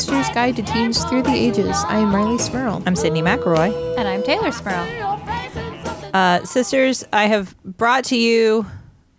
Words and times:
sister's 0.00 0.30
guide 0.30 0.56
to 0.56 0.62
teens 0.62 1.04
through 1.04 1.22
the 1.22 1.28
ages. 1.30 1.76
I 1.86 1.98
am 1.98 2.10
Rileigh 2.10 2.40
Smirl. 2.40 2.82
I'm 2.86 2.94
Sydnee 2.94 3.22
McElroy. 3.22 3.98
And 3.98 4.08
I'm 4.08 4.22
Teylor 4.22 4.50
Smirl. 4.50 6.10
Uh, 6.14 6.42
sisters, 6.42 7.04
I 7.12 7.26
have 7.26 7.54
brought 7.64 8.04
to 8.04 8.16
you, 8.16 8.64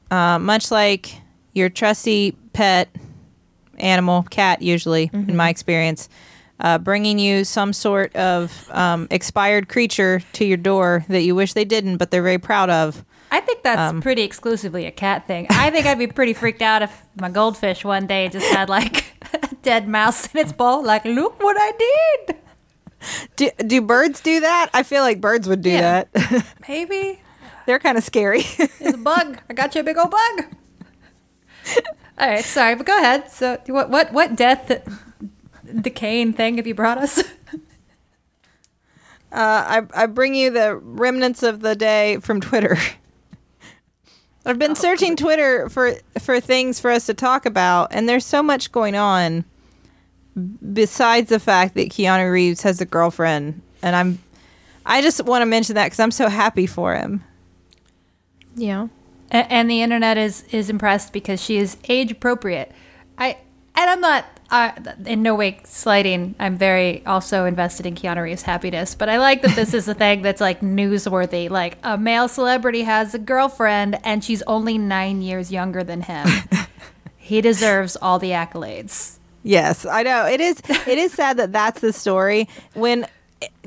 uh, 0.09 0.40
much 0.40 0.71
like 0.71 1.13
your 1.54 1.70
trusty 1.70 2.31
pet 2.54 2.90
animal, 3.77 4.23
cat 4.23 4.63
usually, 4.63 5.12
in 5.13 5.35
my 5.35 5.49
experience, 5.49 6.09
uh, 6.59 6.80
bringing 6.80 7.20
you 7.20 7.43
some 7.43 7.73
sort 7.73 8.16
of 8.16 8.68
um, 8.71 9.07
expired 9.12 9.70
creature 9.70 10.23
to 10.34 10.45
your 10.45 10.57
door 10.57 11.05
that 11.09 11.21
you 11.21 11.35
wish 11.35 11.54
they 11.54 11.63
didn't, 11.66 11.98
but 11.98 12.09
they're 12.09 12.23
very 12.23 12.40
proud 12.40 12.71
of. 12.71 13.05
I 13.29 13.40
think 13.40 13.62
that's 13.62 13.79
Um, 13.79 14.02
pretty 14.02 14.23
exclusively 14.23 14.88
a 14.88 14.91
cat 14.91 15.27
thing. 15.27 15.45
I 15.52 15.70
think 15.70 15.85
I'd 15.85 15.99
be 15.99 16.07
pretty 16.07 16.34
freaked 16.34 16.63
out 16.63 16.82
if 16.82 17.04
my 17.20 17.29
goldfish 17.29 17.85
one 17.85 18.07
day 18.07 18.29
just 18.29 18.48
had 18.52 18.68
like 18.68 19.05
a 19.34 19.55
dead 19.62 19.88
mouse 19.88 20.34
in 20.34 20.40
its 20.41 20.52
bowl. 20.53 20.84
Like, 20.84 21.05
look 21.05 21.41
what 21.41 21.58
I 21.59 21.71
did. 22.27 22.35
Do, 23.35 23.49
do 23.65 23.82
birds 23.82 24.21
do 24.21 24.40
that? 24.41 24.70
I 24.74 24.84
feel 24.84 25.01
like 25.01 25.20
birds 25.21 25.48
would 25.48 25.62
do 25.62 25.71
Yeah. 25.71 26.04
that. 26.13 26.46
Maybe 26.68 27.20
they're 27.65 27.79
kind 27.79 27.98
of 27.98 28.04
scary. 28.04 28.41
it's 28.46 28.93
a 28.93 28.98
bug. 28.98 29.40
I 29.49 29.54
got 29.54 29.74
you 29.76 29.82
a 29.82 29.84
big 29.84 29.98
old 29.98 30.12
bug. 30.12 30.46
All 32.20 32.29
right, 32.29 32.43
sorry, 32.46 32.76
but 32.76 32.85
go 32.85 32.96
ahead. 32.98 33.32
So, 33.32 33.59
what 33.68 33.90
what 33.90 34.13
what 34.13 34.35
death 34.35 34.84
decaying 35.82 36.34
thing 36.34 36.57
have 36.57 36.68
you 36.68 36.76
brought 36.76 36.98
us? 36.99 37.24
Uh, 39.32 39.82
I, 39.96 40.04
I 40.04 40.05
bring 40.07 40.35
you 40.35 40.49
the 40.52 40.76
remnants 40.76 41.41
of 41.41 41.62
the 41.62 41.74
day 41.76 42.18
from 42.18 42.41
Twitter. 42.41 42.77
I've 44.45 44.59
been 44.59 44.75
searching 44.75 45.15
Twitter 45.15 45.70
for 45.70 45.93
for 46.20 46.39
things 46.39 46.79
for 46.79 46.89
us 46.89 47.05
to 47.05 47.13
talk 47.13 47.45
about, 47.45 47.89
and 47.91 48.09
there's 48.09 48.25
so 48.25 48.41
much 48.41 48.71
going 48.71 48.95
on. 48.95 49.45
Besides 50.73 51.29
the 51.29 51.39
fact 51.39 51.75
that 51.75 51.89
Keanu 51.89 52.31
Reeves 52.31 52.62
has 52.62 52.79
a 52.79 52.85
girlfriend, 52.85 53.62
and 53.84 53.95
I'm, 53.95 54.19
I 54.85 55.01
just 55.01 55.23
want 55.25 55.41
to 55.41 55.45
mention 55.45 55.75
that 55.75 55.87
because 55.87 55.99
I'm 55.99 56.12
so 56.12 56.29
happy 56.29 56.65
for 56.65 56.95
him. 56.95 57.23
Yeah. 58.55 58.87
A- 59.31 59.51
and 59.51 59.69
the 59.69 59.81
internet 59.81 60.17
is 60.17 60.43
is 60.51 60.69
impressed 60.69 61.12
because 61.13 61.41
she 61.41 61.57
is 61.57 61.77
age 61.89 62.12
appropriate. 62.12 62.71
I 63.17 63.37
and 63.75 63.89
I'm 63.89 64.01
not 64.01 64.25
uh, 64.52 64.72
in 65.06 65.24
no 65.24 65.34
way 65.34 65.59
slighting. 65.63 66.35
I'm 66.40 66.57
very 66.57 67.03
also 67.06 67.46
invested 67.46 67.85
in 67.85 67.96
Keanu 67.96 68.24
Reeves' 68.24 68.41
happiness, 68.41 68.94
but 68.94 69.09
I 69.09 69.18
like 69.18 69.41
that 69.41 69.56
this 69.56 69.74
is 69.74 69.88
a 69.88 69.94
thing 69.94 70.22
that's 70.24 70.41
like 70.41 70.59
newsworthy. 70.59 71.50
Like 71.50 71.78
a 71.84 71.97
male 71.97 72.28
celebrity 72.28 72.84
has 72.84 73.13
a 73.13 73.19
girlfriend 73.19 73.97
and 74.03 74.24
she's 74.24 74.41
only 74.44 74.78
nine 74.78 75.22
years 75.22 75.52
younger 75.52 75.84
than 75.84 76.02
him. 76.02 76.28
he 77.18 77.41
deserves 77.41 77.96
all 77.96 78.19
the 78.19 78.31
accolades. 78.31 79.18
Yes, 79.44 79.85
I 79.85 80.03
know 80.03 80.28
it 80.28 80.40
is. 80.40 80.62
It 80.86 81.00
is 81.00 81.13
sad 81.13 81.38
that 81.38 81.52
that's 81.52 81.81
the 81.81 81.94
story 81.94 82.47
when 82.74 83.08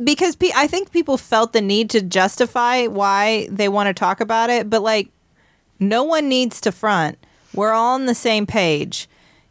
because 0.03 0.37
pe- 0.37 0.53
I 0.55 0.69
think 0.69 0.93
people 0.93 1.17
felt 1.17 1.53
the 1.53 1.61
need 1.61 1.91
to 1.91 2.01
justify 2.01 2.87
why 2.87 3.49
they 3.51 3.69
want 3.69 3.89
to 3.89 3.95
talk 3.95 4.21
about 4.21 4.51
it, 4.51 4.71
but 4.71 4.83
like 4.83 5.09
no 5.81 6.05
one 6.05 6.29
needs 6.29 6.61
to 6.61 6.71
front. 6.71 7.19
We're 7.55 7.73
all 7.73 7.95
on 7.95 8.07
the 8.07 8.15
same 8.15 8.47
page. 8.47 9.09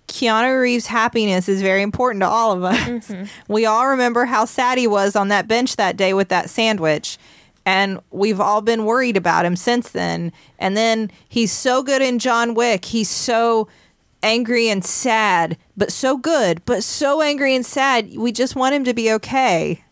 Keanu 0.08 0.62
Reeves' 0.62 0.88
happiness 0.88 1.50
is 1.50 1.62
very 1.62 1.82
important 1.82 2.22
to 2.22 2.28
all 2.28 2.52
of 2.52 2.64
us. 2.64 2.78
Mm-hmm. 2.78 3.54
We 3.54 3.66
all 3.66 3.88
remember 3.88 4.26
how 4.26 4.46
sad 4.46 4.78
he 4.78 4.88
was 4.88 5.16
on 5.16 5.30
that 5.30 5.48
bench 5.48 5.76
that 5.78 5.98
day 5.98 6.14
with 6.14 6.30
that 6.30 6.50
sandwich. 6.50 7.18
And 7.66 8.00
we've 8.12 8.42
all 8.42 8.62
been 8.62 8.86
worried 8.86 9.18
about 9.18 9.46
him 9.46 9.56
since 9.56 9.90
then. 9.92 10.34
And 10.60 10.76
then 10.76 11.12
he's 11.30 11.52
so 11.52 11.82
good 11.82 12.02
in 12.02 12.20
John 12.20 12.54
Wick. 12.54 12.86
He's 12.86 13.10
so 13.10 13.70
angry 14.22 14.70
and 14.70 14.84
sad, 14.84 15.58
but 15.78 15.92
so 15.92 16.18
good, 16.18 16.64
but 16.66 16.84
so 16.84 17.22
angry 17.22 17.56
and 17.56 17.66
sad. 17.66 18.18
We 18.18 18.32
just 18.32 18.56
want 18.56 18.76
him 18.76 18.84
to 18.84 18.94
be 18.94 19.12
okay. 19.14 19.84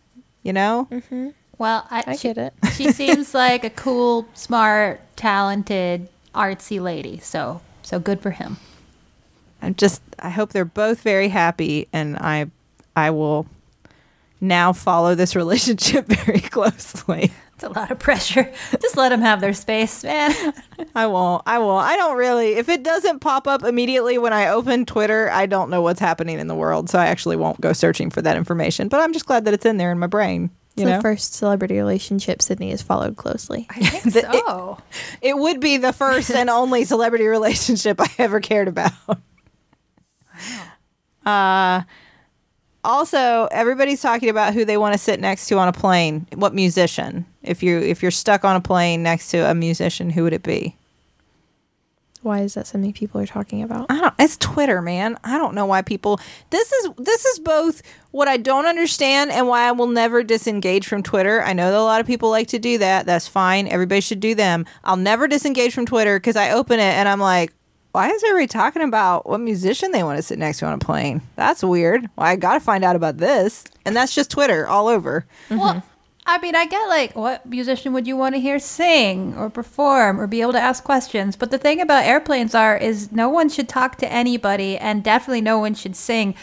You 0.43 0.53
know? 0.53 0.87
Mm-hmm. 0.91 1.29
Well, 1.57 1.85
I, 1.89 2.03
I 2.07 2.15
she, 2.15 2.27
get 2.27 2.37
it. 2.37 2.53
she 2.73 2.91
seems 2.91 3.33
like 3.33 3.63
a 3.63 3.69
cool, 3.69 4.27
smart, 4.33 4.99
talented, 5.15 6.09
artsy 6.33 6.81
lady. 6.81 7.19
So 7.19 7.61
so 7.83 7.99
good 7.99 8.21
for 8.21 8.31
him. 8.31 8.57
I'm 9.61 9.75
just 9.75 10.01
I 10.19 10.29
hope 10.29 10.51
they're 10.53 10.65
both 10.65 11.01
very 11.01 11.27
happy 11.29 11.87
and 11.93 12.17
I 12.17 12.47
I 12.95 13.11
will 13.11 13.45
now 14.39 14.73
follow 14.73 15.15
this 15.15 15.35
relationship 15.41 16.07
very 16.07 16.39
closely. 16.39 17.31
It's 17.55 17.63
a 17.63 17.69
lot 17.79 17.91
of 17.91 17.99
pressure. 17.99 18.51
Just 18.81 18.97
let 18.97 19.09
them 19.09 19.21
have 19.21 19.39
their 19.39 19.53
space, 19.53 20.03
man. 20.03 20.33
I 20.95 21.05
won't. 21.05 21.43
I 21.45 21.59
won't. 21.59 21.85
I 21.85 21.95
don't 21.95 22.17
really 22.17 22.53
if 22.53 22.69
it 22.69 22.81
doesn't 22.81 23.19
pop 23.19 23.47
up 23.47 23.63
immediately 23.63 24.17
when 24.17 24.33
I 24.33 24.47
open 24.47 24.85
Twitter, 24.85 25.29
I 25.31 25.45
don't 25.45 25.69
know 25.69 25.81
what's 25.83 25.99
happening 25.99 26.39
in 26.39 26.47
the 26.47 26.55
world, 26.55 26.89
so 26.89 26.97
I 26.97 27.05
actually 27.05 27.35
won't 27.35 27.61
go 27.61 27.71
searching 27.71 28.09
for 28.09 28.21
that 28.23 28.35
information. 28.35 28.87
But 28.87 29.01
I'm 29.01 29.13
just 29.13 29.27
glad 29.27 29.45
that 29.45 29.53
it's 29.53 29.65
in 29.65 29.77
there 29.77 29.91
in 29.91 29.99
my 29.99 30.07
brain. 30.07 30.49
It's 30.73 30.79
You 30.81 30.85
the 30.85 30.91
know? 30.95 31.01
first 31.01 31.35
celebrity 31.35 31.75
relationship 31.77 32.39
Sydnee 32.39 32.71
has 32.71 32.81
followed 32.81 33.15
closely. 33.17 33.67
I 33.69 33.79
think 33.85 34.03
The- 34.15 34.21
so. 34.47 34.79
it 35.21 35.37
would 35.37 35.59
be 35.59 35.77
the 35.77 35.93
first 35.93 36.31
and 36.31 36.49
only 36.49 36.83
celebrity 36.85 37.27
relationship 37.27 38.01
I 38.01 38.07
ever 38.17 38.39
cared 38.39 38.69
about. 38.69 38.93
Uh, 41.25 41.83
also, 42.83 43.47
everybody's 43.51 44.01
talking 44.01 44.29
about 44.29 44.53
who 44.53 44.65
they 44.65 44.77
want 44.77 44.93
to 44.93 44.97
sit 44.97 45.19
next 45.19 45.47
to 45.47 45.57
on 45.57 45.67
a 45.67 45.73
plane. 45.73 46.25
What 46.33 46.53
musician? 46.53 47.25
If 47.43 47.61
you 47.61 47.79
if 47.79 48.01
you're 48.01 48.11
stuck 48.11 48.43
on 48.43 48.55
a 48.55 48.61
plane 48.61 49.03
next 49.03 49.29
to 49.31 49.49
a 49.49 49.53
musician, 49.53 50.09
who 50.09 50.23
would 50.23 50.33
it 50.33 50.43
be? 50.43 50.75
Why 52.23 52.41
is 52.41 52.53
that 52.53 52.67
something 52.67 52.93
people 52.93 53.19
are 53.19 53.25
talking 53.25 53.63
about? 53.63 53.87
I 53.89 53.99
don't. 53.99 54.13
It's 54.19 54.37
Twitter, 54.37 54.81
man. 54.81 55.17
I 55.23 55.39
don't 55.39 55.55
know 55.55 55.65
why 55.65 55.81
people. 55.81 56.19
This 56.51 56.71
is 56.71 56.89
this 56.97 57.25
is 57.25 57.39
both 57.39 57.81
what 58.11 58.27
I 58.27 58.37
don't 58.37 58.67
understand 58.67 59.31
and 59.31 59.47
why 59.47 59.67
I 59.67 59.71
will 59.71 59.87
never 59.87 60.21
disengage 60.21 60.87
from 60.87 61.01
Twitter. 61.01 61.41
I 61.41 61.53
know 61.53 61.71
that 61.71 61.79
a 61.79 61.81
lot 61.81 61.99
of 61.99 62.05
people 62.05 62.29
like 62.29 62.47
to 62.49 62.59
do 62.59 62.77
that. 62.77 63.07
That's 63.07 63.27
fine. 63.27 63.67
Everybody 63.67 64.01
should 64.01 64.19
do 64.19 64.35
them. 64.35 64.65
I'll 64.83 64.97
never 64.97 65.27
disengage 65.27 65.73
from 65.73 65.87
Twitter 65.87 66.19
because 66.19 66.35
I 66.35 66.51
open 66.51 66.79
it 66.79 66.93
and 66.93 67.09
I'm 67.09 67.19
like, 67.19 67.53
why 67.91 68.09
is 68.09 68.23
everybody 68.23 68.47
talking 68.47 68.81
about 68.81 69.27
what 69.27 69.39
musician 69.39 69.91
they 69.91 70.03
want 70.03 70.17
to 70.17 70.23
sit 70.23 70.39
next 70.39 70.59
to 70.59 70.65
on 70.65 70.73
a 70.73 70.77
plane? 70.77 71.21
That's 71.35 71.63
weird. 71.63 72.09
Well, 72.15 72.27
I 72.27 72.35
got 72.35 72.53
to 72.53 72.59
find 72.59 72.83
out 72.83 72.95
about 72.95 73.17
this. 73.17 73.65
And 73.85 73.95
that's 73.95 74.15
just 74.15 74.31
Twitter 74.31 74.67
all 74.67 74.87
over. 74.87 75.25
Well, 75.49 75.83
I 76.25 76.37
mean, 76.37 76.55
I 76.55 76.65
get 76.67 76.87
like, 76.87 77.15
what 77.15 77.45
musician 77.45 77.93
would 77.93 78.07
you 78.07 78.15
want 78.15 78.35
to 78.35 78.41
hear 78.41 78.59
sing 78.59 79.35
or 79.35 79.49
perform 79.49 80.21
or 80.21 80.27
be 80.27 80.41
able 80.41 80.53
to 80.53 80.59
ask 80.59 80.83
questions? 80.83 81.35
But 81.35 81.51
the 81.51 81.57
thing 81.57 81.81
about 81.81 82.05
airplanes 82.05 82.55
are 82.55 82.77
is 82.77 83.11
no 83.11 83.27
one 83.27 83.49
should 83.49 83.67
talk 83.67 83.97
to 83.97 84.11
anybody, 84.11 84.77
and 84.77 85.03
definitely 85.03 85.41
no 85.41 85.59
one 85.59 85.73
should 85.73 85.95
sing. 85.95 86.35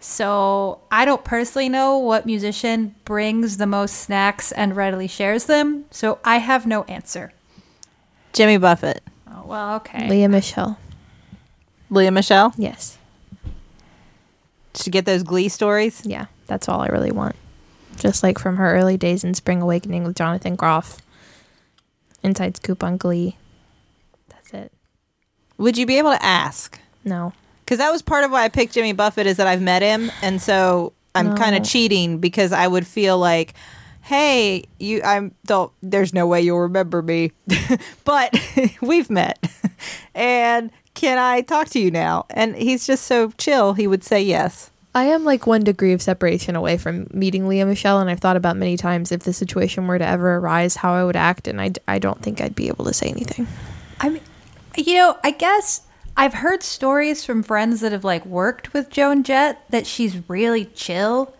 So 0.00 0.80
I 0.90 1.04
don't 1.04 1.24
personally 1.24 1.68
know 1.68 1.96
what 1.96 2.26
musician 2.26 2.94
brings 3.04 3.56
the 3.58 3.66
most 3.66 3.96
snacks 3.96 4.50
and 4.52 4.74
readily 4.76 5.06
shares 5.06 5.44
them. 5.44 5.84
So 5.90 6.18
I 6.24 6.38
have 6.38 6.66
no 6.66 6.84
answer. 6.84 7.32
Jimmy 8.32 8.58
Buffett, 8.58 9.02
Oh 9.32 9.44
well, 9.46 9.76
okay. 9.76 10.08
Lea 10.08 10.26
Michele. 10.28 10.78
Lea 11.90 12.10
Michele. 12.10 12.52
Yes. 12.56 12.96
To 14.74 14.90
get 14.90 15.04
those 15.04 15.22
Glee 15.22 15.48
stories. 15.48 16.02
Yeah. 16.04 16.26
That's 16.46 16.68
all 16.68 16.80
I 16.80 16.86
really 16.86 17.10
want. 17.10 17.36
Just 17.96 18.22
like 18.22 18.38
from 18.38 18.56
her 18.56 18.74
early 18.74 18.96
days 18.96 19.24
in 19.24 19.34
Spring 19.34 19.60
Awakening 19.60 20.04
with 20.04 20.16
Jonathan 20.16 20.56
Groff. 20.56 20.98
Inside 22.22 22.56
Scoop 22.56 22.82
on 22.84 22.96
Glee. 22.96 23.36
That's 24.28 24.52
it. 24.54 24.72
Would 25.58 25.76
you 25.76 25.86
be 25.86 25.98
able 25.98 26.10
to 26.12 26.22
ask? 26.24 26.78
No. 27.04 27.32
because 27.64 27.78
that 27.78 27.90
was 27.90 28.02
part 28.02 28.24
of 28.24 28.30
why 28.30 28.44
I 28.44 28.48
picked 28.48 28.74
Jimmy 28.74 28.92
Buffett 28.92 29.26
is 29.26 29.36
that 29.38 29.46
I've 29.46 29.62
met 29.62 29.80
him, 29.82 30.10
and 30.22 30.40
so 30.40 30.92
I'm 31.14 31.34
kind 31.36 31.56
of 31.56 31.64
cheating 31.64 32.18
because 32.18 32.52
I 32.52 32.66
would 32.68 32.86
feel 32.86 33.16
like, 33.18 33.54
hey, 34.02 34.64
you, 34.78 35.00
I'm 35.02 35.34
don't. 35.46 35.72
There's 35.82 36.12
no 36.12 36.26
way 36.26 36.42
you'll 36.42 36.60
remember 36.60 37.00
me, 37.00 37.32
but 38.04 38.34
we've 38.82 39.08
met, 39.08 39.42
and 40.14 40.70
can 41.00 41.16
I 41.16 41.40
talk 41.40 41.70
to 41.70 41.80
you 41.80 41.90
now? 41.90 42.26
And 42.28 42.54
he's 42.54 42.86
just 42.86 43.06
so 43.06 43.32
chill. 43.38 43.72
He 43.72 43.86
would 43.86 44.04
say 44.04 44.20
yes. 44.20 44.70
I 44.94 45.04
am 45.04 45.24
like 45.24 45.46
one 45.46 45.64
degree 45.64 45.94
of 45.94 46.02
separation 46.02 46.54
away 46.54 46.76
from 46.76 47.06
meeting 47.10 47.48
Lea 47.48 47.64
Michele, 47.64 48.00
and 48.00 48.10
I've 48.10 48.20
thought 48.20 48.36
about 48.36 48.58
many 48.58 48.76
times 48.76 49.10
if 49.10 49.22
the 49.22 49.32
situation 49.32 49.86
were 49.86 49.98
to 49.98 50.04
ever 50.04 50.36
arise, 50.36 50.76
how 50.76 50.92
I 50.92 51.04
would 51.04 51.16
act, 51.16 51.48
and 51.48 51.58
I, 51.58 51.70
I 51.88 51.98
don't 51.98 52.20
think 52.20 52.42
I'd 52.42 52.54
be 52.54 52.68
able 52.68 52.84
to 52.84 52.92
say 52.92 53.06
anything. 53.06 53.46
I 53.98 54.10
mean, 54.10 54.20
you 54.76 54.94
know, 54.96 55.16
I 55.24 55.30
guess 55.30 55.82
I've 56.18 56.34
heard 56.34 56.62
stories 56.62 57.24
from 57.24 57.42
friends 57.44 57.80
that 57.80 57.92
have 57.92 58.04
like 58.04 58.26
worked 58.26 58.74
with 58.74 58.90
Joan 58.90 59.22
Jett 59.22 59.62
that 59.70 59.86
she's 59.86 60.28
really 60.28 60.66
chill 60.66 61.32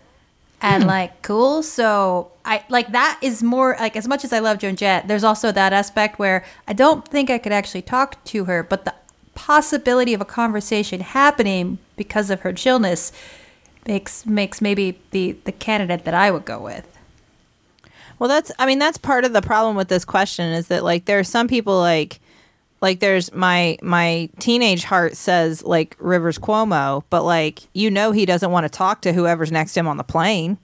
and 0.62 0.84
hmm. 0.84 0.88
like 0.88 1.20
cool. 1.20 1.62
So 1.62 2.32
I 2.46 2.64
like 2.70 2.92
that 2.92 3.18
is 3.20 3.42
more 3.42 3.76
like 3.78 3.96
as 3.96 4.08
much 4.08 4.24
as 4.24 4.32
I 4.32 4.38
love 4.38 4.58
Joan 4.58 4.76
Jett, 4.76 5.06
there's 5.06 5.24
also 5.24 5.52
that 5.52 5.72
aspect 5.72 6.18
where 6.18 6.44
I 6.66 6.72
don't 6.72 7.06
think 7.06 7.28
I 7.28 7.38
could 7.38 7.52
actually 7.52 7.82
talk 7.82 8.22
to 8.24 8.44
her, 8.44 8.62
but 8.62 8.84
the 8.84 8.94
possibility 9.34 10.14
of 10.14 10.20
a 10.20 10.24
conversation 10.24 11.00
happening 11.00 11.78
because 11.96 12.30
of 12.30 12.40
her 12.40 12.52
chillness 12.52 13.12
makes 13.86 14.26
makes 14.26 14.60
maybe 14.60 14.98
the 15.10 15.32
the 15.44 15.52
candidate 15.52 16.04
that 16.04 16.14
I 16.14 16.30
would 16.30 16.44
go 16.44 16.58
with. 16.58 16.86
Well, 18.18 18.28
that's 18.28 18.52
I 18.58 18.66
mean 18.66 18.78
that's 18.78 18.98
part 18.98 19.24
of 19.24 19.32
the 19.32 19.42
problem 19.42 19.76
with 19.76 19.88
this 19.88 20.04
question 20.04 20.52
is 20.52 20.68
that 20.68 20.84
like 20.84 21.06
there 21.06 21.18
are 21.18 21.24
some 21.24 21.48
people 21.48 21.78
like 21.78 22.20
like 22.80 23.00
there's 23.00 23.32
my 23.32 23.78
my 23.82 24.28
teenage 24.38 24.84
heart 24.84 25.16
says 25.16 25.62
like 25.62 25.96
Rivers 25.98 26.38
Cuomo, 26.38 27.04
but 27.10 27.22
like 27.22 27.60
you 27.72 27.90
know 27.90 28.12
he 28.12 28.26
doesn't 28.26 28.50
want 28.50 28.64
to 28.64 28.68
talk 28.68 29.02
to 29.02 29.12
whoever's 29.12 29.52
next 29.52 29.74
to 29.74 29.80
him 29.80 29.88
on 29.88 29.96
the 29.96 30.04
plane. 30.04 30.58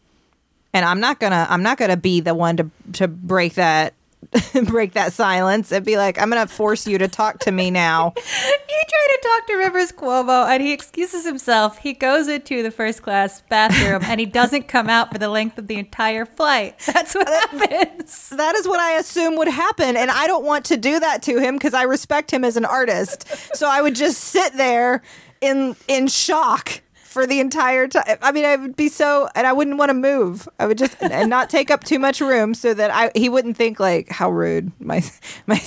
And 0.72 0.84
I'm 0.84 1.00
not 1.00 1.20
gonna 1.20 1.46
I'm 1.48 1.62
not 1.62 1.78
gonna 1.78 1.96
be 1.96 2.20
the 2.20 2.34
one 2.34 2.56
to 2.58 2.70
to 2.94 3.08
break 3.08 3.54
that 3.54 3.94
break 4.64 4.92
that 4.92 5.12
silence 5.12 5.72
and 5.72 5.84
be 5.84 5.96
like, 5.96 6.20
I'm 6.20 6.28
gonna 6.28 6.46
force 6.46 6.86
you 6.86 6.98
to 6.98 7.08
talk 7.08 7.40
to 7.40 7.52
me 7.52 7.70
now. 7.70 8.14
You 8.68 8.82
try 8.88 9.08
to 9.10 9.28
talk 9.28 9.46
to 9.46 9.56
Rivers 9.56 9.92
Cuomo, 9.92 10.46
and 10.46 10.62
he 10.62 10.72
excuses 10.72 11.24
himself. 11.24 11.78
He 11.78 11.94
goes 11.94 12.28
into 12.28 12.62
the 12.62 12.70
first 12.70 13.02
class 13.02 13.42
bathroom, 13.48 14.02
and 14.04 14.20
he 14.20 14.26
doesn't 14.40 14.68
come 14.68 14.90
out 14.90 15.10
for 15.10 15.18
the 15.18 15.30
length 15.30 15.56
of 15.56 15.66
the 15.66 15.76
entire 15.76 16.26
flight. 16.26 16.78
That's 16.80 17.14
what 17.14 17.26
happens. 17.26 18.28
that 18.30 18.54
is 18.54 18.68
what 18.68 18.78
I 18.78 18.98
assume 18.98 19.36
would 19.36 19.48
happen. 19.48 19.96
And 19.96 20.10
I 20.10 20.26
don't 20.26 20.44
want 20.44 20.66
to 20.66 20.76
do 20.76 21.00
that 21.00 21.22
to 21.22 21.38
him 21.38 21.54
because 21.54 21.72
I 21.72 21.84
respect 21.84 22.30
him 22.30 22.44
as 22.44 22.58
an 22.58 22.66
artist. 22.66 23.26
So 23.56 23.66
I 23.68 23.80
would 23.80 23.94
just 23.94 24.18
sit 24.18 24.52
there 24.54 25.02
in 25.40 25.74
in 25.88 26.08
shock 26.08 26.82
for 27.16 27.26
the 27.26 27.40
entire 27.40 27.88
time. 27.88 28.18
I 28.20 28.30
mean, 28.30 28.44
I 28.44 28.56
would 28.56 28.76
be 28.76 28.90
so, 28.90 29.26
and 29.34 29.46
I 29.46 29.52
wouldn't 29.54 29.78
want 29.78 29.88
to 29.88 29.94
move. 29.94 30.46
I 30.60 30.66
would 30.66 30.76
just 30.76 30.94
and 31.00 31.30
not 31.30 31.48
take 31.48 31.70
up 31.70 31.82
too 31.82 31.98
much 31.98 32.20
room 32.20 32.52
so 32.52 32.74
that 32.74 32.90
I 32.90 33.10
he 33.14 33.30
wouldn't 33.30 33.56
think 33.56 33.80
like 33.80 34.10
how 34.10 34.30
rude 34.30 34.70
my 34.78 35.02
my 35.46 35.58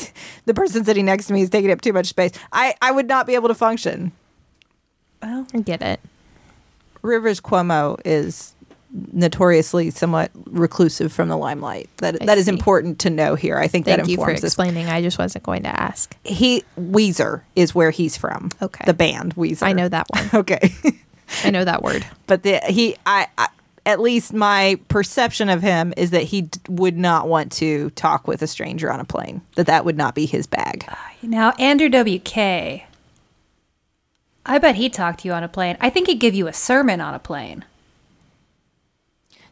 the 0.46 0.54
person 0.54 0.86
sitting 0.86 1.06
next 1.06 1.26
to 1.26 1.34
me 1.34 1.42
is 1.42 1.50
taking 1.50 1.72
up 1.72 1.82
too 1.82 1.92
much 1.92 2.06
space. 2.06 2.34
I 2.52 2.76
I 2.84 2.92
would 2.92 3.08
not 3.08 3.26
be 3.26 3.34
able 3.34 3.48
to 3.48 3.56
function. 3.56 4.12
Well, 5.24 5.48
I 5.52 5.62
get 5.62 5.82
it. 5.82 6.00
Rivers 7.02 7.42
Cuomo 7.42 8.00
is 8.06 8.54
notoriously 9.12 9.90
somewhat 9.90 10.30
reclusive 10.46 11.12
from 11.12 11.30
the 11.30 11.38
limelight. 11.38 11.90
That 11.98 12.22
I 12.22 12.26
that 12.28 12.38
is 12.38 12.46
see. 12.46 12.52
important 12.52 13.00
to 13.00 13.10
know 13.10 13.34
here. 13.34 13.58
I 13.58 13.68
think 13.68 13.86
Thank 13.86 14.02
that 14.02 14.08
you 14.08 14.18
for 14.18 14.22
informs 14.22 14.42
this. 14.42 14.52
explaining. 14.52 14.88
I 14.88 15.02
just 15.02 15.18
wasn't 15.18 15.46
going 15.46 15.64
to 15.64 15.70
ask. 15.70 16.16
He 16.24 16.64
Weezer 16.80 17.42
is 17.56 17.74
where 17.74 17.90
he's 17.90 18.16
from. 18.18 18.52
Okay. 18.62 18.84
the 18.86 18.94
band 18.94 19.34
Weezer. 19.36 19.64
I 19.64 19.74
know 19.74 19.90
that 19.90 20.06
one. 20.10 20.30
Okay, 20.40 20.72
I 21.44 21.50
know 21.52 21.64
that 21.64 21.84
word. 21.84 22.06
but 22.28 22.44
the 22.44 22.60
he 22.68 22.96
I, 23.06 23.28
I 23.38 23.48
at 23.86 24.00
least 24.00 24.34
my 24.34 24.80
perception 24.88 25.50
of 25.50 25.62
him 25.62 25.94
is 25.98 26.12
that 26.12 26.24
he 26.24 26.42
d- 26.44 26.60
would 26.68 26.98
not 26.98 27.28
want 27.28 27.52
to 27.54 27.90
talk 27.92 28.28
with 28.28 28.42
a 28.42 28.48
stranger 28.48 28.92
on 28.92 29.00
a 29.00 29.06
plane. 29.06 29.42
That 29.56 29.68
that 29.68 29.86
would 29.86 29.98
not 29.98 30.14
be 30.16 30.26
his 30.26 30.48
bag. 30.48 30.86
Uh, 30.88 30.96
now 31.24 31.52
Andrew 31.60 31.90
WK. 31.90 32.86
I 34.46 34.58
bet 34.58 34.76
he'd 34.76 34.94
talk 34.94 35.18
to 35.20 35.28
you 35.28 35.34
on 35.34 35.44
a 35.44 35.48
plane. 35.48 35.78
I 35.80 35.90
think 35.90 36.08
he'd 36.08 36.20
give 36.20 36.34
you 36.34 36.48
a 36.48 36.54
sermon 36.54 37.02
on 37.02 37.14
a 37.14 37.20
plane. 37.20 37.66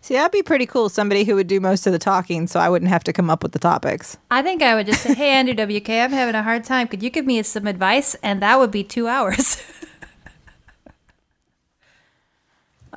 See, 0.02 0.14
that'd 0.14 0.32
be 0.32 0.42
pretty 0.42 0.66
cool. 0.66 0.88
Somebody 0.90 1.26
who 1.26 1.36
would 1.36 1.48
do 1.48 1.60
most 1.60 1.86
of 1.86 1.92
the 1.94 2.00
talking, 2.00 2.48
so 2.48 2.60
I 2.62 2.70
wouldn't 2.70 2.90
have 2.90 3.04
to 3.04 3.14
come 3.14 3.30
up 3.30 3.44
with 3.44 3.52
the 3.52 3.60
topics. 3.60 4.18
I 4.32 4.42
think 4.42 4.62
I 4.62 4.74
would 4.74 4.86
just 4.86 5.02
say, 5.04 5.14
"Hey, 5.14 5.32
Andrew 5.32 5.54
WK, 5.54 5.90
I'm 5.90 6.12
having 6.12 6.34
a 6.36 6.44
hard 6.44 6.64
time. 6.64 6.88
Could 6.88 7.04
you 7.04 7.10
give 7.10 7.26
me 7.26 7.44
some 7.44 7.68
advice?" 7.68 8.16
And 8.24 8.42
that 8.42 8.58
would 8.58 8.72
be 8.72 8.84
two 8.84 9.08
hours. 9.08 9.62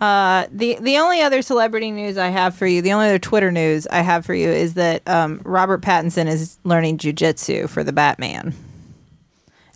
Uh, 0.01 0.47
the 0.51 0.79
the 0.81 0.97
only 0.97 1.21
other 1.21 1.43
celebrity 1.43 1.91
news 1.91 2.17
I 2.17 2.29
have 2.29 2.55
for 2.55 2.67
you, 2.67 2.81
the 2.81 2.93
only 2.93 3.09
other 3.09 3.19
Twitter 3.19 3.53
news 3.53 3.87
I 3.87 4.01
have 4.01 4.25
for 4.25 4.33
you 4.35 4.49
is 4.49 4.75
that 4.75 5.07
um, 5.07 5.43
Robert 5.45 5.83
Pattinson 5.83 6.27
is 6.27 6.57
learning 6.65 6.97
jujitsu 6.99 7.69
for 7.69 7.85
the 7.85 7.93
Batman, 7.93 8.55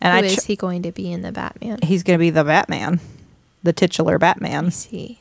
and 0.00 0.18
Who 0.18 0.24
I 0.24 0.30
is 0.32 0.44
he 0.44 0.56
going 0.56 0.82
to 0.82 0.92
be 0.92 1.12
in 1.12 1.20
the 1.20 1.32
Batman? 1.32 1.78
he's 1.82 2.02
going 2.02 2.18
to 2.18 2.22
be 2.22 2.30
the 2.30 2.44
Batman, 2.44 3.00
the 3.62 3.74
titular 3.74 4.18
Batman. 4.18 4.66
I 4.66 4.70
see. 4.70 5.20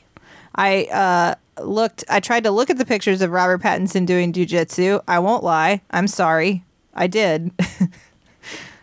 I 0.54 0.84
uh, 0.84 1.62
looked. 1.62 2.04
I 2.08 2.20
tried 2.20 2.44
to 2.44 2.50
look 2.50 2.70
at 2.70 2.78
the 2.78 2.86
pictures 2.86 3.20
of 3.20 3.30
Robert 3.30 3.60
Pattinson 3.60 4.06
doing 4.06 4.32
jujitsu. 4.32 5.02
I 5.06 5.18
won't 5.18 5.44
lie. 5.44 5.82
I'm 5.90 6.08
sorry. 6.08 6.64
I 6.94 7.08
did. 7.08 7.50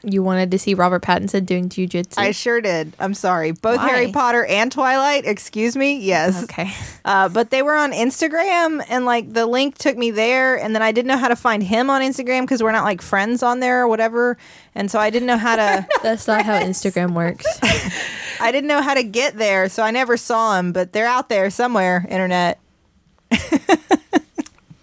You 0.03 0.23
wanted 0.23 0.49
to 0.51 0.57
see 0.57 0.73
Robert 0.73 1.03
Pattinson 1.03 1.45
doing 1.45 1.69
jujitsu. 1.69 2.17
I 2.17 2.31
sure 2.31 2.59
did. 2.59 2.93
I'm 2.99 3.13
sorry. 3.13 3.51
Both 3.51 3.77
Why? 3.77 3.89
Harry 3.89 4.11
Potter 4.11 4.43
and 4.45 4.71
Twilight. 4.71 5.25
Excuse 5.25 5.75
me. 5.75 5.99
Yes. 5.99 6.43
okay. 6.43 6.71
Uh, 7.03 7.27
but 7.27 7.49
they 7.49 7.63
were 7.63 7.75
on 7.75 7.93
Instagram, 7.93 8.85
and 8.87 9.05
like 9.05 9.33
the 9.33 9.47
link 9.47 9.75
took 9.75 9.97
me 9.97 10.11
there, 10.11 10.55
and 10.59 10.75
then 10.75 10.83
I 10.83 10.91
didn't 10.91 11.07
know 11.07 11.17
how 11.17 11.29
to 11.29 11.35
find 11.35 11.63
him 11.63 11.89
on 11.89 12.03
Instagram 12.03 12.41
because 12.41 12.61
we're 12.61 12.71
not 12.71 12.83
like 12.83 13.01
friends 13.01 13.41
on 13.41 13.59
there 13.59 13.81
or 13.81 13.87
whatever, 13.87 14.37
and 14.75 14.89
so 14.91 14.99
I 14.99 15.09
didn't 15.09 15.25
know 15.25 15.37
how 15.37 15.55
to. 15.55 15.87
That's 16.03 16.27
not 16.27 16.45
how 16.45 16.59
Instagram 16.59 17.15
works. 17.15 17.43
I 18.39 18.51
didn't 18.51 18.67
know 18.67 18.83
how 18.83 18.93
to 18.93 19.01
get 19.01 19.35
there, 19.35 19.67
so 19.67 19.81
I 19.81 19.89
never 19.89 20.15
saw 20.15 20.59
him. 20.59 20.73
But 20.73 20.93
they're 20.93 21.07
out 21.07 21.27
there 21.27 21.49
somewhere. 21.49 22.05
Internet. 22.07 22.59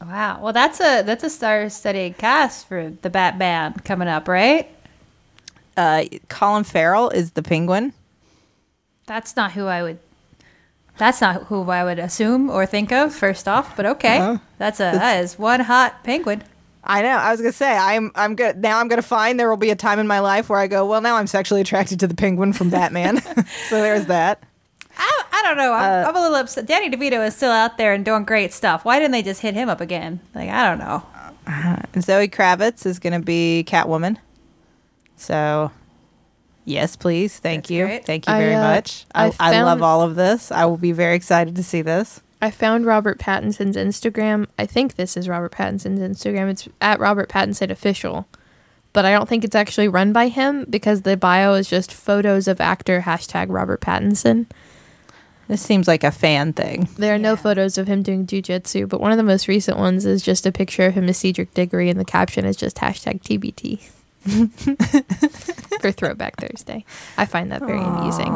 wow. 0.01 0.41
Well, 0.43 0.53
that's 0.53 0.81
a 0.81 1.03
that's 1.03 1.23
a 1.23 1.31
star-studded 1.31 2.19
cast 2.19 2.67
for 2.67 2.93
the 3.03 3.11
Batman 3.11 3.75
coming 3.85 4.09
up, 4.09 4.27
right? 4.27 4.69
Uh, 5.79 6.05
Colin 6.29 6.65
Farrell 6.65 7.09
is 7.11 7.31
the 7.33 7.43
Penguin. 7.43 7.93
That's 9.07 9.37
not 9.37 9.53
who 9.53 9.67
I 9.67 9.83
would. 9.83 9.99
That's 10.99 11.21
not 11.21 11.45
who 11.45 11.63
I 11.71 11.85
would 11.85 11.99
assume 12.01 12.51
or 12.51 12.67
think 12.67 12.91
of 12.93 13.15
first 13.15 13.47
off. 13.47 13.77
But 13.77 13.87
okay, 13.87 14.19
Oh. 14.21 14.41
that's 14.59 14.81
a 14.81 14.91
that 14.93 15.23
is 15.23 15.39
one 15.39 15.61
hot 15.61 16.03
penguin. 16.03 16.43
I 16.83 17.03
know. 17.03 17.11
I 17.17 17.31
was 17.31 17.41
gonna 17.41 17.53
say 17.53 17.77
I'm. 17.77 18.11
I'm 18.17 18.35
good. 18.35 18.57
Now 18.61 18.81
I'm 18.81 18.89
gonna 18.89 19.03
find 19.03 19.39
there 19.39 19.49
will 19.49 19.57
be 19.57 19.71
a 19.71 19.77
time 19.77 19.99
in 20.01 20.07
my 20.09 20.19
life 20.21 20.49
where 20.49 20.59
I 20.59 20.67
go. 20.67 20.85
Well, 20.87 21.01
now 21.01 21.17
I'm 21.17 21.27
sexually 21.29 21.61
attracted 21.61 22.01
to 22.01 22.07
the 22.09 22.15
Penguin 22.15 22.53
from 22.53 22.71
Batman. 22.71 23.21
so 23.69 23.81
there's 23.81 24.07
that. 24.07 24.43
I, 24.97 25.23
I 25.33 25.43
don't 25.45 25.57
know. 25.57 25.73
I'm, 25.73 26.05
Uh, 26.05 26.09
I'm 26.09 26.17
a 26.17 26.21
little 26.21 26.37
upset. 26.37 26.67
Danny 26.67 26.91
DeVito 26.91 27.25
is 27.25 27.37
still 27.37 27.53
out 27.53 27.79
there 27.79 27.93
and 27.95 28.05
doing 28.05 28.25
great 28.25 28.53
stuff. 28.53 28.85
Why 28.85 28.99
didn't 28.99 29.13
they 29.13 29.23
just 29.23 29.41
hit 29.41 29.55
him 29.55 29.69
up 29.69 29.81
again? 29.81 30.19
Like 30.35 30.49
I 30.51 30.69
don't 30.69 30.79
know. 30.79 31.05
Zoe 32.01 32.29
Kravitz 32.29 32.85
is 32.85 32.99
going 32.99 33.13
to 33.15 33.25
be 33.25 33.65
Catwoman. 33.67 34.17
So, 35.19 35.71
yes, 36.65 36.97
please. 36.97 37.39
Thank 37.39 37.65
That's 37.65 37.71
you. 37.71 37.85
great. 37.87 38.07
Thank 38.07 38.27
you 38.27 38.33
I, 38.33 38.39
very 38.41 38.55
uh, 38.55 38.75
much. 38.75 39.07
I, 39.15 39.27
I 39.41 39.55
I, 39.57 39.63
love 39.63 39.83
all 39.83 40.03
of 40.03 40.15
this. 40.15 40.51
I 40.53 40.65
will 40.65 40.77
be 40.77 40.93
very 40.93 41.17
excited 41.17 41.57
to 41.57 41.63
see 41.63 41.83
this. 41.83 42.23
I 42.41 42.51
found 42.53 42.87
Robert 42.87 43.19
Pattinson's 43.19 43.77
Instagram. 43.77 44.47
I 44.59 44.65
think 44.65 44.95
this 44.95 45.17
is 45.17 45.29
Robert 45.29 45.53
Pattinson's 45.53 46.01
Instagram. 46.01 46.51
It's 46.51 46.69
at 46.81 47.01
Robert 47.01 47.29
Pattinson 47.29 47.71
official. 47.71 48.29
But 48.93 49.05
I 49.05 49.11
don't 49.11 49.29
think 49.29 49.45
it's 49.45 49.57
actually 49.57 49.89
run 49.89 50.13
by 50.13 50.29
him 50.29 50.65
because 50.71 51.03
the 51.03 51.17
bio 51.17 51.55
is 51.55 51.69
just 51.69 51.93
photos 51.93 52.49
of 52.49 52.61
actor 52.61 53.03
hashtag 53.03 53.47
Robert 53.49 53.81
Pattinson. 53.81 54.47
This 55.49 55.63
seems 55.63 55.89
like 55.89 56.05
a 56.05 56.11
fan 56.11 56.53
thing. 56.53 56.89
There 56.97 57.15
are 57.15 57.19
no 57.19 57.35
photos 57.35 57.77
of 57.79 57.87
him 57.87 58.03
doing 58.03 58.27
jujitsu, 58.27 58.89
but 58.89 59.01
one 59.01 59.11
of 59.11 59.17
the 59.17 59.25
most 59.25 59.49
recent 59.49 59.79
ones 59.79 60.05
is 60.05 60.23
just 60.23 60.47
a 60.47 60.53
picture 60.53 60.87
of 60.87 60.95
him 60.95 61.09
as 61.09 61.17
Cedric 61.17 61.55
Diggory, 61.55 61.91
and 61.91 61.99
the 61.99 62.05
caption 62.05 62.45
is 62.45 62.57
just 62.57 62.77
hashtag 62.77 63.23
TBT 63.23 63.91
for 65.81 65.93
Throwback 65.93 66.37
Thursday. 66.37 66.85
I 67.17 67.25
find 67.27 67.51
that 67.53 67.61
very 67.61 67.81
amusing. 67.83 68.33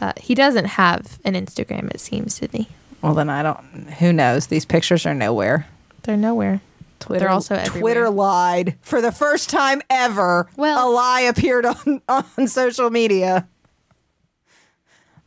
Uh, 0.00 0.12
he 0.16 0.34
doesn't 0.34 0.64
have 0.64 1.18
an 1.24 1.34
Instagram, 1.34 1.90
it 1.90 2.00
seems 2.00 2.38
to 2.40 2.48
me. 2.52 2.68
Well, 3.02 3.14
then 3.14 3.30
I 3.30 3.42
don't. 3.42 3.58
Who 3.98 4.12
knows? 4.12 4.46
These 4.46 4.64
pictures 4.64 5.06
are 5.06 5.14
nowhere. 5.14 5.66
They're 6.02 6.16
nowhere. 6.16 6.60
Twitter, 7.00 7.28
also 7.28 7.60
Twitter 7.64 8.08
lied 8.08 8.76
for 8.80 9.00
the 9.00 9.10
first 9.10 9.50
time 9.50 9.82
ever. 9.90 10.48
Well- 10.56 10.88
a 10.88 10.90
lie 10.90 11.22
appeared 11.22 11.66
on 11.66 12.00
on 12.08 12.46
social 12.46 12.90
media. 12.90 13.48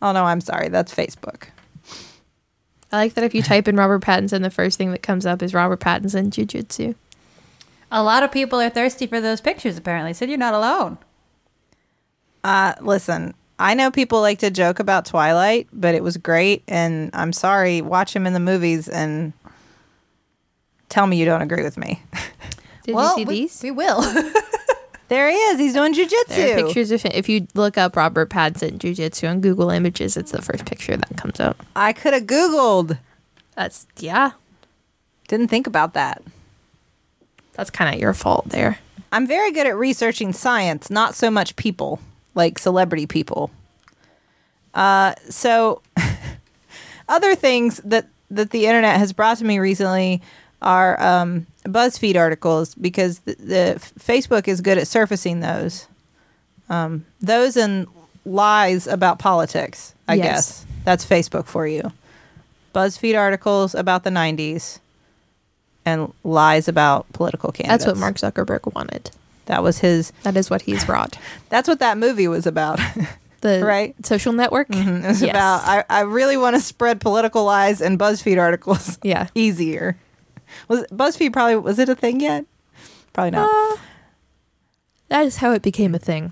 Oh 0.02 0.12
no, 0.14 0.24
I'm 0.24 0.42
sorry. 0.42 0.70
That's 0.70 0.94
Facebook. 0.94 1.48
I 2.92 2.98
like 2.98 3.16
that 3.16 3.24
if 3.26 3.36
you 3.36 3.42
type 3.42 3.68
in 3.68 3.76
Robert 3.76 4.02
Pattinson, 4.02 4.42
the 4.42 4.50
first 4.50 4.78
thing 4.78 4.92
that 4.92 5.02
comes 5.02 5.26
up 5.26 5.42
is 5.42 5.54
Robert 5.54 5.82
Pattinson 5.82 6.30
Jiu-Jitsu. 6.30 6.94
A 7.96 8.04
lot 8.04 8.24
of 8.24 8.32
people 8.32 8.60
are 8.60 8.70
thirsty 8.70 9.08
for 9.08 9.22
those 9.22 9.40
pictures. 9.40 9.78
Apparently, 9.78 10.12
so 10.12 10.26
you're 10.26 10.38
not 10.38 10.54
alone. 10.54 10.98
Uh, 12.44 12.74
listen, 12.82 13.34
I 13.58 13.74
know 13.74 13.90
people 13.90 14.20
like 14.20 14.40
to 14.40 14.52
joke 14.52 14.80
about 14.80 15.06
Twilight, 15.06 15.70
but 15.72 15.96
it 15.96 16.04
was 16.04 16.18
great, 16.18 16.62
and 16.68 17.10
I'm 17.14 17.32
sorry. 17.32 17.82
Watch 17.82 18.14
him 18.14 18.28
in 18.28 18.34
the 18.34 18.42
movies 18.42 18.90
and 18.90 19.32
tell 20.90 21.08
me 21.08 21.18
you 21.18 21.24
don't 21.24 21.42
agree 21.42 21.64
with 21.64 21.78
me. 21.78 22.04
Did 22.84 22.96
well, 22.96 23.12
you 23.12 23.16
see 23.16 23.26
we, 23.26 23.34
these? 23.34 23.64
We 23.64 23.72
will. 23.72 24.02
there 25.08 25.30
he 25.30 25.38
is. 25.38 25.58
He's 25.58 25.74
doing 25.74 25.94
There 25.94 26.04
are 26.04 26.08
jujitsu. 26.10 26.66
pictures 26.66 26.92
of 26.92 27.02
him. 27.02 27.14
If 27.16 27.30
you 27.30 27.48
look 27.54 27.78
up 27.78 27.96
Robert 27.96 28.30
Pattinson 28.30 28.78
Jiu-Jitsu 28.78 29.26
on 29.26 29.40
Google 29.40 29.70
Images, 29.70 30.18
it's 30.18 30.34
the 30.34 30.42
first 30.42 30.66
picture 30.66 30.98
that 30.98 31.16
comes 31.16 31.40
up. 31.40 31.66
I 31.78 31.94
could 31.94 32.14
have 32.14 32.24
Googled. 32.24 33.00
That's 33.56 33.88
yeah. 34.00 34.32
Didn't 35.30 35.48
think 35.48 35.66
about 35.66 35.94
that. 35.94 36.22
That's 37.56 37.70
kind 37.70 37.94
of 37.94 38.00
your 38.02 38.14
fault 38.14 38.50
there. 38.50 38.80
I'm 39.12 39.26
very 39.28 39.52
good 39.52 39.66
at 39.68 39.76
researching 39.78 40.34
science, 40.34 40.90
not 40.90 41.16
so 41.16 41.32
much 41.32 41.56
people, 41.56 42.00
like 42.34 42.60
celebrity 42.60 43.06
people. 43.08 43.50
Uh, 44.74 45.14
so, 45.30 45.82
other 47.10 47.36
things 47.36 47.78
that 47.86 48.08
that 48.32 48.50
the 48.50 48.66
internet 48.66 48.98
has 48.98 49.14
brought 49.14 49.38
to 49.38 49.46
me 49.46 49.60
recently 49.60 50.22
are 50.62 51.00
um, 51.02 51.46
BuzzFeed 51.64 52.16
articles 52.18 52.74
because 52.76 53.20
the, 53.20 53.36
the 53.36 53.92
Facebook 54.00 54.48
is 54.48 54.62
good 54.62 54.78
at 54.78 54.88
surfacing 54.88 55.40
those. 55.42 55.88
Um, 56.70 57.06
those 57.22 57.56
and 57.56 57.88
lies 58.26 58.88
about 58.88 59.20
politics. 59.20 59.94
I 60.08 60.16
Yes. 60.16 60.26
guess 60.26 60.66
that's 60.84 61.06
Facebook 61.06 61.46
for 61.46 61.68
you. 61.68 61.92
BuzzFeed 62.74 63.18
articles 63.18 63.76
about 63.76 64.04
the 64.04 64.10
'90s 64.10 64.80
and 65.86 66.12
lies 66.24 66.68
about 66.68 67.12
political 67.14 67.52
candidates. 67.52 67.86
That's 67.86 67.96
what 67.96 68.00
Mark 68.00 68.16
Zuckerberg 68.16 68.74
wanted. 68.74 69.12
That 69.46 69.62
was 69.62 69.80
his. 69.80 70.12
That 70.24 70.36
is 70.36 70.50
what 70.50 70.64
he's 70.64 70.84
brought. 70.86 71.18
That's 71.50 71.68
what 71.68 71.80
that 71.80 71.98
movie 71.98 72.28
was 72.28 72.46
about. 72.48 72.80
The 73.42 73.64
Right. 73.64 73.94
social 74.04 74.34
network. 74.34 74.68
it 74.72 75.04
was 75.06 75.22
Yes. 75.22 75.30
about. 75.30 75.62
I, 75.66 75.84
I 75.88 76.02
really 76.02 76.36
want 76.36 76.56
to 76.56 76.62
spread 76.62 77.00
political 77.00 77.44
lies 77.44 77.80
and 77.80 78.00
BuzzFeed 78.00 78.40
articles. 78.42 78.98
Yeah. 79.04 79.28
easier. 79.36 79.98
Was 80.68 80.84
BuzzFeed 80.92 81.32
probably 81.32 81.58
was 81.58 81.78
it 81.78 81.88
a 81.88 81.94
thing 81.96 82.22
yet? 82.22 82.46
Probably 83.14 83.32
not. 83.32 83.48
Uh, 83.48 83.78
that 85.10 85.26
is 85.28 85.38
how 85.38 85.52
it 85.52 85.62
became 85.62 85.94
a 85.94 86.00
thing. 86.00 86.32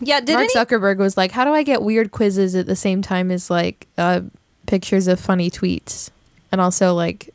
yeah, 0.00 0.20
did 0.20 0.34
Mark 0.34 0.44
any, 0.44 0.54
Zuckerberg 0.54 0.98
was 0.98 1.16
like, 1.16 1.32
"How 1.32 1.44
do 1.44 1.52
I 1.52 1.64
get 1.64 1.82
weird 1.82 2.12
quizzes 2.12 2.54
at 2.54 2.66
the 2.66 2.76
same 2.76 3.02
time 3.02 3.32
as 3.32 3.50
like 3.50 3.88
uh, 3.98 4.20
pictures 4.66 5.08
of 5.08 5.18
funny 5.18 5.50
tweets, 5.50 6.10
and 6.52 6.60
also 6.60 6.94
like 6.94 7.31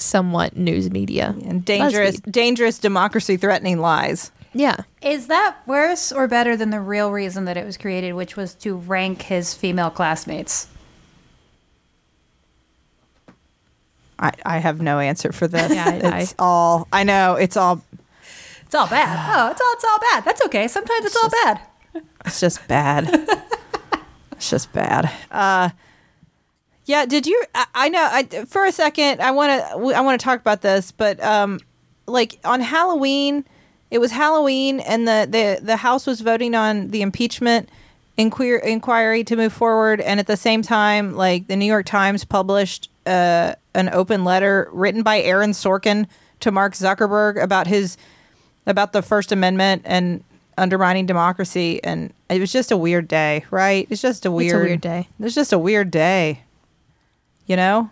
somewhat 0.00 0.56
news 0.56 0.90
media?" 0.90 1.34
and 1.44 1.64
dangerous, 1.64 2.18
dangerous 2.20 2.78
democracy 2.78 3.36
threatening 3.36 3.78
lies. 3.80 4.30
Yeah, 4.54 4.76
Is 5.02 5.26
that 5.26 5.56
worse 5.66 6.10
or 6.10 6.26
better 6.26 6.56
than 6.56 6.70
the 6.70 6.80
real 6.80 7.12
reason 7.12 7.44
that 7.44 7.56
it 7.58 7.66
was 7.66 7.76
created, 7.76 8.14
which 8.14 8.34
was 8.34 8.54
to 8.56 8.74
rank 8.76 9.22
his 9.22 9.52
female 9.54 9.90
classmates? 9.90 10.68
I, 14.18 14.32
I 14.44 14.58
have 14.58 14.80
no 14.80 14.98
answer 14.98 15.32
for 15.32 15.46
this. 15.46 15.72
Yeah, 15.72 15.86
I- 16.02 16.20
it's 16.20 16.34
all 16.38 16.88
I 16.92 17.04
know. 17.04 17.34
It's 17.34 17.56
all 17.56 17.82
It's 18.66 18.74
all 18.74 18.88
bad. 18.88 19.16
Oh, 19.36 19.50
it's 19.50 19.60
all 19.60 19.72
it's 19.74 19.84
all 19.84 19.98
bad. 20.12 20.24
That's 20.24 20.42
okay. 20.46 20.66
Sometimes 20.68 21.04
it's 21.04 21.16
all 21.16 21.30
bad. 21.30 21.60
It's 22.26 22.40
just 22.40 22.66
bad. 22.68 23.08
it's 24.32 24.50
just 24.50 24.72
bad. 24.72 25.10
Uh, 25.30 25.70
yeah. 26.88 27.06
Did 27.06 27.26
you? 27.26 27.40
I, 27.54 27.66
I 27.74 27.88
know. 27.88 28.08
I 28.10 28.24
for 28.46 28.64
a 28.64 28.72
second. 28.72 29.20
I 29.20 29.30
want 29.30 29.50
to. 29.50 29.96
I 29.96 30.00
want 30.00 30.18
to 30.18 30.24
talk 30.24 30.40
about 30.40 30.62
this, 30.62 30.90
but 30.90 31.22
um, 31.22 31.60
like 32.06 32.40
on 32.44 32.60
Halloween, 32.60 33.44
it 33.90 33.98
was 33.98 34.10
Halloween, 34.10 34.80
and 34.80 35.06
the 35.06 35.28
the 35.30 35.64
the 35.64 35.76
House 35.76 36.06
was 36.06 36.20
voting 36.20 36.54
on 36.54 36.88
the 36.88 37.02
impeachment 37.02 37.68
inquir- 38.18 38.62
inquiry 38.62 39.22
to 39.24 39.36
move 39.36 39.52
forward, 39.52 40.00
and 40.00 40.18
at 40.18 40.26
the 40.26 40.36
same 40.36 40.62
time, 40.62 41.14
like 41.14 41.46
the 41.46 41.56
New 41.56 41.66
York 41.66 41.86
Times 41.86 42.24
published 42.24 42.90
uh, 43.06 43.54
an 43.74 43.88
open 43.90 44.24
letter 44.24 44.68
written 44.72 45.02
by 45.02 45.20
Aaron 45.20 45.52
Sorkin 45.52 46.06
to 46.40 46.50
Mark 46.50 46.74
Zuckerberg 46.74 47.40
about 47.42 47.66
his 47.66 47.96
about 48.66 48.92
the 48.92 49.02
First 49.02 49.32
Amendment 49.32 49.82
and 49.84 50.22
undermining 50.58 51.06
democracy, 51.06 51.82
and 51.84 52.12
it 52.28 52.40
was 52.40 52.52
just 52.52 52.70
a 52.70 52.76
weird 52.76 53.08
day, 53.08 53.44
right? 53.50 53.86
It's 53.88 54.02
just 54.02 54.26
a 54.26 54.30
weird, 54.30 54.66
weird 54.66 54.80
day. 54.80 55.08
It's 55.20 55.34
just 55.34 55.52
a 55.52 55.58
weird 55.58 55.90
day, 55.90 56.42
you 57.48 57.56
know. 57.56 57.90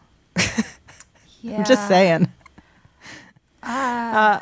Yeah. 1.40 1.58
I'm 1.58 1.64
just 1.64 1.88
saying. 1.88 2.28
everyone 3.62 4.40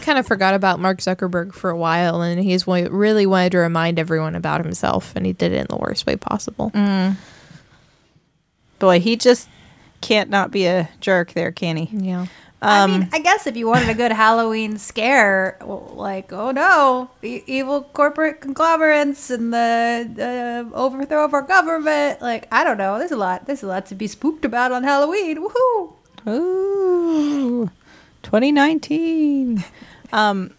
kind 0.00 0.18
of 0.18 0.26
forgot 0.26 0.54
about 0.54 0.80
Mark 0.80 0.98
Zuckerberg 0.98 1.52
for 1.52 1.70
a 1.70 1.76
while, 1.76 2.22
and 2.22 2.42
he's 2.42 2.66
really 2.66 3.26
wanted 3.26 3.52
to 3.52 3.58
remind 3.58 3.98
everyone 3.98 4.34
about 4.34 4.64
himself, 4.64 5.14
and 5.14 5.24
he 5.24 5.32
did 5.32 5.52
it 5.52 5.60
in 5.60 5.66
the 5.68 5.76
worst 5.76 6.06
way 6.06 6.16
possible. 6.16 6.70
Mm. 6.74 7.16
Boy, 8.80 8.98
he 8.98 9.16
just 9.16 9.48
can't 10.00 10.30
not 10.30 10.50
be 10.50 10.66
a 10.66 10.88
jerk 11.00 11.32
there, 11.34 11.52
can 11.52 11.76
he? 11.76 11.96
Yeah, 11.96 12.26
I 12.62 12.80
Um, 12.84 12.92
mean, 12.92 13.08
I 13.12 13.18
guess 13.18 13.46
if 13.48 13.56
you 13.56 13.66
wanted 13.66 13.88
a 13.88 13.94
good 13.94 14.12
Halloween 14.12 14.78
scare, 14.78 15.58
well, 15.64 15.92
like, 15.96 16.32
oh 16.32 16.52
no, 16.52 17.10
e- 17.22 17.42
evil 17.46 17.82
corporate 17.92 18.40
conglomerates 18.40 19.30
and 19.30 19.52
the 19.52 20.70
uh, 20.72 20.76
overthrow 20.76 21.24
of 21.24 21.34
our 21.34 21.42
government, 21.42 22.22
like, 22.22 22.46
I 22.52 22.62
don't 22.64 22.78
know. 22.78 22.98
There's 22.98 23.10
a 23.12 23.16
lot. 23.16 23.46
There's 23.46 23.62
a 23.64 23.66
lot 23.66 23.86
to 23.86 23.94
be 23.96 24.06
spooked 24.06 24.44
about 24.44 24.70
on 24.70 24.84
Halloween. 24.84 25.38
Woohoo! 25.44 25.92
Ooh, 26.28 27.70
2019. 28.22 29.64
um, 30.12 30.52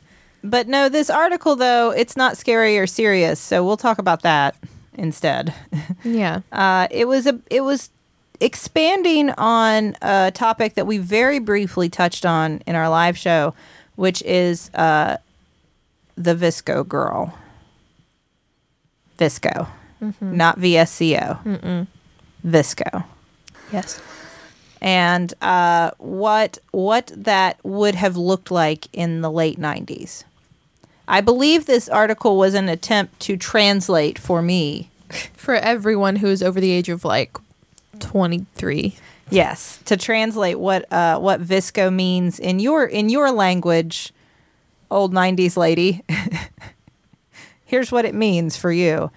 but 0.43 0.67
no, 0.67 0.89
this 0.89 1.09
article 1.09 1.55
though, 1.55 1.91
it's 1.91 2.17
not 2.17 2.35
scary 2.37 2.77
or 2.77 2.85
serious, 2.87 3.39
so 3.39 3.63
we'll 3.65 3.77
talk 3.77 3.97
about 3.97 4.23
that 4.23 4.55
instead. 4.95 5.53
yeah. 6.03 6.41
Uh, 6.51 6.87
it 6.91 7.07
was 7.07 7.25
a 7.27 7.39
it 7.49 7.61
was 7.61 7.89
expanding 8.43 9.29
on 9.31 9.95
a 10.01 10.31
topic 10.33 10.73
that 10.75 10.85
we 10.85 10.97
very 10.97 11.39
briefly 11.39 11.89
touched 11.89 12.25
on 12.25 12.61
in 12.67 12.75
our 12.75 12.89
live 12.89 13.17
show, 13.17 13.53
which 13.95 14.21
is 14.23 14.69
uh, 14.73 15.17
the 16.15 16.35
VSCO 16.35 16.87
girl. 16.87 17.37
Visco, 19.17 19.67
not 20.19 20.59
VSCO. 20.59 21.87
Visco 22.45 23.03
Yes. 23.71 24.01
and 24.81 25.33
uh, 25.41 25.91
what 25.97 26.57
what 26.71 27.11
that 27.15 27.57
would 27.63 27.95
have 27.95 28.17
looked 28.17 28.51
like 28.51 28.87
in 28.91 29.21
the 29.21 29.31
late 29.31 29.57
90s. 29.59 30.23
I 31.07 31.21
believe 31.21 31.65
this 31.65 31.87
article 31.89 32.37
was 32.37 32.53
an 32.53 32.67
attempt 32.69 33.19
to 33.21 33.37
translate 33.37 34.17
for 34.19 34.41
me. 34.41 34.89
For 35.33 35.55
everyone 35.55 36.17
who 36.17 36.27
is 36.27 36.41
over 36.41 36.59
the 36.59 36.71
age 36.71 36.89
of 36.89 37.05
like 37.05 37.37
twenty 37.99 38.45
three. 38.55 38.95
Yes, 39.29 39.79
to 39.85 39.97
translate 39.97 40.59
what 40.59 40.91
uh, 40.91 41.19
what 41.19 41.41
VSCO 41.41 41.93
means 41.93 42.39
in 42.39 42.59
your 42.59 42.85
in 42.85 43.09
your 43.09 43.31
language, 43.31 44.13
old 44.91 45.13
90s 45.13 45.57
lady. 45.57 46.03
Here's 47.65 47.91
what 47.91 48.05
it 48.05 48.13
means 48.13 48.55
for 48.55 48.71
you. 48.71 49.11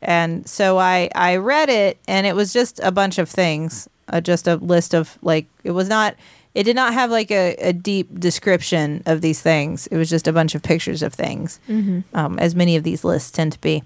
And 0.00 0.48
so 0.48 0.78
I 0.78 1.10
I 1.14 1.36
read 1.36 1.68
it 1.68 1.98
and 2.06 2.26
it 2.26 2.34
was 2.34 2.52
just 2.52 2.80
a 2.82 2.92
bunch 2.92 3.18
of 3.18 3.28
things, 3.28 3.88
uh, 4.08 4.20
just 4.20 4.46
a 4.46 4.56
list 4.56 4.94
of 4.94 5.18
like 5.22 5.46
it 5.64 5.72
was 5.72 5.88
not 5.88 6.14
it 6.54 6.62
did 6.62 6.76
not 6.76 6.94
have 6.94 7.10
like 7.10 7.30
a, 7.30 7.54
a 7.56 7.72
deep 7.72 8.18
description 8.18 9.02
of 9.06 9.20
these 9.20 9.42
things. 9.42 9.86
It 9.88 9.96
was 9.96 10.08
just 10.08 10.26
a 10.26 10.32
bunch 10.32 10.54
of 10.54 10.62
pictures 10.62 11.02
of 11.02 11.12
things, 11.12 11.60
um, 12.14 12.38
as 12.38 12.54
many 12.54 12.76
of 12.76 12.84
these 12.84 13.04
lists 13.04 13.30
tend 13.30 13.52
to 13.52 13.60
be. 13.60 13.82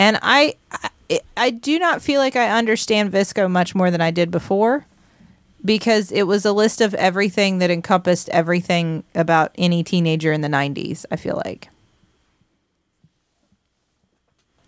And 0.00 0.18
I, 0.22 0.54
I 0.72 0.88
I 1.36 1.50
do 1.50 1.78
not 1.78 2.02
feel 2.02 2.20
like 2.20 2.36
I 2.36 2.50
understand 2.50 3.12
VSCO 3.12 3.50
much 3.50 3.74
more 3.74 3.90
than 3.90 4.00
I 4.00 4.10
did 4.10 4.30
before 4.30 4.86
because 5.64 6.12
it 6.12 6.24
was 6.24 6.44
a 6.44 6.52
list 6.52 6.80
of 6.80 6.94
everything 6.94 7.58
that 7.58 7.70
encompassed 7.70 8.28
everything 8.30 9.04
about 9.14 9.52
any 9.56 9.82
teenager 9.82 10.32
in 10.32 10.40
the 10.42 10.48
90s, 10.48 11.04
I 11.10 11.16
feel 11.16 11.40
like. 11.44 11.68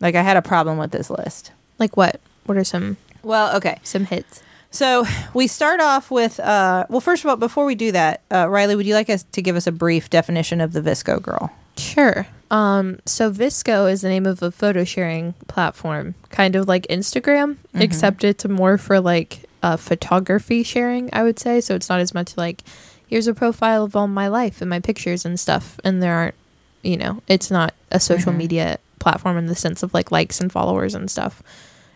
Like 0.00 0.14
I 0.14 0.22
had 0.22 0.36
a 0.36 0.42
problem 0.42 0.78
with 0.78 0.90
this 0.92 1.10
list. 1.10 1.52
Like 1.78 1.96
what? 1.96 2.20
What 2.46 2.56
are 2.56 2.64
some 2.64 2.96
Well, 3.22 3.54
okay. 3.56 3.78
some 3.82 4.06
hits? 4.06 4.42
So 4.70 5.04
we 5.34 5.46
start 5.46 5.80
off 5.80 6.10
with, 6.10 6.38
uh, 6.40 6.86
well, 6.88 7.00
first 7.00 7.24
of 7.24 7.28
all, 7.28 7.36
before 7.36 7.64
we 7.66 7.74
do 7.74 7.92
that, 7.92 8.22
uh, 8.30 8.46
Rileigh, 8.46 8.76
would 8.76 8.86
you 8.86 8.94
like 8.94 9.10
us 9.10 9.24
to 9.32 9.42
give 9.42 9.56
us 9.56 9.66
a 9.66 9.72
brief 9.72 10.08
definition 10.08 10.60
of 10.60 10.72
the 10.72 10.80
VSCO 10.80 11.20
girl? 11.20 11.52
Sure. 11.76 12.26
Um, 12.50 12.98
so 13.06 13.30
VSCO 13.30 13.90
is 13.90 14.00
the 14.00 14.08
name 14.08 14.26
of 14.26 14.42
a 14.42 14.50
photo 14.50 14.82
sharing 14.84 15.34
platform, 15.46 16.14
kind 16.30 16.56
of 16.56 16.66
like 16.66 16.86
Instagram, 16.88 17.58
except 17.74 18.24
it's 18.24 18.46
more 18.48 18.76
for 18.76 18.98
like 19.00 19.44
uh, 19.62 19.76
photography 19.76 20.62
sharing, 20.62 21.10
I 21.12 21.22
would 21.22 21.38
say. 21.38 21.60
So 21.60 21.74
it's 21.76 21.88
not 21.88 22.00
as 22.00 22.12
much 22.12 22.36
like, 22.36 22.62
here's 23.06 23.28
a 23.28 23.34
profile 23.34 23.84
of 23.84 23.94
all 23.94 24.08
my 24.08 24.26
life 24.28 24.60
and 24.60 24.68
my 24.68 24.80
pictures 24.80 25.24
and 25.24 25.38
stuff. 25.38 25.78
And 25.84 26.02
there 26.02 26.14
aren't, 26.14 26.34
you 26.82 26.96
know, 26.96 27.22
it's 27.28 27.50
not 27.50 27.72
a 27.92 28.00
social 28.00 28.32
media 28.32 28.78
platform 28.98 29.36
in 29.36 29.46
the 29.46 29.54
sense 29.54 29.82
of 29.82 29.94
like 29.94 30.10
likes 30.10 30.40
and 30.40 30.50
followers 30.50 30.94
and 30.94 31.10
stuff 31.10 31.42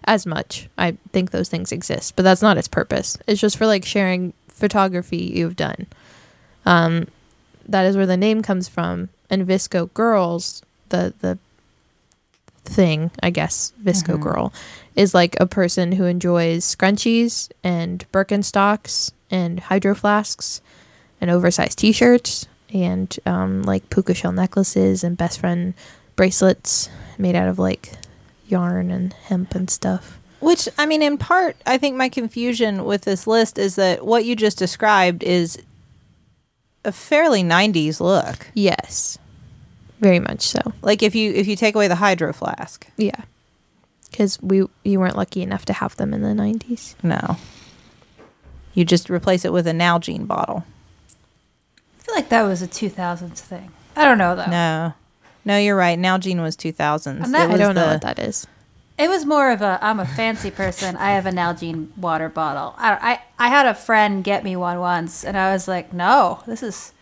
as 0.04 0.24
much. 0.26 0.68
I 0.78 0.96
think 1.12 1.30
those 1.30 1.48
things 1.48 1.72
exist, 1.72 2.14
but 2.14 2.22
that's 2.22 2.42
not 2.42 2.58
its 2.58 2.68
purpose. 2.68 3.18
It's 3.26 3.40
just 3.40 3.56
for 3.56 3.66
like 3.66 3.84
sharing 3.84 4.34
photography 4.48 5.32
you've 5.34 5.56
done. 5.56 5.86
Um, 6.64 7.08
that 7.66 7.86
is 7.86 7.96
where 7.96 8.06
the 8.06 8.16
name 8.16 8.42
comes 8.42 8.68
from. 8.68 9.08
And 9.34 9.48
VSCO 9.48 9.92
Girls, 9.94 10.62
the 10.90 11.12
the 11.20 11.38
thing, 12.64 13.10
I 13.22 13.30
guess, 13.30 13.72
VSCO 13.82 14.20
Girl, 14.20 14.52
is 14.96 15.12
like 15.12 15.36
a 15.40 15.46
person 15.46 15.92
who 15.92 16.04
enjoys 16.04 16.64
scrunchies 16.64 17.50
and 17.62 18.10
Birkenstocks 18.12 19.12
and 19.30 19.60
hydro 19.60 19.94
flasks 19.94 20.62
and 21.20 21.30
oversized 21.30 21.78
T-shirts 21.78 22.46
and 22.72 23.16
um, 23.26 23.62
like 23.62 23.90
puka 23.90 24.14
shell 24.14 24.32
necklaces 24.32 25.04
and 25.04 25.16
best 25.16 25.40
friend 25.40 25.74
bracelets 26.16 26.88
made 27.18 27.34
out 27.34 27.48
of 27.48 27.58
like 27.58 27.92
yarn 28.46 28.90
and 28.90 29.12
hemp 29.12 29.54
and 29.54 29.68
stuff. 29.68 30.18
Which, 30.40 30.68
I 30.76 30.86
mean, 30.86 31.02
in 31.02 31.16
part, 31.16 31.56
I 31.66 31.78
think 31.78 31.96
my 31.96 32.08
confusion 32.08 32.84
with 32.84 33.02
this 33.02 33.26
list 33.26 33.58
is 33.58 33.76
that 33.76 34.04
what 34.04 34.24
you 34.24 34.36
just 34.36 34.58
described 34.58 35.22
is 35.22 35.58
a 36.84 36.92
fairly 36.92 37.42
90s 37.42 37.98
look. 38.00 38.46
Yes, 38.52 39.18
very 40.00 40.18
much 40.20 40.42
so. 40.42 40.60
Like 40.82 41.02
if 41.02 41.14
you 41.14 41.32
if 41.32 41.46
you 41.46 41.56
take 41.56 41.74
away 41.74 41.88
the 41.88 41.96
hydro 41.96 42.32
flask. 42.32 42.86
Yeah, 42.96 43.22
because 44.10 44.40
we 44.42 44.66
you 44.84 45.00
weren't 45.00 45.16
lucky 45.16 45.42
enough 45.42 45.64
to 45.66 45.72
have 45.72 45.96
them 45.96 46.12
in 46.14 46.22
the 46.22 46.34
nineties. 46.34 46.96
No. 47.02 47.36
You 48.74 48.84
just 48.84 49.08
replace 49.08 49.44
it 49.44 49.52
with 49.52 49.66
a 49.68 49.72
Nalgene 49.72 50.26
bottle. 50.26 50.64
I 52.00 52.02
feel 52.02 52.14
like 52.16 52.28
that 52.30 52.42
was 52.42 52.60
a 52.60 52.66
2000s 52.66 53.38
thing. 53.38 53.70
I 53.94 54.04
don't 54.04 54.18
know 54.18 54.34
though. 54.34 54.46
No. 54.46 54.94
No, 55.44 55.58
you're 55.58 55.76
right. 55.76 55.98
Nalgene 55.98 56.42
was 56.42 56.56
2000s. 56.56 57.22
I'm 57.22 57.30
not- 57.30 57.50
was 57.50 57.60
I 57.60 57.64
don't 57.64 57.74
know 57.74 57.86
what 57.86 58.00
that 58.02 58.18
is. 58.18 58.46
It 58.96 59.08
was 59.08 59.26
more 59.26 59.50
of 59.50 59.60
a 59.60 59.78
I'm 59.82 59.98
a 60.00 60.06
fancy 60.06 60.50
person. 60.52 60.96
I 60.96 61.12
have 61.12 61.26
a 61.26 61.30
Nalgene 61.30 61.96
water 61.96 62.28
bottle. 62.28 62.74
I, 62.78 63.18
I 63.38 63.46
I 63.46 63.48
had 63.48 63.66
a 63.66 63.74
friend 63.74 64.22
get 64.22 64.44
me 64.44 64.54
one 64.54 64.78
once, 64.78 65.24
and 65.24 65.36
I 65.36 65.52
was 65.52 65.66
like, 65.66 65.92
no, 65.92 66.40
this 66.46 66.62
is 66.62 66.92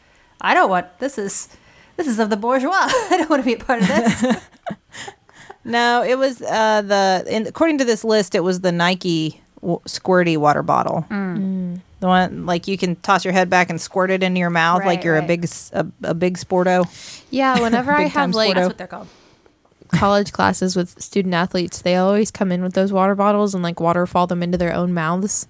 I 0.41 0.55
don't 0.55 0.71
want 0.71 0.99
this 1.01 1.19
is 1.19 1.49
this 1.97 2.07
is 2.07 2.19
of 2.19 2.31
the 2.31 2.37
bourgeois. 2.37 2.71
I 2.75 3.17
don't 3.19 3.31
want 3.31 3.43
to 3.43 3.47
be 3.47 3.55
a 3.55 3.65
part 3.65 3.83
of 3.83 3.89
this. 3.89 4.37
No, 5.65 6.03
it 6.03 6.19
was 6.19 6.43
uh, 6.43 6.83
the 6.83 7.25
in, 7.29 7.47
according 7.47 7.79
to 7.79 7.85
this 7.85 8.05
list, 8.05 8.35
it 8.35 8.41
was 8.41 8.61
the 8.61 8.73
Nike 8.73 9.41
w- 9.61 9.81
squirty 9.87 10.37
water 10.37 10.63
bottle. 10.63 11.07
Mm. 11.09 11.81
The 12.01 12.07
one 12.07 12.47
like 12.47 12.67
you 12.67 12.77
can 12.77 12.97
toss 12.97 13.25
your 13.25 13.33
head 13.33 13.49
back 13.49 13.71
and 13.71 13.81
squirt 13.81 14.11
it 14.11 14.23
into 14.23 14.41
your 14.41 14.51
mouth 14.51 14.85
like 14.85 15.05
you're 15.05 15.17
a 15.17 15.21
right. 15.21 15.29
big 15.29 15.49
a, 15.73 16.15
big 16.15 16.37
sporto. 16.37 16.87
Yeah, 17.31 17.61
whenever 17.63 17.93
I 17.93 18.03
have 18.03 18.35
like 18.35 18.51
sporto. 18.51 18.55
That's 18.55 18.69
what 18.69 18.79
they're 18.79 18.87
called. 18.89 19.09
college 19.93 20.33
classes 20.33 20.75
with 20.75 21.01
student 21.01 21.35
athletes, 21.35 21.83
they 21.83 21.95
always 21.95 22.33
come 22.33 22.51
in 22.51 22.63
with 22.63 22.73
those 22.73 22.93
water 22.93 23.15
bottles 23.15 23.55
and 23.55 23.63
like 23.63 23.79
waterfall 23.79 24.27
them 24.27 24.43
into 24.43 24.59
their 24.59 24.75
own 24.75 24.93
mouths. 24.93 25.47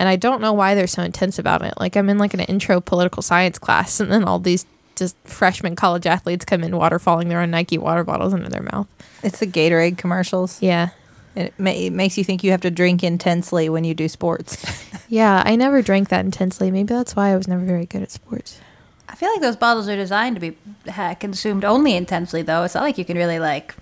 And 0.00 0.08
I 0.08 0.16
don't 0.16 0.40
know 0.40 0.52
why 0.52 0.74
they're 0.74 0.88
so 0.88 1.04
intense 1.04 1.38
about 1.38 1.62
it. 1.62 1.74
Like 1.78 1.94
I'm 1.96 2.10
in 2.10 2.18
like 2.18 2.34
an 2.34 2.40
intro 2.40 2.80
political 2.80 3.22
science 3.22 3.60
class, 3.60 4.00
and 4.00 4.10
then 4.10 4.24
all 4.24 4.40
these 4.40 4.66
just 4.96 5.16
freshman 5.24 5.76
college 5.76 6.06
athletes 6.06 6.44
come 6.44 6.62
in 6.64 6.72
waterfalling 6.72 7.28
their 7.28 7.40
own 7.40 7.50
Nike 7.50 7.78
water 7.78 8.04
bottles 8.04 8.32
into 8.32 8.48
their 8.48 8.62
mouth. 8.62 8.86
It's 9.22 9.40
the 9.40 9.46
Gatorade 9.46 9.98
commercials. 9.98 10.60
Yeah, 10.62 10.90
It, 11.34 11.52
ma- 11.58 11.70
it 11.70 11.92
makes 11.92 12.16
you 12.18 12.24
think 12.24 12.44
you 12.44 12.50
have 12.50 12.60
to 12.62 12.70
drink 12.70 13.02
intensely 13.02 13.68
when 13.68 13.84
you 13.84 13.94
do 13.94 14.08
sports. 14.08 14.64
yeah. 15.08 15.42
I 15.44 15.56
never 15.56 15.82
drank 15.82 16.08
that 16.10 16.24
intensely. 16.24 16.70
Maybe 16.70 16.94
that's 16.94 17.16
why 17.16 17.30
I 17.30 17.36
was 17.36 17.48
never 17.48 17.64
very 17.64 17.86
good 17.86 18.02
at 18.02 18.10
sports. 18.10 18.60
I 19.08 19.16
feel 19.16 19.30
like 19.30 19.40
those 19.40 19.56
bottles 19.56 19.88
are 19.88 19.96
designed 19.96 20.36
to 20.36 20.40
be 20.40 20.56
ha, 20.90 21.14
consumed 21.14 21.64
only 21.64 21.94
intensely, 21.94 22.42
though. 22.42 22.64
It's 22.64 22.74
not 22.74 22.82
like 22.82 22.98
you 22.98 23.04
can 23.04 23.16
really 23.16 23.38
like. 23.38 23.74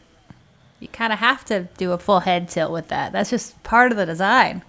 You 0.78 0.88
kind 0.88 1.12
of 1.12 1.20
have 1.20 1.44
to 1.46 1.68
do 1.78 1.92
a 1.92 1.98
full 1.98 2.20
head 2.20 2.48
tilt 2.48 2.70
with 2.72 2.88
that. 2.88 3.12
That's 3.12 3.30
just 3.30 3.62
part 3.62 3.92
of 3.92 3.98
the 3.98 4.04
design. 4.04 4.62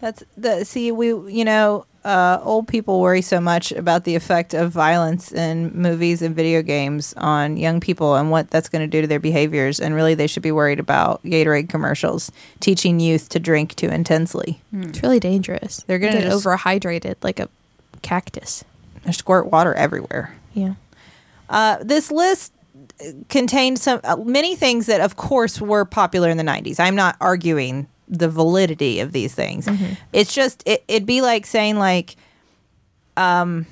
That's 0.00 0.22
the 0.36 0.64
see 0.64 0.90
we 0.92 1.08
you 1.08 1.44
know 1.44 1.84
uh, 2.04 2.38
old 2.42 2.66
people 2.66 3.00
worry 3.00 3.20
so 3.22 3.40
much 3.40 3.72
about 3.72 4.04
the 4.04 4.14
effect 4.14 4.54
of 4.54 4.70
violence 4.70 5.32
in 5.32 5.70
movies 5.74 6.22
and 6.22 6.34
video 6.34 6.62
games 6.62 7.12
on 7.18 7.56
young 7.56 7.80
people 7.80 8.14
and 8.16 8.30
what 8.30 8.50
that's 8.50 8.68
going 8.68 8.80
to 8.80 8.86
do 8.88 9.02
to 9.02 9.06
their 9.06 9.20
behaviors 9.20 9.78
and 9.78 9.94
really 9.94 10.14
they 10.14 10.26
should 10.26 10.42
be 10.42 10.52
worried 10.52 10.80
about 10.80 11.22
Gatorade 11.24 11.68
commercials 11.68 12.32
teaching 12.60 13.00
youth 13.00 13.28
to 13.30 13.38
drink 13.38 13.74
too 13.76 13.88
intensely. 13.88 14.60
It's 14.72 15.02
really 15.02 15.20
dangerous. 15.20 15.84
They're 15.86 15.98
gonna 15.98 16.14
get 16.14 16.22
just- 16.30 16.44
overhydrated 16.44 17.16
like 17.22 17.38
a 17.38 17.48
cactus. 18.02 18.64
They 19.04 19.12
squirt 19.12 19.46
water 19.46 19.74
everywhere. 19.74 20.34
Yeah. 20.54 20.74
Uh, 21.48 21.78
this 21.82 22.10
list 22.10 22.52
contained 23.28 23.78
some 23.78 24.00
uh, 24.04 24.16
many 24.16 24.56
things 24.56 24.86
that, 24.86 25.00
of 25.00 25.16
course, 25.16 25.60
were 25.60 25.84
popular 25.84 26.28
in 26.30 26.36
the 26.36 26.42
'90s. 26.44 26.78
I'm 26.78 26.94
not 26.94 27.16
arguing 27.20 27.88
the 28.10 28.28
validity 28.28 29.00
of 29.00 29.12
these 29.12 29.34
things. 29.34 29.68
It's 30.12 30.34
just 30.34 30.62
it, 30.66 30.84
it'd 30.88 31.06
be 31.06 31.22
like 31.22 31.46
saying 31.46 31.78
like, 31.78 32.16
um, 33.16 33.66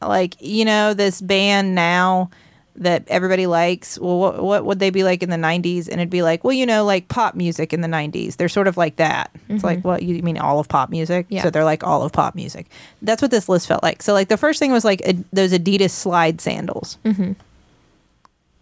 like 0.00 0.36
you 0.40 0.64
know 0.64 0.94
this 0.94 1.20
band 1.20 1.74
now 1.74 2.30
that 2.76 3.02
everybody 3.08 3.46
likes. 3.46 3.98
Well, 3.98 4.18
what, 4.18 4.42
what 4.42 4.64
would 4.64 4.78
they 4.78 4.90
be 4.90 5.02
like 5.02 5.22
in 5.22 5.30
the 5.30 5.36
'90s? 5.36 5.88
And 5.88 6.00
it'd 6.00 6.10
be 6.10 6.22
like, 6.22 6.44
well, 6.44 6.52
you 6.52 6.64
know, 6.64 6.84
like 6.84 7.08
pop 7.08 7.34
music 7.34 7.72
in 7.72 7.80
the 7.80 7.88
'90s. 7.88 8.36
They're 8.36 8.48
sort 8.48 8.68
of 8.68 8.76
like 8.76 8.96
that. 8.96 9.34
It's 9.48 9.64
like, 9.64 9.84
what 9.84 10.02
you 10.02 10.22
mean 10.22 10.38
all 10.38 10.60
of 10.60 10.68
pop 10.68 10.88
music? 10.88 11.26
Yeah. 11.28 11.42
So 11.42 11.50
they're 11.50 11.64
like 11.64 11.84
all 11.84 12.02
of 12.02 12.12
pop 12.12 12.34
music. 12.36 12.66
That's 13.02 13.20
what 13.20 13.32
this 13.32 13.48
list 13.48 13.66
felt 13.66 13.82
like. 13.82 14.02
So 14.02 14.12
like 14.12 14.28
the 14.28 14.36
first 14.36 14.60
thing 14.60 14.70
was 14.70 14.84
like 14.84 15.00
a, 15.04 15.14
those 15.32 15.52
Adidas 15.52 15.90
slide 15.90 16.40
sandals. 16.40 16.98
Mm-hmm. 17.04 17.32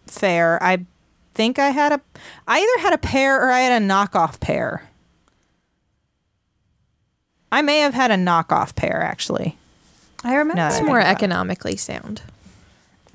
Fair. 0.07 0.61
I 0.63 0.85
think 1.37 1.59
I 1.59 1.69
had 1.69 1.91
a, 1.93 2.01
I 2.47 2.59
either 2.59 2.81
had 2.81 2.93
a 2.93 2.97
pair 2.97 3.39
or 3.39 3.51
I 3.51 3.59
had 3.59 3.81
a 3.81 3.85
knockoff 3.85 4.39
pair. 4.39 4.89
I 7.51 7.61
may 7.61 7.79
have 7.79 7.93
had 7.93 8.11
a 8.11 8.15
knockoff 8.15 8.75
pair 8.75 9.01
actually. 9.01 9.55
I 10.23 10.35
remember. 10.35 10.67
It's 10.67 10.81
more 10.81 10.99
economically 10.99 11.77
sound. 11.77 12.23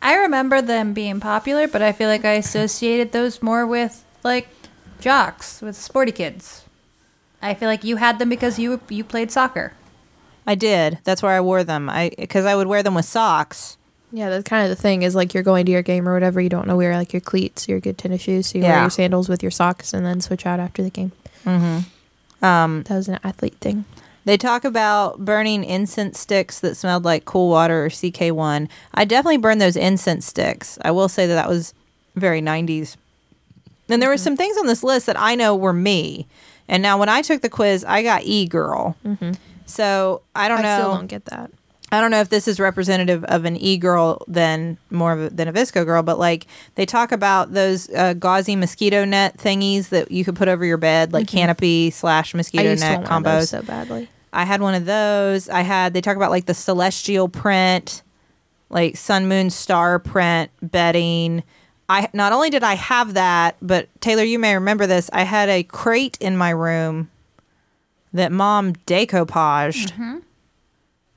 I 0.01 0.15
remember 0.15 0.63
them 0.63 0.95
being 0.95 1.21
popular, 1.21 1.67
but 1.67 1.83
I 1.83 1.93
feel 1.93 2.09
like 2.09 2.25
I 2.25 2.35
associated 2.35 3.13
those 3.13 3.43
more 3.43 3.67
with 3.67 4.05
like 4.23 4.49
jocks, 5.01 5.61
with 5.61 5.77
sporty 5.77 6.13
kids. 6.13 6.65
I 7.43 7.55
feel 7.55 7.69
like 7.69 7.83
you 7.83 7.97
had 7.97 8.21
them 8.21 8.29
because 8.29 8.59
you 8.59 8.81
you 8.89 9.03
played 9.03 9.33
soccer. 9.33 9.73
I 10.47 10.55
did. 10.55 10.99
That's 11.03 11.23
where 11.23 11.33
I 11.33 11.41
wore 11.41 11.65
them. 11.65 11.91
I 11.91 12.13
because 12.17 12.45
I 12.45 12.55
would 12.55 12.69
wear 12.69 12.85
them 12.85 12.95
with 12.95 13.05
socks. 13.05 13.77
Yeah, 14.13 14.29
that's 14.29 14.47
kind 14.47 14.63
of 14.63 14.69
the 14.77 14.81
thing 14.81 15.03
is 15.03 15.15
like 15.15 15.33
you're 15.33 15.43
going 15.43 15.65
to 15.67 15.73
your 15.73 15.83
game 15.83 16.07
or 16.07 16.13
whatever, 16.13 16.41
you 16.41 16.51
don't 16.51 16.67
know 16.67 16.77
wear 16.77 16.95
like 16.97 17.13
your 17.13 17.21
cleats, 17.21 17.67
your 17.67 17.81
good 17.81 17.97
tennis 17.97 18.21
shoes, 18.21 18.49
so 18.49 18.59
you 18.59 18.65
wear 18.65 18.81
your 18.83 18.91
sandals 18.91 19.29
with 19.29 19.43
your 19.43 19.51
socks 19.51 19.95
and 19.95 20.05
then 20.05 20.21
switch 20.21 20.45
out 20.45 20.61
after 20.61 20.83
the 20.83 20.91
game. 20.91 21.13
Mm-hmm. 21.45 22.45
Um, 22.45 22.83
That 22.85 22.97
was 22.97 23.09
an 23.09 23.19
athlete 23.25 23.57
thing. 23.61 23.87
They 24.25 24.37
talk 24.37 24.65
about 24.65 25.25
burning 25.25 25.65
incense 25.65 26.21
sticks 26.21 26.61
that 26.61 26.77
smelled 26.77 27.05
like 27.05 27.25
cool 27.25 27.49
water 27.49 27.87
or 27.87 27.89
CK1. 27.89 28.69
I 28.95 29.05
definitely 29.05 29.39
burned 29.39 29.61
those 29.61 29.77
incense 29.77 30.27
sticks. 30.27 30.79
I 30.85 30.91
will 30.93 31.09
say 31.09 31.27
that 31.27 31.35
that 31.35 31.49
was 31.49 31.75
very 32.15 32.41
90s. 32.41 32.97
And 33.89 34.01
there 34.01 34.09
were 34.09 34.19
some 34.19 34.37
things 34.37 34.57
on 34.59 34.67
this 34.67 34.85
list 34.85 35.07
that 35.07 35.19
I 35.19 35.35
know 35.35 35.57
were 35.57 35.73
me. 35.73 36.27
And 36.69 36.83
now 36.83 36.99
when 36.99 37.09
I 37.09 37.23
took 37.23 37.43
the 37.43 37.51
quiz, 37.51 37.85
I 37.85 38.03
got 38.03 38.23
E 38.25 38.47
girl. 38.47 38.97
So 39.67 40.23
I 40.35 40.49
don't 40.49 40.61
I 40.61 40.63
know. 40.63 40.69
I 40.69 40.79
still 40.79 40.95
don't 40.95 41.07
get 41.09 41.25
that. 41.27 41.51
I 41.93 42.01
don't 42.01 42.11
know 42.11 42.21
if 42.21 42.31
this 42.31 42.49
is 42.49 42.59
representative 42.59 43.23
of 43.25 43.45
an 43.45 43.57
e 43.57 43.77
girl 43.77 44.25
than 44.27 44.79
more 44.91 45.13
of 45.13 45.21
a, 45.21 45.31
than 45.31 45.47
a 45.47 45.53
VSCO 45.53 45.85
girl, 45.85 46.03
but 46.03 46.19
like 46.19 46.47
they 46.75 46.87
talk 46.87 47.13
about 47.13 47.53
those 47.53 47.91
uh, 47.91 48.15
gauzy 48.15 48.57
mosquito 48.57 49.05
net 49.05 49.37
thingies 49.37 49.91
that 49.91 50.11
you 50.11 50.25
could 50.25 50.35
put 50.35 50.49
over 50.49 50.65
your 50.65 50.79
bed, 50.79 51.13
like 51.13 51.29
canopy 51.29 51.91
slash 51.91 52.31
Mm-hmm. 52.31 52.37
I 52.37 52.39
mosquito 52.39 52.71
used 52.71 52.83
net 52.83 53.05
combos. 53.05 53.49
so 53.49 53.61
badly. 53.63 54.09
I 54.33 54.45
had 54.45 54.63
one 54.63 54.75
of 54.75 54.87
those. 54.87 55.51
I 55.51 55.61
had 55.61 55.93
they 55.93 56.01
talk 56.01 56.17
about 56.17 56.31
like 56.31 56.47
the 56.47 56.55
celestial 56.55 57.29
print, 57.29 58.03
like 58.71 58.97
sun 58.97 59.29
moon 59.29 59.51
star 59.51 59.99
print 59.99 60.51
bedding. 60.63 61.43
I 61.91 62.09
not 62.15 62.33
only 62.33 62.49
did 62.49 62.63
I 62.65 62.73
have 62.75 63.13
that, 63.15 63.57
but 63.61 63.89
Teylor, 64.01 64.27
you 64.27 64.39
may 64.39 64.55
remember 64.55 64.87
this. 64.87 65.11
I 65.13 65.25
had 65.25 65.51
a 65.51 65.63
crate 65.63 66.17
in 66.23 66.39
my 66.39 66.49
room 66.51 67.11
that 68.15 68.33
mom 68.33 68.73
decoupaged 68.87 70.23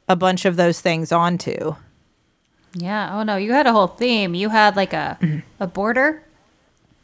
a 0.08 0.15
bunch 0.15 0.46
of 0.46 0.56
those 0.56 0.82
things 0.82 1.12
onto. 1.12 1.76
Yeah. 2.74 3.18
Oh 3.18 3.24
no, 3.24 3.38
you 3.38 3.54
had 3.54 3.68
a 3.68 3.72
whole 3.72 3.88
theme. 3.88 4.36
You 4.36 4.50
had 4.50 4.76
like 4.76 4.94
a 4.94 5.18
a 5.60 5.68
border. 5.68 6.22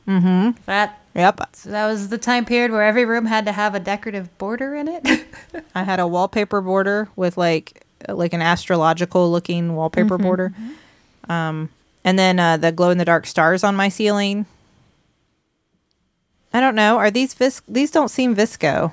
Mm-hmm. 0.07 0.51
That 0.65 0.97
Yep. 1.13 1.41
so 1.53 1.69
that 1.71 1.87
was 1.87 2.07
the 2.09 2.17
time 2.17 2.45
period 2.45 2.71
where 2.71 2.83
every 2.83 3.03
room 3.05 3.25
had 3.25 3.45
to 3.45 3.51
have 3.51 3.75
a 3.75 3.79
decorative 3.81 4.35
border 4.37 4.75
in 4.75 4.87
it. 4.87 5.25
I 5.75 5.83
had 5.83 5.99
a 5.99 6.07
wallpaper 6.07 6.61
border 6.61 7.09
with 7.15 7.37
like 7.37 7.85
like 8.09 8.33
an 8.33 8.41
astrological 8.41 9.29
looking 9.31 9.75
wallpaper 9.75 10.17
border. 10.17 10.53
Um, 11.29 11.69
and 12.03 12.17
then 12.17 12.39
uh, 12.39 12.57
the 12.57 12.71
glow 12.71 12.89
in 12.89 12.97
the 12.97 13.05
dark 13.05 13.25
stars 13.27 13.63
on 13.63 13.75
my 13.75 13.89
ceiling. 13.89 14.45
I 16.53 16.59
don't 16.59 16.75
know. 16.75 16.97
Are 16.97 17.11
these 17.11 17.33
vis- 17.33 17.61
these 17.67 17.91
don't 17.91 18.09
seem 18.09 18.35
VSCO? 18.35 18.91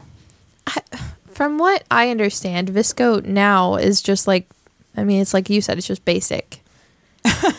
From 1.39 1.57
what 1.57 1.85
I 1.89 2.11
understand, 2.11 2.67
VSCO 2.67 3.25
now 3.25 3.77
is 3.77 4.03
just 4.03 4.27
like, 4.27 4.51
I 4.97 5.05
mean, 5.05 5.23
it's 5.23 5.33
like 5.33 5.49
you 5.49 5.61
said, 5.61 5.79
it's 5.79 5.87
just 5.87 6.05
basic. 6.05 6.65
it 7.25 7.55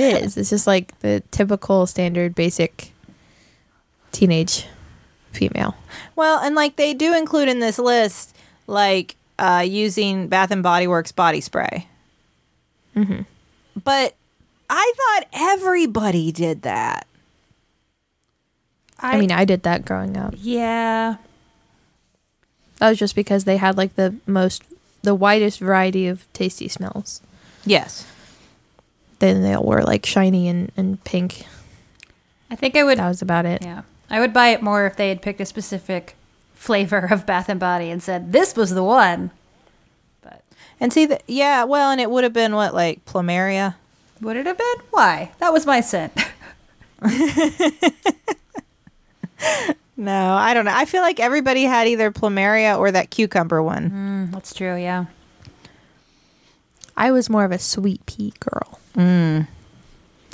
is. 0.00 0.38
It's 0.38 0.48
just 0.48 0.66
like 0.66 0.98
the 1.00 1.22
typical 1.30 1.84
standard 1.84 2.34
basic 2.34 2.94
teenage 4.12 4.66
female. 5.32 5.76
Well, 6.16 6.38
and 6.38 6.54
like 6.54 6.76
they 6.76 6.94
do 6.94 7.14
include 7.14 7.50
in 7.50 7.58
this 7.58 7.78
list 7.78 8.34
like 8.66 9.16
uh, 9.38 9.62
using 9.68 10.28
Bath 10.28 10.52
and 10.52 10.62
Body 10.62 10.86
Works 10.86 11.12
body 11.12 11.42
spray. 11.42 11.86
Mm-hmm. 12.96 13.24
But 13.84 14.14
I 14.70 14.92
thought 14.96 15.28
everybody 15.34 16.32
did 16.32 16.62
that. 16.62 17.06
I, 18.98 19.18
mean, 19.18 19.32
I 19.32 19.44
did 19.44 19.64
that 19.64 19.84
growing 19.84 20.16
up. 20.16 20.32
yeah. 20.38 21.16
That 22.80 22.88
was 22.90 22.98
just 22.98 23.14
because 23.14 23.44
they 23.44 23.58
had 23.58 23.76
like 23.76 23.94
the 23.94 24.16
most, 24.26 24.64
the 25.02 25.14
widest 25.14 25.60
variety 25.60 26.08
of 26.08 26.26
tasty 26.32 26.66
smells. 26.66 27.20
Yes. 27.64 28.04
Then 29.20 29.42
they 29.42 29.54
all 29.54 29.64
were 29.64 29.82
like 29.82 30.04
shiny 30.06 30.48
and, 30.48 30.72
and 30.76 31.02
pink. 31.04 31.44
I 32.50 32.56
think 32.56 32.74
I 32.74 32.82
would. 32.82 32.98
That 32.98 33.08
was 33.08 33.22
about 33.22 33.46
it. 33.46 33.62
Yeah, 33.62 33.82
I 34.10 34.18
would 34.18 34.32
buy 34.32 34.48
it 34.48 34.62
more 34.62 34.86
if 34.86 34.96
they 34.96 35.10
had 35.10 35.22
picked 35.22 35.40
a 35.40 35.46
specific 35.46 36.16
flavor 36.54 37.08
of 37.12 37.26
Bath 37.26 37.48
and 37.48 37.60
Body 37.60 37.90
and 37.90 38.02
said 38.02 38.32
this 38.32 38.56
was 38.56 38.70
the 38.70 38.82
one. 38.82 39.30
But 40.22 40.42
And 40.80 40.92
see 40.92 41.04
that 41.06 41.22
yeah, 41.28 41.64
well, 41.64 41.90
and 41.90 42.00
it 42.00 42.10
would 42.10 42.24
have 42.24 42.32
been 42.32 42.54
what 42.54 42.74
like 42.74 43.04
plumeria. 43.04 43.74
would 44.22 44.36
it 44.36 44.46
have 44.46 44.58
been? 44.58 44.76
Why? 44.90 45.32
That 45.38 45.52
was 45.52 45.66
my 45.66 45.80
scent. 45.82 46.12
No, 50.00 50.32
I 50.32 50.54
don't 50.54 50.64
know. 50.64 50.72
I 50.74 50.86
feel 50.86 51.02
like 51.02 51.20
everybody 51.20 51.64
had 51.64 51.86
either 51.86 52.10
plumeria 52.10 52.78
or 52.78 52.90
that 52.90 53.10
cucumber 53.10 53.62
one. 53.62 53.90
Mm, 53.90 54.32
that's 54.32 54.54
true. 54.54 54.74
Yeah. 54.76 55.04
I 56.96 57.12
was 57.12 57.28
more 57.28 57.44
of 57.44 57.52
a 57.52 57.58
sweet 57.58 58.04
pea 58.06 58.32
girl. 58.40 58.78
Mm. 58.94 59.46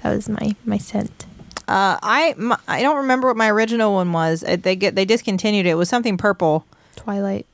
That 0.02 0.14
was 0.14 0.28
my, 0.28 0.54
my 0.64 0.78
scent. 0.78 1.26
Uh, 1.68 1.98
I 2.00 2.34
my, 2.36 2.56
I 2.68 2.80
don't 2.82 2.98
remember 2.98 3.26
what 3.26 3.36
my 3.36 3.50
original 3.50 3.94
one 3.94 4.12
was. 4.12 4.44
Uh, 4.44 4.56
They 4.56 4.76
get 4.76 4.94
they 4.94 5.04
discontinued 5.04 5.66
it. 5.66 5.70
It 5.70 5.74
was 5.74 5.88
something 5.88 6.16
purple. 6.16 6.64
Twilight. 6.94 7.46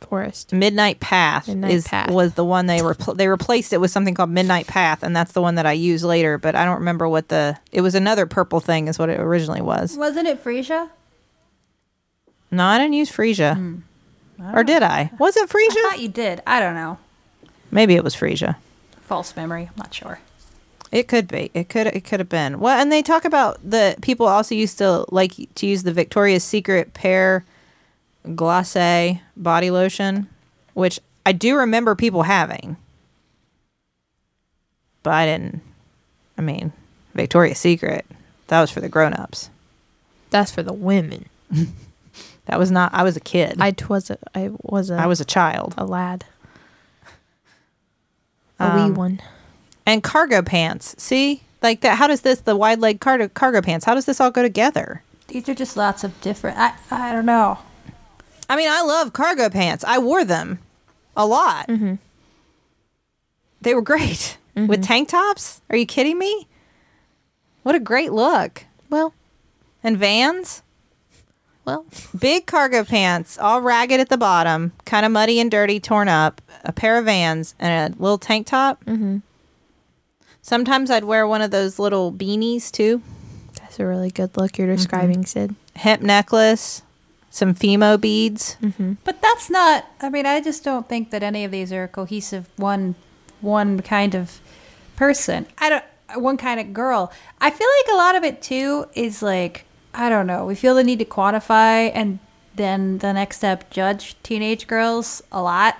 Forest. 0.00 0.52
Midnight 0.52 1.00
Path 1.00 1.48
Midnight 1.48 1.70
is 1.72 1.86
Path. 1.88 2.10
was 2.10 2.34
the 2.34 2.44
one 2.44 2.66
they 2.66 2.78
repl- 2.80 3.16
they 3.16 3.28
replaced 3.28 3.72
it 3.72 3.80
with 3.80 3.90
something 3.90 4.14
called 4.14 4.30
Midnight 4.30 4.66
Path, 4.66 5.02
and 5.02 5.14
that's 5.16 5.32
the 5.32 5.40
one 5.42 5.54
that 5.56 5.64
I 5.66 5.72
use 5.72 6.04
later. 6.04 6.38
But 6.38 6.54
I 6.54 6.64
don't 6.64 6.78
remember 6.78 7.08
what 7.08 7.28
the 7.30 7.56
it 7.72 7.80
was 7.80 7.94
another 7.96 8.26
purple 8.26 8.60
thing 8.60 8.86
is 8.88 8.98
what 8.98 9.08
it 9.08 9.18
originally 9.20 9.60
was. 9.62 9.96
Wasn't 9.96 10.26
it 10.28 10.42
Freesia? 10.42 10.88
No, 12.52 12.62
hmm. 12.62 12.68
I 12.68 12.78
didn't 12.78 12.92
use 12.92 13.10
Freesia, 13.10 13.82
or 14.54 14.62
did 14.62 14.82
I? 14.82 15.10
Was 15.18 15.36
it 15.36 15.48
Freesia? 15.48 15.78
I 15.78 15.88
thought 15.90 16.00
you 16.00 16.08
did. 16.08 16.42
I 16.46 16.60
don't 16.60 16.74
know. 16.74 16.98
Maybe 17.70 17.94
it 17.94 18.04
was 18.04 18.14
Freesia. 18.14 18.56
False 19.00 19.34
memory. 19.34 19.68
I'm 19.68 19.76
not 19.76 19.92
sure. 19.92 20.20
It 20.92 21.08
could 21.08 21.26
be. 21.26 21.50
It 21.54 21.70
could. 21.70 21.86
It 21.88 22.04
could 22.04 22.20
have 22.20 22.28
been. 22.28 22.60
Well, 22.60 22.78
and 22.78 22.92
they 22.92 23.02
talk 23.02 23.24
about 23.24 23.58
the 23.68 23.96
people 24.02 24.26
also 24.26 24.54
used 24.54 24.78
to 24.78 25.06
like 25.10 25.32
to 25.54 25.66
use 25.66 25.82
the 25.82 25.92
Victoria's 25.92 26.44
Secret 26.44 26.92
Pear 26.92 27.44
Glacé 28.26 29.20
body 29.36 29.70
lotion, 29.70 30.28
which 30.74 31.00
I 31.24 31.32
do 31.32 31.56
remember 31.56 31.94
people 31.94 32.24
having, 32.24 32.76
but 35.02 35.14
I 35.14 35.24
didn't. 35.24 35.62
I 36.36 36.42
mean, 36.42 36.72
Victoria's 37.14 37.58
Secret. 37.58 38.04
That 38.48 38.60
was 38.60 38.70
for 38.70 38.80
the 38.80 38.88
grown-ups. 38.88 39.48
That's 40.28 40.50
for 40.50 40.62
the 40.62 40.74
women. 40.74 41.26
That 42.46 42.58
was 42.58 42.70
not. 42.70 42.92
I 42.92 43.02
was 43.04 43.16
a 43.16 43.20
kid. 43.20 43.56
I, 43.60 43.68
I 43.68 43.74
was 43.88 44.10
a 44.10 44.18
I 44.34 44.50
was 44.62 44.90
a 44.90 44.94
I 44.94 45.06
was 45.06 45.20
a 45.20 45.24
child. 45.24 45.74
a 45.78 45.84
lad. 45.84 46.24
A 48.58 48.74
wee 48.76 48.82
Um, 48.82 48.94
one. 48.94 49.20
And 49.86 50.02
cargo 50.02 50.42
pants. 50.42 50.94
See, 50.98 51.42
like 51.62 51.80
that. 51.80 51.98
How 51.98 52.06
does 52.06 52.20
this 52.22 52.40
the 52.40 52.56
wide 52.56 52.78
leg 52.80 53.00
cargo 53.00 53.28
cargo 53.28 53.62
pants? 53.62 53.84
How 53.84 53.94
does 53.94 54.06
this 54.06 54.20
all 54.20 54.30
go 54.30 54.42
together? 54.42 55.02
These 55.28 55.48
are 55.48 55.54
just 55.54 55.76
lots 55.76 56.04
of 56.04 56.20
different. 56.20 56.58
I 56.58 56.74
I 56.90 57.12
don't 57.12 57.26
know. 57.26 57.58
I 58.48 58.56
mean, 58.56 58.68
I 58.70 58.82
love 58.82 59.12
cargo 59.12 59.48
pants. 59.48 59.84
I 59.86 59.98
wore 59.98 60.24
them 60.24 60.58
a 61.16 61.24
lot. 61.26 61.68
Mm-hmm. 61.68 61.94
They 63.60 63.74
were 63.74 63.82
great 63.82 64.36
with 64.54 64.82
tank 64.84 65.08
tops. 65.08 65.60
Are 65.70 65.76
you 65.76 65.86
kidding 65.86 66.18
me? 66.18 66.46
What 67.62 67.74
a 67.76 67.80
great 67.80 68.12
look. 68.12 68.64
Well, 68.90 69.14
And 69.84 69.96
vans, 69.96 70.61
well, 71.64 71.86
big 72.18 72.46
cargo 72.46 72.84
pants, 72.84 73.38
all 73.38 73.60
ragged 73.60 74.00
at 74.00 74.08
the 74.08 74.16
bottom, 74.18 74.72
kind 74.84 75.06
of 75.06 75.12
muddy 75.12 75.38
and 75.38 75.50
dirty, 75.50 75.78
torn 75.78 76.08
up, 76.08 76.40
a 76.64 76.72
pair 76.72 76.98
of 76.98 77.04
vans, 77.04 77.54
and 77.58 77.94
a 77.94 78.02
little 78.02 78.18
tank 78.18 78.46
top. 78.46 78.84
Mm-hmm. 78.84 79.18
Sometimes 80.40 80.90
I'd 80.90 81.04
wear 81.04 81.26
one 81.26 81.40
of 81.40 81.52
those 81.52 81.78
little 81.78 82.12
beanies 82.12 82.70
too. 82.70 83.00
that's 83.54 83.78
a 83.78 83.86
really 83.86 84.10
good 84.10 84.36
look 84.36 84.58
you're 84.58 84.66
describing, 84.66 85.24
Sid. 85.24 85.54
Hemp 85.76 86.02
necklace, 86.02 86.82
some 87.30 87.54
Fimo 87.54 88.00
beads. 88.00 88.56
But 89.04 89.22
that's 89.22 89.48
not. 89.48 89.86
I 90.00 90.08
mean, 90.10 90.26
I 90.26 90.40
just 90.40 90.64
don't 90.64 90.88
think 90.88 91.10
that 91.10 91.22
any 91.22 91.44
of 91.44 91.52
these 91.52 91.72
are 91.72 91.84
a 91.84 91.88
cohesive 91.88 92.48
one, 92.56 92.96
one 93.40 93.80
kind 93.82 94.14
of 94.16 94.40
person. 94.96 95.46
I 95.58 95.68
don't. 95.68 95.84
One 96.16 96.36
kind 96.36 96.60
of 96.60 96.74
girl. 96.74 97.10
I 97.40 97.50
feel 97.50 97.66
like 97.78 97.94
a 97.94 97.96
lot 97.96 98.16
of 98.16 98.24
it 98.24 98.42
too 98.42 98.84
is 98.94 99.22
like 99.22 99.64
I 99.94 100.08
don't 100.08 100.26
know. 100.26 100.44
We 100.46 100.54
feel 100.54 100.74
the 100.74 100.84
need 100.84 100.98
to 101.00 101.04
quantify 101.04 101.90
and 101.94 102.18
then 102.54 102.98
the 102.98 103.12
next 103.12 103.36
step 103.38 103.70
judge 103.70 104.16
teenage 104.22 104.66
girls 104.66 105.22
a 105.30 105.42
lot. 105.42 105.76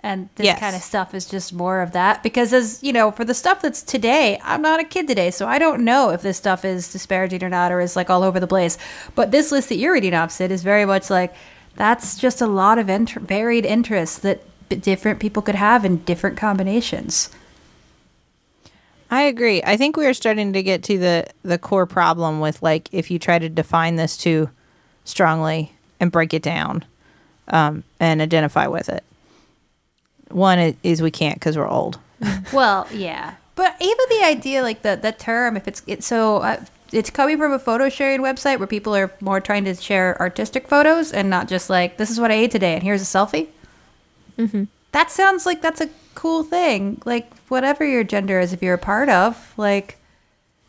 And 0.00 0.28
this 0.36 0.46
Yes. 0.46 0.60
kind 0.60 0.76
of 0.76 0.82
stuff 0.82 1.14
is 1.14 1.26
just 1.26 1.52
more 1.52 1.80
of 1.80 1.90
that 1.92 2.22
because 2.22 2.52
as 2.52 2.80
you 2.82 2.92
know, 2.92 3.10
for 3.10 3.24
the 3.24 3.34
stuff 3.34 3.60
that's 3.62 3.82
today, 3.82 4.40
I'm 4.44 4.62
not 4.62 4.78
a 4.78 4.84
kid 4.84 5.08
today, 5.08 5.30
so 5.32 5.48
I 5.48 5.58
don't 5.58 5.84
know 5.84 6.10
if 6.10 6.22
this 6.22 6.36
stuff 6.36 6.64
is 6.64 6.92
disparaging 6.92 7.42
or 7.42 7.48
not 7.48 7.72
or 7.72 7.80
is 7.80 7.96
like 7.96 8.08
all 8.08 8.22
over 8.22 8.38
the 8.38 8.46
place. 8.46 8.78
But 9.16 9.32
this 9.32 9.50
list 9.50 9.68
that 9.70 9.76
you're 9.76 9.92
reading 9.94 10.14
off, 10.14 10.30
Sid, 10.30 10.52
is 10.52 10.62
very 10.62 10.84
much 10.84 11.10
like 11.10 11.34
that's 11.74 12.16
just 12.16 12.40
a 12.40 12.46
lot 12.46 12.78
of 12.78 12.88
inter- 12.88 13.18
varied 13.20 13.66
interests 13.66 14.18
that 14.20 14.42
b- 14.68 14.76
different 14.76 15.18
people 15.18 15.42
could 15.42 15.56
have 15.56 15.84
in 15.84 15.96
different 16.04 16.36
combinations. 16.36 17.28
I 19.10 19.22
agree. 19.22 19.62
I 19.62 19.76
think 19.76 19.96
we 19.96 20.06
are 20.06 20.14
starting 20.14 20.52
to 20.52 20.62
get 20.62 20.82
to 20.84 20.98
the 20.98 21.26
the 21.42 21.58
core 21.58 21.86
problem 21.86 22.40
with 22.40 22.62
like 22.62 22.88
if 22.92 23.10
you 23.10 23.18
try 23.18 23.38
to 23.38 23.48
define 23.48 23.96
this 23.96 24.16
too 24.16 24.50
strongly 25.04 25.72
and 26.00 26.10
break 26.10 26.34
it 26.34 26.42
down 26.42 26.84
um, 27.48 27.84
and 28.00 28.20
identify 28.20 28.66
with 28.66 28.88
it. 28.88 29.04
One 30.28 30.76
is 30.82 31.00
we 31.00 31.10
can't 31.10 31.36
because 31.36 31.56
we're 31.56 31.68
old. 31.68 31.98
Well, 32.52 32.86
yeah, 32.92 33.34
but 33.56 33.76
even 33.80 34.06
the 34.08 34.24
idea, 34.24 34.62
like 34.62 34.82
the 34.82 34.98
the 35.00 35.12
term, 35.12 35.56
if 35.56 35.68
it's 35.68 35.82
it's 35.86 36.06
so. 36.06 36.38
Uh, 36.38 36.64
it's 36.92 37.10
coming 37.10 37.36
from 37.36 37.50
a 37.52 37.58
photo 37.58 37.88
sharing 37.88 38.20
website 38.20 38.58
where 38.58 38.66
people 38.68 38.94
are 38.94 39.12
more 39.20 39.40
trying 39.40 39.64
to 39.64 39.74
share 39.74 40.16
artistic 40.20 40.68
photos 40.68 41.12
and 41.12 41.28
not 41.28 41.48
just 41.48 41.68
like 41.68 41.96
this 41.96 42.10
is 42.10 42.20
what 42.20 42.30
I 42.30 42.34
ate 42.34 42.52
today 42.52 42.74
and 42.74 42.82
here's 42.82 43.02
a 43.02 43.04
selfie. 43.04 43.48
Mm-hmm. 44.38 44.64
That 44.96 45.10
sounds 45.10 45.44
like 45.44 45.60
that's 45.60 45.82
a 45.82 45.90
cool 46.14 46.42
thing. 46.42 47.02
Like 47.04 47.30
whatever 47.48 47.84
your 47.84 48.02
gender 48.02 48.40
is, 48.40 48.54
if 48.54 48.62
you're 48.62 48.72
a 48.72 48.78
part 48.78 49.10
of, 49.10 49.52
like 49.58 49.98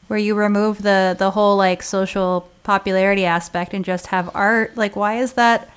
where 0.08 0.20
you 0.20 0.36
remove 0.36 0.82
the 0.82 1.16
the 1.18 1.32
whole 1.32 1.56
like 1.56 1.82
social 1.82 2.50
popularity 2.64 3.24
aspect 3.24 3.74
and 3.74 3.86
just 3.86 4.08
have 4.08 4.30
art. 4.36 4.76
Like 4.76 4.98
why 4.98 5.20
is 5.20 5.32
that 5.34 5.70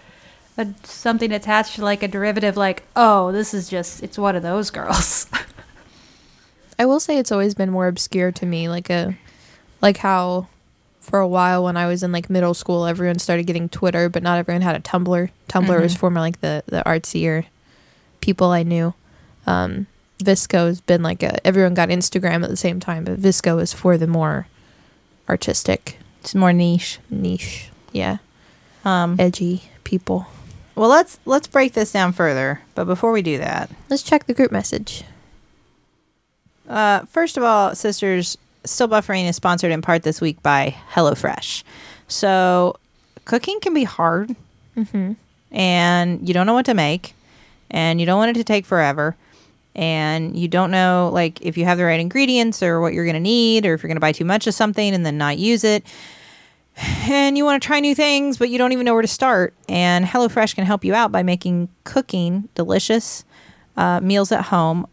a, 0.58 0.66
something 0.82 1.30
attached 1.30 1.76
to 1.76 1.84
like 1.84 2.02
a 2.02 2.08
derivative? 2.08 2.56
Like 2.56 2.82
oh, 2.96 3.30
this 3.30 3.54
is 3.54 3.68
just 3.68 4.02
it's 4.02 4.18
one 4.18 4.34
of 4.34 4.42
those 4.42 4.70
girls. 4.70 5.28
I 6.76 6.86
will 6.86 6.98
say 6.98 7.18
it's 7.18 7.30
always 7.30 7.54
been 7.54 7.70
more 7.70 7.86
obscure 7.86 8.32
to 8.32 8.46
me, 8.46 8.68
like 8.68 8.90
a 8.90 9.16
like 9.80 9.98
how 9.98 10.48
for 10.98 11.20
a 11.20 11.28
while 11.28 11.62
when 11.62 11.76
I 11.76 11.86
was 11.86 12.02
in 12.02 12.10
like 12.10 12.28
middle 12.28 12.54
school, 12.54 12.84
everyone 12.84 13.20
started 13.20 13.46
getting 13.46 13.68
Twitter, 13.68 14.08
but 14.08 14.24
not 14.24 14.38
everyone 14.38 14.62
had 14.62 14.74
a 14.74 14.80
Tumblr. 14.80 15.30
Tumblr 15.48 15.80
was 15.80 15.92
mm-hmm. 15.92 16.00
former 16.00 16.18
like 16.18 16.40
the 16.40 16.64
the 16.66 16.82
artsier 16.84 17.46
people 18.20 18.50
I 18.50 18.62
knew. 18.62 18.94
Um, 19.46 19.86
VSCO 20.22 20.66
has 20.66 20.80
been 20.80 21.02
like 21.02 21.22
a 21.22 21.44
everyone 21.46 21.74
got 21.74 21.88
Instagram 21.88 22.42
at 22.44 22.50
the 22.50 22.56
same 22.56 22.78
time, 22.80 23.04
but 23.04 23.20
VSCO 23.20 23.60
is 23.60 23.72
for 23.72 23.96
the 23.96 24.06
more 24.06 24.46
artistic 25.28 25.96
It's 26.20 26.34
more 26.34 26.52
niche. 26.52 26.98
niche, 27.08 27.70
yeah, 27.92 28.18
Um, 28.84 29.16
edgy 29.18 29.70
people. 29.84 30.26
well, 30.74 30.90
let's 30.90 31.18
let's 31.24 31.46
break 31.48 31.72
this 31.72 31.92
down 31.92 32.12
further. 32.12 32.60
But 32.74 32.84
before 32.84 33.12
we 33.12 33.22
do 33.22 33.38
that, 33.38 33.70
Let's 33.88 34.02
check 34.02 34.26
the 34.26 34.34
group 34.34 34.52
message. 34.52 35.04
Uh, 36.68 37.00
first 37.06 37.36
of 37.36 37.42
all, 37.42 37.74
sisters, 37.74 38.36
still 38.64 38.88
buffering 38.88 39.28
is 39.28 39.36
sponsored 39.36 39.72
in 39.72 39.82
part 39.82 40.02
this 40.04 40.20
week 40.20 40.40
by 40.42 40.76
HelloFresh. 40.92 41.64
So, 42.06 42.76
cooking 43.24 43.58
can 43.60 43.74
be 43.74 43.84
hard, 43.84 44.36
and 45.50 46.26
you 46.28 46.34
don't 46.34 46.46
know 46.46 46.54
what 46.54 46.66
to 46.66 46.74
make, 46.74 47.14
and 47.70 48.00
you 48.00 48.06
don't 48.06 48.18
want 48.18 48.30
it 48.30 48.40
to 48.40 48.44
take 48.44 48.66
forever, 48.66 49.16
and 49.74 50.36
you 50.36 50.48
don't 50.48 50.70
know 50.70 51.10
like 51.12 51.40
if 51.42 51.56
you 51.56 51.64
have 51.64 51.78
the 51.78 51.84
right 51.84 52.00
ingredients 52.00 52.62
or 52.62 52.80
what 52.80 52.92
you're 52.92 53.04
going 53.04 53.14
to 53.14 53.20
need, 53.20 53.66
or 53.66 53.74
if 53.74 53.82
you're 53.82 53.88
going 53.88 53.96
to 53.96 54.00
buy 54.00 54.12
too 54.12 54.24
much 54.24 54.46
of 54.46 54.54
something 54.54 54.94
and 54.94 55.06
then 55.06 55.16
not 55.18 55.38
use 55.38 55.64
it. 55.64 55.84
And 56.76 57.36
you 57.36 57.44
want 57.44 57.62
to 57.62 57.66
try 57.66 57.80
new 57.80 57.94
things, 57.94 58.38
but 58.38 58.48
you 58.48 58.56
don't 58.56 58.72
even 58.72 58.86
know 58.86 58.94
where 58.94 59.02
to 59.02 59.08
start. 59.08 59.52
And 59.68 60.06
HelloFresh 60.06 60.54
can 60.54 60.64
help 60.64 60.84
you 60.84 60.94
out 60.94 61.12
by 61.12 61.22
making 61.22 61.68
cooking 61.84 62.48
delicious 62.54 63.24
uh, 63.76 64.00
meals 64.00 64.32
at 64.32 64.46
home 64.46 64.86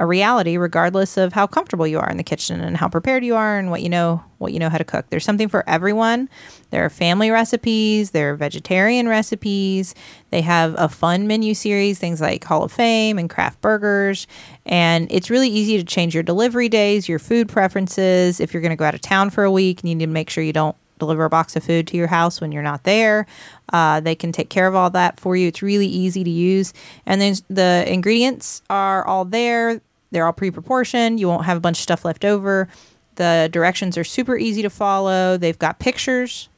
a 0.00 0.06
reality 0.06 0.56
regardless 0.56 1.18
of 1.18 1.34
how 1.34 1.46
comfortable 1.46 1.86
you 1.86 1.98
are 1.98 2.08
in 2.08 2.16
the 2.16 2.24
kitchen 2.24 2.60
and 2.60 2.78
how 2.78 2.88
prepared 2.88 3.22
you 3.22 3.36
are 3.36 3.58
and 3.58 3.70
what 3.70 3.82
you 3.82 3.88
know 3.90 4.24
what 4.38 4.54
you 4.54 4.58
know 4.58 4.70
how 4.70 4.78
to 4.78 4.84
cook. 4.84 5.04
There's 5.10 5.26
something 5.26 5.48
for 5.48 5.62
everyone. 5.68 6.30
There 6.70 6.82
are 6.82 6.88
family 6.88 7.30
recipes, 7.30 8.12
there 8.12 8.32
are 8.32 8.36
vegetarian 8.36 9.08
recipes. 9.08 9.94
They 10.30 10.40
have 10.40 10.74
a 10.78 10.88
fun 10.88 11.26
menu 11.26 11.52
series, 11.52 11.98
things 11.98 12.22
like 12.22 12.42
Hall 12.42 12.64
of 12.64 12.72
Fame 12.72 13.18
and 13.18 13.28
craft 13.28 13.60
burgers, 13.60 14.26
and 14.64 15.06
it's 15.10 15.28
really 15.28 15.50
easy 15.50 15.76
to 15.76 15.84
change 15.84 16.14
your 16.14 16.22
delivery 16.22 16.70
days, 16.70 17.06
your 17.06 17.18
food 17.18 17.50
preferences. 17.50 18.40
If 18.40 18.54
you're 18.54 18.62
going 18.62 18.70
to 18.70 18.76
go 18.76 18.86
out 18.86 18.94
of 18.94 19.02
town 19.02 19.28
for 19.28 19.44
a 19.44 19.52
week, 19.52 19.80
and 19.80 19.90
you 19.90 19.94
need 19.94 20.06
to 20.06 20.10
make 20.10 20.30
sure 20.30 20.42
you 20.42 20.54
don't 20.54 20.76
deliver 21.00 21.24
a 21.24 21.30
box 21.30 21.56
of 21.56 21.64
food 21.64 21.88
to 21.88 21.96
your 21.96 22.06
house 22.06 22.40
when 22.40 22.52
you're 22.52 22.62
not 22.62 22.84
there. 22.84 23.26
Uh, 23.72 23.98
they 23.98 24.14
can 24.14 24.30
take 24.30 24.50
care 24.50 24.68
of 24.68 24.76
all 24.76 24.90
that 24.90 25.18
for 25.18 25.34
you. 25.34 25.48
It's 25.48 25.62
really 25.62 25.86
easy 25.86 26.22
to 26.22 26.30
use. 26.30 26.72
And 27.06 27.20
then 27.20 27.34
the 27.48 27.84
ingredients 27.90 28.62
are 28.70 29.04
all 29.04 29.24
there. 29.24 29.80
They're 30.10 30.26
all 30.26 30.32
pre 30.32 30.50
proportioned. 30.50 31.20
You 31.20 31.28
won't 31.28 31.44
have 31.44 31.56
a 31.56 31.60
bunch 31.60 31.78
of 31.78 31.82
stuff 31.82 32.04
left 32.04 32.24
over. 32.24 32.68
The 33.16 33.48
directions 33.52 33.98
are 33.98 34.04
super 34.04 34.36
easy 34.36 34.62
to 34.62 34.70
follow. 34.70 35.36
They've 35.36 35.58
got 35.58 35.78
pictures, 35.78 36.48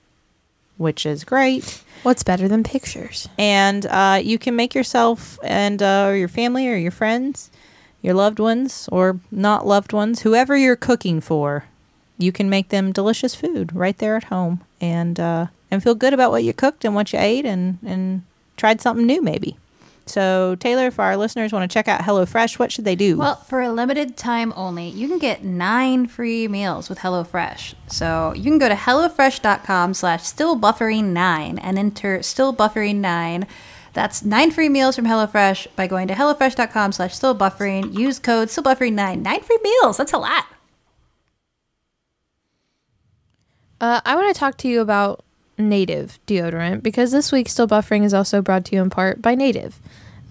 which 0.76 1.04
is 1.04 1.24
great. 1.24 1.82
What's 2.02 2.22
better 2.22 2.48
than 2.48 2.62
pictures? 2.62 3.28
And 3.38 3.86
uh, 3.86 4.20
you 4.22 4.38
can 4.38 4.56
make 4.56 4.74
yourself 4.74 5.38
and 5.42 5.82
uh, 5.82 6.06
or 6.06 6.16
your 6.16 6.28
family 6.28 6.68
or 6.68 6.76
your 6.76 6.90
friends, 6.90 7.50
your 8.00 8.14
loved 8.14 8.38
ones 8.38 8.88
or 8.92 9.20
not 9.30 9.66
loved 9.66 9.92
ones, 9.92 10.22
whoever 10.22 10.56
you're 10.56 10.76
cooking 10.76 11.20
for, 11.20 11.64
you 12.18 12.32
can 12.32 12.48
make 12.48 12.68
them 12.68 12.92
delicious 12.92 13.34
food 13.34 13.74
right 13.74 13.98
there 13.98 14.16
at 14.16 14.24
home 14.24 14.60
and 14.80 15.18
uh, 15.18 15.46
and 15.70 15.82
feel 15.82 15.94
good 15.94 16.14
about 16.14 16.30
what 16.30 16.44
you 16.44 16.52
cooked 16.52 16.84
and 16.84 16.94
what 16.94 17.12
you 17.12 17.18
ate 17.18 17.44
and 17.44 17.78
and 17.84 18.22
tried 18.56 18.80
something 18.80 19.06
new 19.06 19.22
maybe. 19.22 19.56
So 20.12 20.56
Teylor, 20.60 20.88
if 20.88 20.98
our 20.98 21.16
listeners 21.16 21.54
want 21.54 21.70
to 21.70 21.72
check 21.72 21.88
out 21.88 22.02
HelloFresh, 22.02 22.58
what 22.58 22.70
should 22.70 22.84
they 22.84 22.94
do? 22.94 23.16
Well, 23.16 23.36
for 23.36 23.62
a 23.62 23.72
limited 23.72 24.14
time 24.14 24.52
only, 24.54 24.90
you 24.90 25.08
can 25.08 25.18
get 25.18 25.42
nine 25.42 26.06
free 26.06 26.46
meals 26.48 26.90
with 26.90 26.98
HelloFresh. 26.98 27.72
So 27.86 28.34
you 28.36 28.44
can 28.44 28.58
go 28.58 28.68
to 28.68 28.74
HelloFresh.com 28.74 29.94
slash 29.94 30.20
stillbuffering9 30.20 31.58
and 31.62 31.78
enter 31.78 32.18
stillbuffering9. 32.18 33.46
That's 33.94 34.22
nine 34.22 34.50
free 34.50 34.68
meals 34.68 34.96
from 34.96 35.06
HelloFresh 35.06 35.68
by 35.76 35.86
going 35.86 36.08
to 36.08 36.14
HelloFresh.com 36.14 36.92
slash 36.92 37.18
stillbuffering. 37.18 37.98
Use 37.98 38.18
code 38.18 38.48
stillbuffering9. 38.48 39.22
Nine 39.22 39.40
free 39.40 39.58
meals. 39.62 39.96
That's 39.96 40.12
a 40.12 40.18
lot. 40.18 40.44
Uh, 43.80 44.02
I 44.04 44.14
want 44.14 44.34
to 44.34 44.38
talk 44.38 44.58
to 44.58 44.68
you 44.68 44.82
about 44.82 45.24
native 45.56 46.18
deodorant 46.26 46.82
because 46.82 47.12
this 47.12 47.32
week 47.32 47.48
Still 47.48 47.68
Buffering 47.68 48.04
is 48.04 48.12
also 48.12 48.42
brought 48.42 48.66
to 48.66 48.76
you 48.76 48.82
in 48.82 48.90
part 48.90 49.22
by 49.22 49.34
Native. 49.34 49.80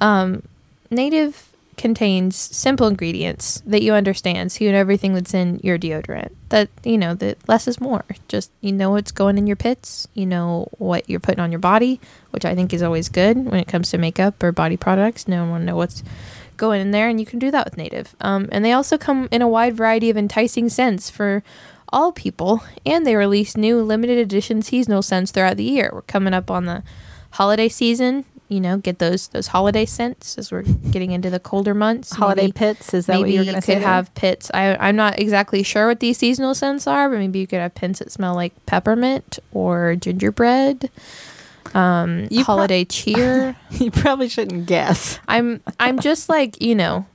Um, 0.02 0.44
native 0.90 1.48
contains 1.78 2.36
simple 2.36 2.86
ingredients 2.88 3.64
that 3.66 3.82
you 3.82 3.94
understand, 3.94 4.52
so 4.52 4.64
you 4.64 4.72
know 4.72 4.78
everything 4.78 5.14
that's 5.14 5.34
in 5.34 5.60
your 5.64 5.80
deodorant. 5.80 6.32
That 6.50 6.70
you 6.84 6.98
know 6.98 7.14
that 7.16 7.38
less 7.48 7.68
is 7.68 7.80
more. 7.80 8.04
Just 8.28 8.52
you 8.62 8.72
know 8.72 8.92
what's 8.92 9.12
going 9.12 9.38
in 9.38 9.48
your 9.48 9.56
pits, 9.56 10.08
you 10.14 10.26
know 10.26 10.68
what 10.78 11.10
you're 11.10 11.20
putting 11.20 11.40
on 11.40 11.52
your 11.52 11.60
body, 11.60 12.00
which 12.32 12.46
I 12.46 12.54
think 12.54 12.74
is 12.74 12.84
always 12.84 13.10
good 13.10 13.38
when 13.46 13.60
it 13.60 13.68
comes 13.68 13.90
to 13.92 13.98
makeup 13.98 14.44
or 14.44 14.52
body 14.52 14.78
products. 14.78 15.28
No 15.28 15.46
one 15.50 15.66
know 15.66 15.76
what's 15.76 16.04
going 16.58 16.82
in 16.82 16.92
there, 16.92 17.08
and 17.08 17.20
you 17.20 17.26
can 17.26 17.40
do 17.40 17.50
that 17.52 17.66
with 17.66 17.78
Native. 17.78 18.16
Um, 18.22 18.50
and 18.52 18.64
they 18.64 18.74
also 18.74 18.98
come 18.98 19.28
in 19.32 19.42
a 19.42 19.48
wide 19.48 19.76
variety 19.76 20.10
of 20.10 20.18
enticing 20.18 20.70
scents 20.70 21.10
for 21.10 21.42
all 21.90 22.12
people, 22.12 22.64
and 22.86 23.06
they 23.06 23.16
release 23.16 23.58
new 23.58 23.82
limited 23.82 24.18
edition 24.18 24.62
seasonal 24.62 25.02
scents 25.02 25.32
throughout 25.32 25.58
the 25.58 25.64
year. 25.64 25.90
We're 25.92 26.04
coming 26.04 26.34
up 26.34 26.52
on 26.52 26.66
the 26.66 26.84
holiday 27.32 27.70
season. 27.70 28.26
You 28.52 28.60
know, 28.60 28.78
get 28.78 29.00
those 29.00 29.30
those 29.30 29.48
holiday 29.48 29.86
scents 29.86 30.38
as 30.38 30.52
we're 30.52 30.64
getting 30.64 31.12
into 31.12 31.30
the 31.30 31.40
colder 31.40 31.74
months. 31.74 32.12
Holiday 32.12 32.42
Maybe- 32.44 32.52
pits. 32.52 32.94
Is 32.94 33.06
that 33.06 33.18
what 33.20 33.30
you're 33.30 33.46
going 33.46 33.56
to 33.56 33.62
say? 33.62 33.76
there? 33.76 33.84
have 33.88 34.14
pits. 34.14 34.52
I 34.54 34.76
I'm 34.76 34.98
not 34.98 35.18
exactly 35.20 35.64
sure 35.64 35.88
what 35.88 36.02
these 36.02 36.18
seasonal 36.18 36.54
scents 36.54 36.86
are, 36.86 37.10
but 37.10 37.18
maybe 37.18 37.40
you 37.40 37.48
could 37.48 37.60
have 37.60 37.74
pins 37.76 38.00
that 38.00 38.12
smell 38.12 38.36
like 38.36 38.54
peppermint 38.66 39.40
or 39.54 39.96
gingerbread. 39.96 40.92
Um, 41.74 42.28
You 42.30 42.44
pro- 42.44 42.56
holiday 42.56 42.84
cheer. 42.84 43.56
you 43.72 43.90
probably 43.90 44.28
shouldn't 44.28 44.66
guess. 44.66 45.20
I'm 45.30 45.62
I'm 45.80 46.00
just 46.00 46.28
like 46.28 46.62
you 46.62 46.76
know, 46.76 47.06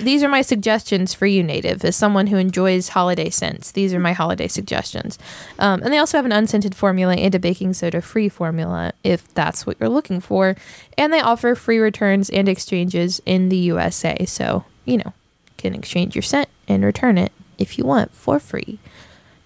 these 0.00 0.22
are 0.22 0.28
my 0.28 0.42
suggestions 0.42 1.14
for 1.14 1.26
you, 1.26 1.42
native, 1.42 1.84
as 1.84 1.94
someone 1.94 2.26
who 2.26 2.36
enjoys 2.36 2.88
holiday 2.88 3.30
scents. 3.30 3.70
These 3.70 3.94
are 3.94 4.00
my 4.00 4.12
holiday 4.12 4.48
suggestions, 4.48 5.18
um, 5.58 5.82
and 5.82 5.92
they 5.92 5.98
also 5.98 6.18
have 6.18 6.24
an 6.24 6.32
unscented 6.32 6.74
formula 6.74 7.14
and 7.14 7.34
a 7.34 7.38
baking 7.38 7.74
soda 7.74 8.02
free 8.02 8.28
formula 8.28 8.92
if 9.04 9.32
that's 9.34 9.66
what 9.66 9.76
you're 9.78 9.88
looking 9.88 10.20
for, 10.20 10.56
and 10.98 11.12
they 11.12 11.20
offer 11.20 11.54
free 11.54 11.78
returns 11.78 12.28
and 12.30 12.48
exchanges 12.48 13.20
in 13.24 13.48
the 13.48 13.56
USA. 13.56 14.24
So 14.26 14.64
you 14.84 14.98
know, 14.98 15.12
can 15.56 15.74
exchange 15.74 16.14
your 16.14 16.22
scent 16.22 16.48
and 16.68 16.84
return 16.84 17.18
it 17.18 17.32
if 17.58 17.78
you 17.78 17.84
want 17.84 18.12
for 18.12 18.38
free. 18.38 18.78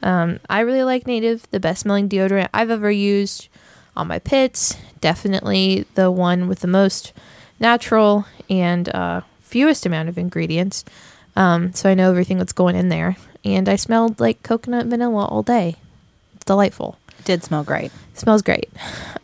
Um, 0.02 0.40
I 0.48 0.60
really 0.60 0.84
like 0.84 1.06
Native, 1.06 1.48
the 1.50 1.60
best 1.60 1.82
smelling 1.82 2.08
deodorant 2.08 2.48
I've 2.54 2.70
ever 2.70 2.90
used 2.90 3.48
on 3.96 4.06
my 4.06 4.18
pits. 4.18 4.76
Definitely 5.00 5.86
the 5.94 6.10
one 6.10 6.48
with 6.48 6.60
the 6.60 6.68
most 6.68 7.12
natural 7.58 8.26
and 8.48 8.88
uh, 8.90 9.22
fewest 9.48 9.86
amount 9.86 10.08
of 10.08 10.18
ingredients. 10.18 10.84
Um, 11.36 11.72
so 11.72 11.88
I 11.88 11.94
know 11.94 12.10
everything 12.10 12.38
that's 12.38 12.52
going 12.52 12.76
in 12.76 12.88
there. 12.88 13.16
And 13.44 13.68
I 13.68 13.76
smelled 13.76 14.20
like 14.20 14.42
coconut 14.42 14.86
vanilla 14.86 15.26
all 15.26 15.42
day. 15.42 15.76
It's 16.34 16.44
delightful. 16.44 16.98
Did 17.24 17.44
smell 17.44 17.64
great. 17.64 17.92
smells 18.14 18.42
great. 18.42 18.70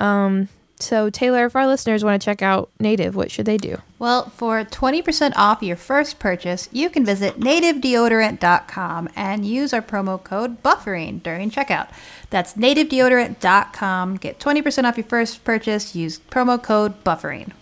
Um, 0.01 0.49
so, 0.81 1.09
Teylor, 1.09 1.47
if 1.47 1.57
our 1.57 1.67
listeners 1.67 2.05
want 2.05 2.21
to 2.21 2.25
check 2.25 2.43
out 2.43 2.69
Native, 2.81 3.15
what 3.15 3.31
should 3.31 3.47
they 3.47 3.57
do? 3.57 3.79
Well, 3.99 4.29
for 4.31 4.65
20% 4.65 5.33
off 5.37 5.63
your 5.63 5.77
first 5.77 6.19
purchase, 6.19 6.69
you 6.73 6.91
can 6.91 7.05
visit 7.05 7.39
nativedeodorant.com 7.41 9.09
and 9.17 9.47
use 9.47 9.73
our 9.73 9.81
promo 9.81 10.23
code 10.23 10.63
buffering 10.63 11.23
during 11.23 11.51
checkout. 11.51 11.89
That's 12.31 12.55
nativedeodorant.com. 12.55 14.17
Get 14.17 14.39
20% 14.39 14.85
off 14.85 14.97
your 14.99 15.07
first 15.07 15.45
purchase. 15.45 15.95
Use 15.95 16.19
promo 16.19 16.63
code 16.63 17.03
buffering. 17.05 17.53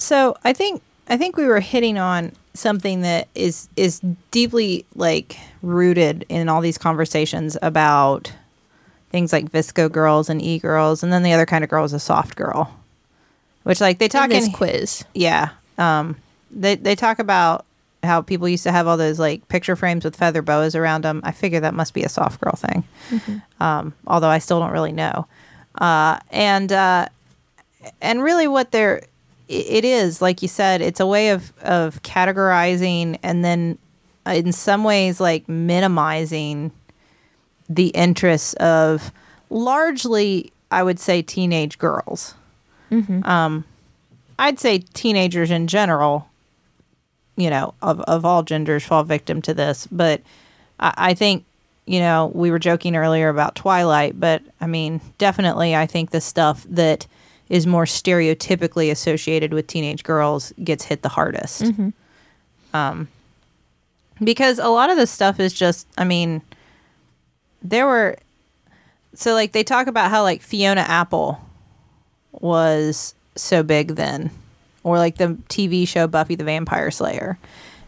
So 0.00 0.36
I 0.44 0.52
think 0.52 0.82
I 1.08 1.16
think 1.16 1.36
we 1.36 1.44
were 1.46 1.60
hitting 1.60 1.98
on 1.98 2.32
something 2.54 3.02
that 3.02 3.28
is 3.34 3.68
is 3.76 4.00
deeply 4.30 4.84
like 4.94 5.36
rooted 5.62 6.24
in 6.28 6.48
all 6.48 6.60
these 6.60 6.78
conversations 6.78 7.56
about 7.62 8.32
things 9.10 9.32
like 9.32 9.50
VSCO 9.52 9.90
girls 9.90 10.30
and 10.30 10.40
e 10.40 10.58
girls, 10.58 11.02
and 11.02 11.12
then 11.12 11.22
the 11.22 11.32
other 11.32 11.46
kind 11.46 11.62
of 11.64 11.70
girl 11.70 11.84
is 11.84 11.92
a 11.92 12.00
soft 12.00 12.36
girl, 12.36 12.74
which 13.64 13.80
like 13.80 13.98
they 13.98 14.08
talk 14.08 14.24
in 14.24 14.30
this 14.30 14.46
in 14.46 14.52
quiz. 14.52 15.04
yeah 15.14 15.50
um 15.78 16.16
they 16.50 16.76
they 16.76 16.94
talk 16.94 17.18
about 17.18 17.64
how 18.02 18.22
people 18.22 18.48
used 18.48 18.62
to 18.64 18.72
have 18.72 18.86
all 18.86 18.96
those 18.96 19.18
like 19.18 19.46
picture 19.48 19.76
frames 19.76 20.04
with 20.04 20.16
feather 20.16 20.40
boas 20.40 20.74
around 20.74 21.04
them. 21.04 21.20
I 21.24 21.32
figure 21.32 21.60
that 21.60 21.74
must 21.74 21.92
be 21.92 22.02
a 22.04 22.08
soft 22.08 22.40
girl 22.40 22.54
thing, 22.56 22.84
um, 23.60 23.92
although 24.06 24.28
I 24.28 24.38
still 24.38 24.60
don't 24.60 24.72
really 24.72 24.92
know. 24.92 25.26
Uh, 25.74 26.18
and 26.30 26.72
uh, 26.72 27.06
and 28.00 28.22
really, 28.22 28.48
what 28.48 28.70
they're 28.70 29.02
it 29.50 29.84
is 29.84 30.22
like 30.22 30.42
you 30.42 30.48
said, 30.48 30.80
it's 30.80 31.00
a 31.00 31.06
way 31.06 31.30
of 31.30 31.52
of 31.62 32.02
categorizing 32.02 33.18
and 33.22 33.44
then 33.44 33.78
uh, 34.26 34.30
in 34.30 34.52
some 34.52 34.84
ways 34.84 35.20
like 35.20 35.48
minimizing 35.48 36.70
the 37.68 37.88
interests 37.88 38.54
of 38.54 39.12
largely, 39.48 40.52
I 40.70 40.82
would 40.82 41.00
say, 41.00 41.22
teenage 41.22 41.78
girls. 41.78 42.34
Um, 43.24 43.64
I'd 44.38 44.58
say 44.58 44.78
teenagers 44.78 45.50
in 45.50 45.66
general, 45.66 46.28
you 47.36 47.50
know, 47.50 47.74
of, 47.82 48.00
of 48.02 48.24
all 48.24 48.42
genders 48.42 48.84
fall 48.84 49.04
victim 49.04 49.42
to 49.42 49.54
this. 49.54 49.86
But 49.90 50.22
I, 50.78 50.94
I 50.96 51.14
think, 51.14 51.44
you 51.86 52.00
know, 52.00 52.30
we 52.34 52.50
were 52.50 52.58
joking 52.58 52.96
earlier 52.96 53.28
about 53.28 53.54
Twilight, 53.54 54.18
but 54.18 54.42
I 54.60 54.66
mean, 54.66 55.00
definitely, 55.18 55.74
I 55.74 55.86
think 55.86 56.10
the 56.10 56.20
stuff 56.20 56.66
that 56.68 57.06
is 57.50 57.66
more 57.66 57.84
stereotypically 57.84 58.90
associated 58.90 59.52
with 59.52 59.66
teenage 59.66 60.04
girls 60.04 60.54
gets 60.64 60.84
hit 60.84 61.02
the 61.02 61.08
hardest. 61.10 61.64
Um, 62.72 63.08
because 64.22 64.58
a 64.58 64.68
lot 64.68 64.88
of 64.88 64.96
this 64.96 65.10
stuff 65.10 65.40
is 65.40 65.52
just, 65.52 65.86
I 65.98 66.04
mean, 66.04 66.40
there 67.60 67.86
were, 67.86 68.16
so 69.14 69.34
like 69.34 69.52
they 69.52 69.64
talk 69.64 69.88
about 69.88 70.10
how 70.10 70.22
like 70.22 70.40
Fiona 70.40 70.82
Apple 70.82 71.40
was 72.32 73.14
so 73.34 73.62
big 73.64 73.96
then 73.96 74.30
or 74.84 74.98
like 74.98 75.18
the 75.18 75.36
TV 75.48 75.86
show 75.86 76.06
Buffy 76.06 76.36
the 76.36 76.44
Vampire 76.44 76.92
Slayer. 76.92 77.36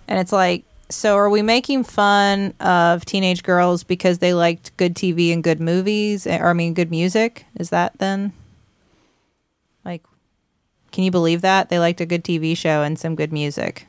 And 0.09 0.19
it's 0.19 0.33
like 0.33 0.65
so 0.89 1.17
are 1.17 1.31
we 1.31 1.41
making 1.41 1.85
fun 1.85 2.53
of 2.61 3.07
teenage 3.07 3.43
girls 3.43 3.83
because 3.83 4.19
they 4.19 4.35
liked 4.35 4.77
good 4.77 4.95
TV 4.95 5.33
and 5.33 5.43
good 5.43 5.59
movies 5.59 6.27
or 6.27 6.49
I 6.49 6.53
mean 6.53 6.75
good 6.75 6.91
music? 6.91 7.47
Is 7.59 7.71
that 7.71 7.97
then? 7.99 8.35
Can 10.93 11.05
you 11.05 11.11
believe 11.11 11.41
that? 11.41 11.69
They 11.69 11.79
liked 11.79 12.01
a 12.01 12.07
good 12.07 12.23
TV 12.23 12.57
show 12.57 12.83
and 12.83 12.99
some 12.99 13.15
good 13.15 13.33
music. 13.33 13.87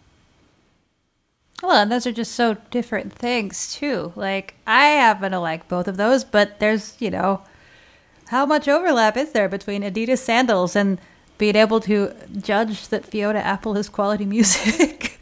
Well, 1.62 1.82
and 1.82 1.92
those 1.92 2.08
are 2.08 2.12
just 2.12 2.34
so 2.34 2.58
different 2.72 3.14
things, 3.14 3.74
too. 3.74 4.12
Like, 4.16 4.56
I 4.66 4.88
happen 4.88 5.32
to 5.32 5.40
like 5.40 5.68
both 5.68 5.88
of 5.88 5.98
those, 5.98 6.24
but 6.24 6.60
there's, 6.60 6.96
you 7.00 7.12
know, 7.12 7.42
how 8.28 8.46
much 8.46 8.68
overlap 8.68 9.16
is 9.16 9.32
there 9.32 9.48
between 9.48 9.84
Adidas 9.84 10.18
sandals 10.20 10.76
and 10.76 11.00
being 11.38 11.56
able 11.56 11.80
to 11.82 12.14
judge 12.42 12.88
that 12.88 13.06
Fiona 13.06 13.40
Apple 13.40 13.78
is 13.78 13.90
quality 13.90 14.26
music? 14.38 15.20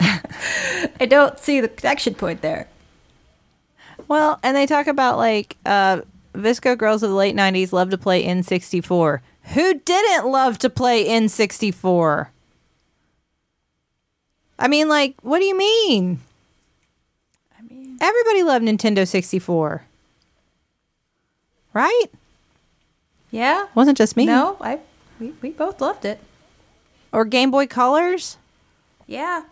I 0.00 1.06
don't 1.06 1.38
see 1.38 1.60
the 1.60 1.68
connection 1.68 2.14
point 2.14 2.42
there. 2.42 2.68
Well, 4.08 4.38
and 4.42 4.56
they 4.56 4.66
talk 4.66 4.86
about 4.86 5.18
like 5.18 5.56
uh 5.64 6.02
VSCO 6.34 6.78
girls 6.78 7.02
of 7.02 7.10
the 7.10 7.16
late 7.16 7.36
90s 7.36 7.72
love 7.72 7.90
to 7.90 7.98
play 7.98 8.24
N64. 8.24 9.20
Who 9.54 9.74
didn't 9.74 10.30
love 10.30 10.58
to 10.58 10.70
play 10.70 11.06
N64? 11.06 12.28
I 14.58 14.68
mean, 14.68 14.88
like, 14.88 15.16
what 15.22 15.40
do 15.40 15.44
you 15.44 15.56
mean? 15.58 16.20
I 17.58 17.62
mean, 17.62 17.98
Everybody 18.00 18.42
loved 18.44 18.64
Nintendo 18.64 19.06
64. 19.06 19.82
Right? 21.74 22.06
yeah. 23.30 23.66
Wasn't 23.74 23.96
just 23.96 24.16
me. 24.16 24.26
No, 24.26 24.56
I 24.60 24.78
we, 25.18 25.32
we 25.40 25.50
both 25.50 25.80
loved 25.80 26.04
it. 26.04 26.20
Or 27.12 27.24
Game 27.24 27.50
Boy 27.50 27.66
Colors. 27.66 28.36
Yeah. 29.06 29.44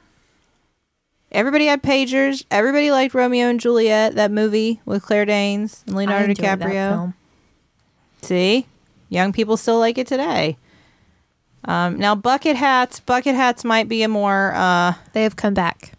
Everybody 1.32 1.66
had 1.66 1.82
pagers. 1.82 2.44
Everybody 2.50 2.90
liked 2.90 3.14
Romeo 3.14 3.46
and 3.46 3.60
Juliet, 3.60 4.14
that 4.16 4.30
movie 4.30 4.80
with 4.84 5.02
Claire 5.02 5.24
Danes 5.24 5.82
and 5.86 5.96
Leonardo 5.96 6.34
DiCaprio. 6.34 7.14
See, 8.22 8.66
young 9.10 9.32
people 9.34 9.58
still 9.58 9.78
like 9.78 9.98
it 9.98 10.06
today. 10.06 10.56
Um, 11.66 11.98
now, 11.98 12.14
bucket 12.14 12.56
hats. 12.56 13.00
Bucket 13.00 13.34
hats 13.34 13.64
might 13.64 13.86
be 13.88 14.02
a 14.02 14.08
more. 14.08 14.54
Uh, 14.54 14.94
They 15.12 15.24
have 15.24 15.36
come 15.36 15.52
back. 15.52 15.92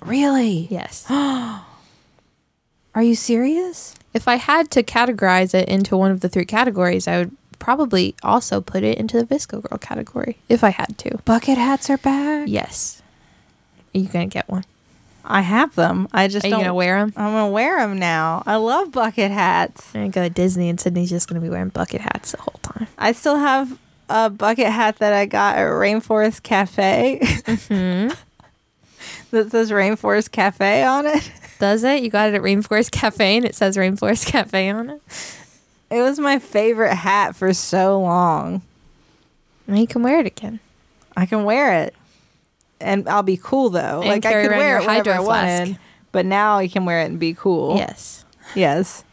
really? 0.00 0.66
Yes. 0.70 1.04
Are 1.10 3.02
you 3.02 3.14
serious? 3.14 3.94
if 4.14 4.28
I 4.28 4.36
had 4.36 4.70
to 4.72 4.82
categorize 4.82 5.54
it 5.54 5.68
into 5.70 5.96
one 5.96 6.10
of 6.10 6.20
the 6.20 6.28
three 6.28 6.44
categories, 6.44 7.08
I 7.08 7.16
would 7.18 7.34
probably 7.58 8.14
also 8.22 8.60
put 8.60 8.82
it 8.82 8.98
into 8.98 9.16
the 9.16 9.24
VSCO 9.24 9.62
Girl 9.62 9.78
category 9.78 10.36
if 10.50 10.62
I 10.62 10.68
had 10.70 10.98
to. 10.98 11.16
Bucket 11.24 11.56
hats 11.56 11.88
are 11.88 11.96
back. 11.96 12.46
Yes. 12.48 13.00
Are 13.94 13.98
you 13.98 14.08
going 14.08 14.28
to 14.28 14.32
get 14.34 14.48
one? 14.50 14.64
I 15.24 15.40
have 15.40 15.74
them. 15.74 16.08
I 16.12 16.28
just 16.28 16.44
Are 16.44 16.48
you 16.48 16.52
don't 16.52 16.62
gonna 16.62 16.74
wear 16.74 16.98
them? 16.98 17.12
I'm 17.16 17.32
gonna 17.32 17.50
wear 17.50 17.78
them 17.78 17.98
now. 17.98 18.42
I 18.46 18.56
love 18.56 18.92
bucket 18.92 19.30
hats. 19.30 19.94
I'm 19.94 20.02
gonna 20.02 20.10
go 20.10 20.22
to 20.24 20.30
Disney, 20.30 20.68
and 20.68 20.78
Sydnee's 20.78 21.10
just 21.10 21.28
gonna 21.28 21.40
be 21.40 21.48
wearing 21.48 21.68
bucket 21.68 22.00
hats 22.00 22.32
the 22.32 22.38
whole 22.38 22.58
time. 22.62 22.86
I 22.98 23.12
still 23.12 23.36
have 23.36 23.78
a 24.08 24.30
bucket 24.30 24.66
hat 24.66 24.96
that 24.98 25.12
I 25.12 25.26
got 25.26 25.56
at 25.56 25.66
Rainforest 25.66 26.42
Cafe. 26.42 27.20
Mm-hmm. 27.22 28.14
that 29.30 29.50
says 29.50 29.70
Rainforest 29.70 30.30
Cafe 30.30 30.82
on 30.84 31.06
it. 31.06 31.30
Does 31.58 31.84
it? 31.84 32.02
You 32.02 32.10
got 32.10 32.28
it 32.28 32.34
at 32.34 32.42
Rainforest 32.42 32.90
Cafe, 32.90 33.36
and 33.36 33.44
it 33.44 33.54
says 33.54 33.76
Rainforest 33.76 34.26
Cafe 34.26 34.68
on 34.70 34.90
it. 34.90 35.00
It 35.90 36.00
was 36.00 36.18
my 36.18 36.38
favorite 36.38 36.94
hat 36.94 37.36
for 37.36 37.52
so 37.52 38.00
long. 38.00 38.62
Now 39.66 39.76
you 39.76 39.86
can 39.86 40.02
wear 40.02 40.20
it 40.20 40.26
again. 40.26 40.60
I 41.16 41.26
can 41.26 41.44
wear 41.44 41.82
it, 41.82 41.94
and 42.82 43.08
I'll 43.08 43.22
be 43.22 43.36
cool 43.42 43.70
though. 43.70 44.00
And 44.00 44.08
like 44.08 44.26
I 44.26 44.32
carry 44.32 44.48
could 44.48 44.56
wear 44.56 44.68
your 44.68 44.78
it 44.78 44.86
whenever 44.86 45.10
I 45.10 45.14
hydro 45.14 45.24
flask. 45.24 45.60
wanted, 45.60 45.78
but 46.12 46.26
now 46.26 46.58
I 46.58 46.68
can 46.68 46.84
wear 46.84 47.00
it 47.02 47.06
and 47.06 47.18
be 47.18 47.34
cool. 47.34 47.76
Yes. 47.76 48.24
Yes. 48.54 49.04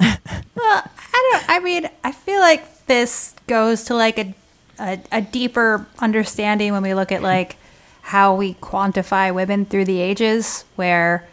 Well, 0.00 0.10
I 0.56 1.30
don't. 1.32 1.50
I 1.50 1.60
mean, 1.60 1.88
I 2.04 2.12
feel 2.12 2.40
like 2.40 2.86
this 2.86 3.34
goes 3.46 3.84
to 3.84 3.94
like 3.94 4.18
a, 4.18 4.34
a 4.78 5.00
a 5.12 5.20
deeper 5.20 5.86
understanding 5.98 6.72
when 6.72 6.82
we 6.82 6.94
look 6.94 7.10
at 7.12 7.22
like 7.22 7.56
how 8.02 8.34
we 8.34 8.54
quantify 8.54 9.34
women 9.34 9.64
through 9.66 9.84
the 9.84 10.00
ages, 10.00 10.64
where 10.76 11.28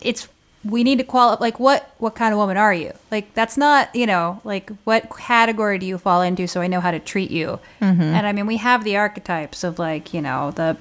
it's 0.00 0.28
we 0.64 0.82
need 0.84 0.98
to 0.98 1.04
qualify. 1.04 1.40
Like, 1.40 1.60
what 1.60 1.90
what 1.98 2.14
kind 2.14 2.32
of 2.32 2.38
woman 2.38 2.56
are 2.56 2.74
you? 2.74 2.92
Like, 3.10 3.34
that's 3.34 3.56
not 3.56 3.94
you 3.94 4.06
know 4.06 4.40
like 4.44 4.70
what 4.84 5.14
category 5.16 5.78
do 5.78 5.86
you 5.86 5.98
fall 5.98 6.22
into? 6.22 6.46
So 6.46 6.60
I 6.60 6.66
know 6.66 6.80
how 6.80 6.90
to 6.90 6.98
treat 6.98 7.30
you. 7.30 7.60
And 8.14 8.26
I 8.26 8.32
mean, 8.32 8.46
we 8.46 8.56
have 8.58 8.84
the 8.84 8.96
archetypes 8.96 9.64
of 9.64 9.78
like 9.78 10.14
you 10.14 10.20
know 10.20 10.50
the 10.50 10.76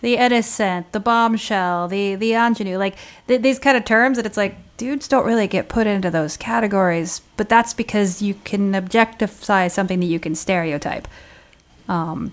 the 0.00 0.16
innocent, 0.16 0.92
the 0.92 1.00
bombshell, 1.00 1.88
the 1.88 2.14
the 2.14 2.34
ingenue, 2.34 2.76
like 2.76 2.96
th- 3.26 3.40
these 3.40 3.58
kind 3.58 3.76
of 3.76 3.84
terms 3.84 4.16
that 4.18 4.26
it's 4.26 4.36
like 4.36 4.56
dudes 4.76 5.08
don't 5.08 5.24
really 5.24 5.46
get 5.46 5.68
put 5.68 5.86
into 5.86 6.10
those 6.10 6.36
categories, 6.36 7.22
but 7.36 7.48
that's 7.48 7.72
because 7.72 8.20
you 8.20 8.34
can 8.44 8.74
objectify 8.74 9.68
something 9.68 10.00
that 10.00 10.06
you 10.06 10.20
can 10.20 10.34
stereotype. 10.34 11.08
Um, 11.88 12.32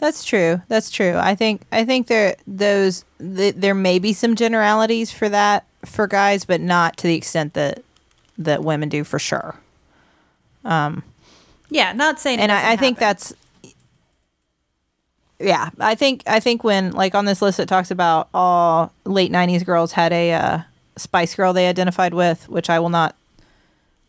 That's 0.00 0.24
true. 0.24 0.60
That's 0.68 0.90
true. 0.90 1.16
I 1.16 1.34
think 1.34 1.62
I 1.72 1.84
think 1.84 2.08
there 2.08 2.36
those 2.46 3.04
th- 3.18 3.54
there 3.56 3.74
may 3.74 3.98
be 3.98 4.12
some 4.12 4.34
generalities 4.36 5.10
for 5.10 5.28
that 5.30 5.64
for 5.84 6.06
guys, 6.06 6.44
but 6.44 6.60
not 6.60 6.96
to 6.98 7.06
the 7.06 7.14
extent 7.14 7.54
that 7.54 7.82
that 8.36 8.62
women 8.62 8.88
do 8.88 9.02
for 9.04 9.18
sure. 9.18 9.56
Um, 10.64 11.02
yeah, 11.70 11.92
not 11.92 12.20
saying, 12.20 12.38
it 12.38 12.42
and 12.42 12.52
I, 12.52 12.72
I 12.72 12.76
think 12.76 12.98
happen. 12.98 13.08
that's 13.08 13.34
yeah. 15.38 15.70
I 15.80 15.94
think 15.94 16.22
I 16.26 16.40
think 16.40 16.64
when 16.64 16.92
like 16.92 17.14
on 17.14 17.24
this 17.24 17.40
list 17.42 17.60
it 17.60 17.66
talks 17.68 17.90
about 17.90 18.28
all 18.34 18.92
late 19.04 19.32
'90s 19.32 19.64
girls 19.64 19.92
had 19.92 20.12
a 20.12 20.32
uh, 20.32 20.58
Spice 20.96 21.34
Girl 21.34 21.52
they 21.52 21.66
identified 21.68 22.14
with, 22.14 22.48
which 22.48 22.68
I 22.70 22.78
will 22.78 22.88
not 22.90 23.16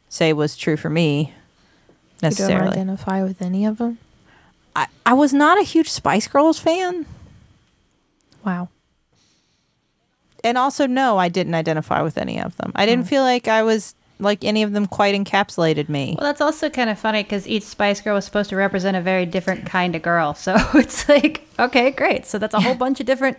say 0.09 0.33
was 0.33 0.55
true 0.55 0.77
for 0.77 0.89
me 0.89 1.19
You 1.19 1.31
don't 2.21 2.21
necessarily. 2.29 2.71
identify 2.71 3.23
with 3.23 3.41
any 3.41 3.65
of 3.65 3.77
them. 3.77 3.97
I, 4.75 4.88
I 5.05 5.13
was 5.13 5.33
not 5.33 5.59
a 5.59 5.63
huge 5.63 5.89
Spice 5.89 6.27
Girls 6.27 6.59
fan. 6.59 7.05
Wow. 8.43 8.69
and 10.43 10.55
also 10.55 10.85
no 10.85 11.17
i 11.17 11.29
didn't 11.29 11.55
identify 11.55 12.03
with 12.03 12.15
any 12.15 12.39
of 12.39 12.55
them 12.57 12.71
i 12.75 12.85
didn't 12.85 13.05
hmm. 13.05 13.09
feel 13.09 13.23
like 13.23 13.47
i 13.47 13.63
was 13.63 13.95
like 14.19 14.43
any 14.43 14.63
of 14.63 14.71
them 14.71 14.85
quite 14.85 15.15
encapsulated 15.15 15.89
me 15.89 16.15
Well, 16.17 16.27
that's 16.27 16.41
also 16.41 16.69
kind 16.69 16.89
of 16.89 16.97
funny 16.97 17.23
because 17.23 17.47
each 17.47 17.63
Spice 17.63 18.01
Girl 18.01 18.15
was 18.15 18.25
supposed 18.25 18.49
to 18.51 18.55
represent 18.55 18.95
a 18.95 19.01
very 19.01 19.25
different 19.25 19.65
kind 19.65 19.95
of 19.95 20.01
girl. 20.01 20.33
So 20.33 20.55
it's 20.75 21.07
like, 21.09 21.47
okay, 21.59 21.91
great. 21.91 22.25
So 22.25 22.38
that's 22.38 22.53
a 22.53 22.61
whole 22.61 22.75
bunch 22.85 22.99
of 22.99 23.05
different. 23.05 23.38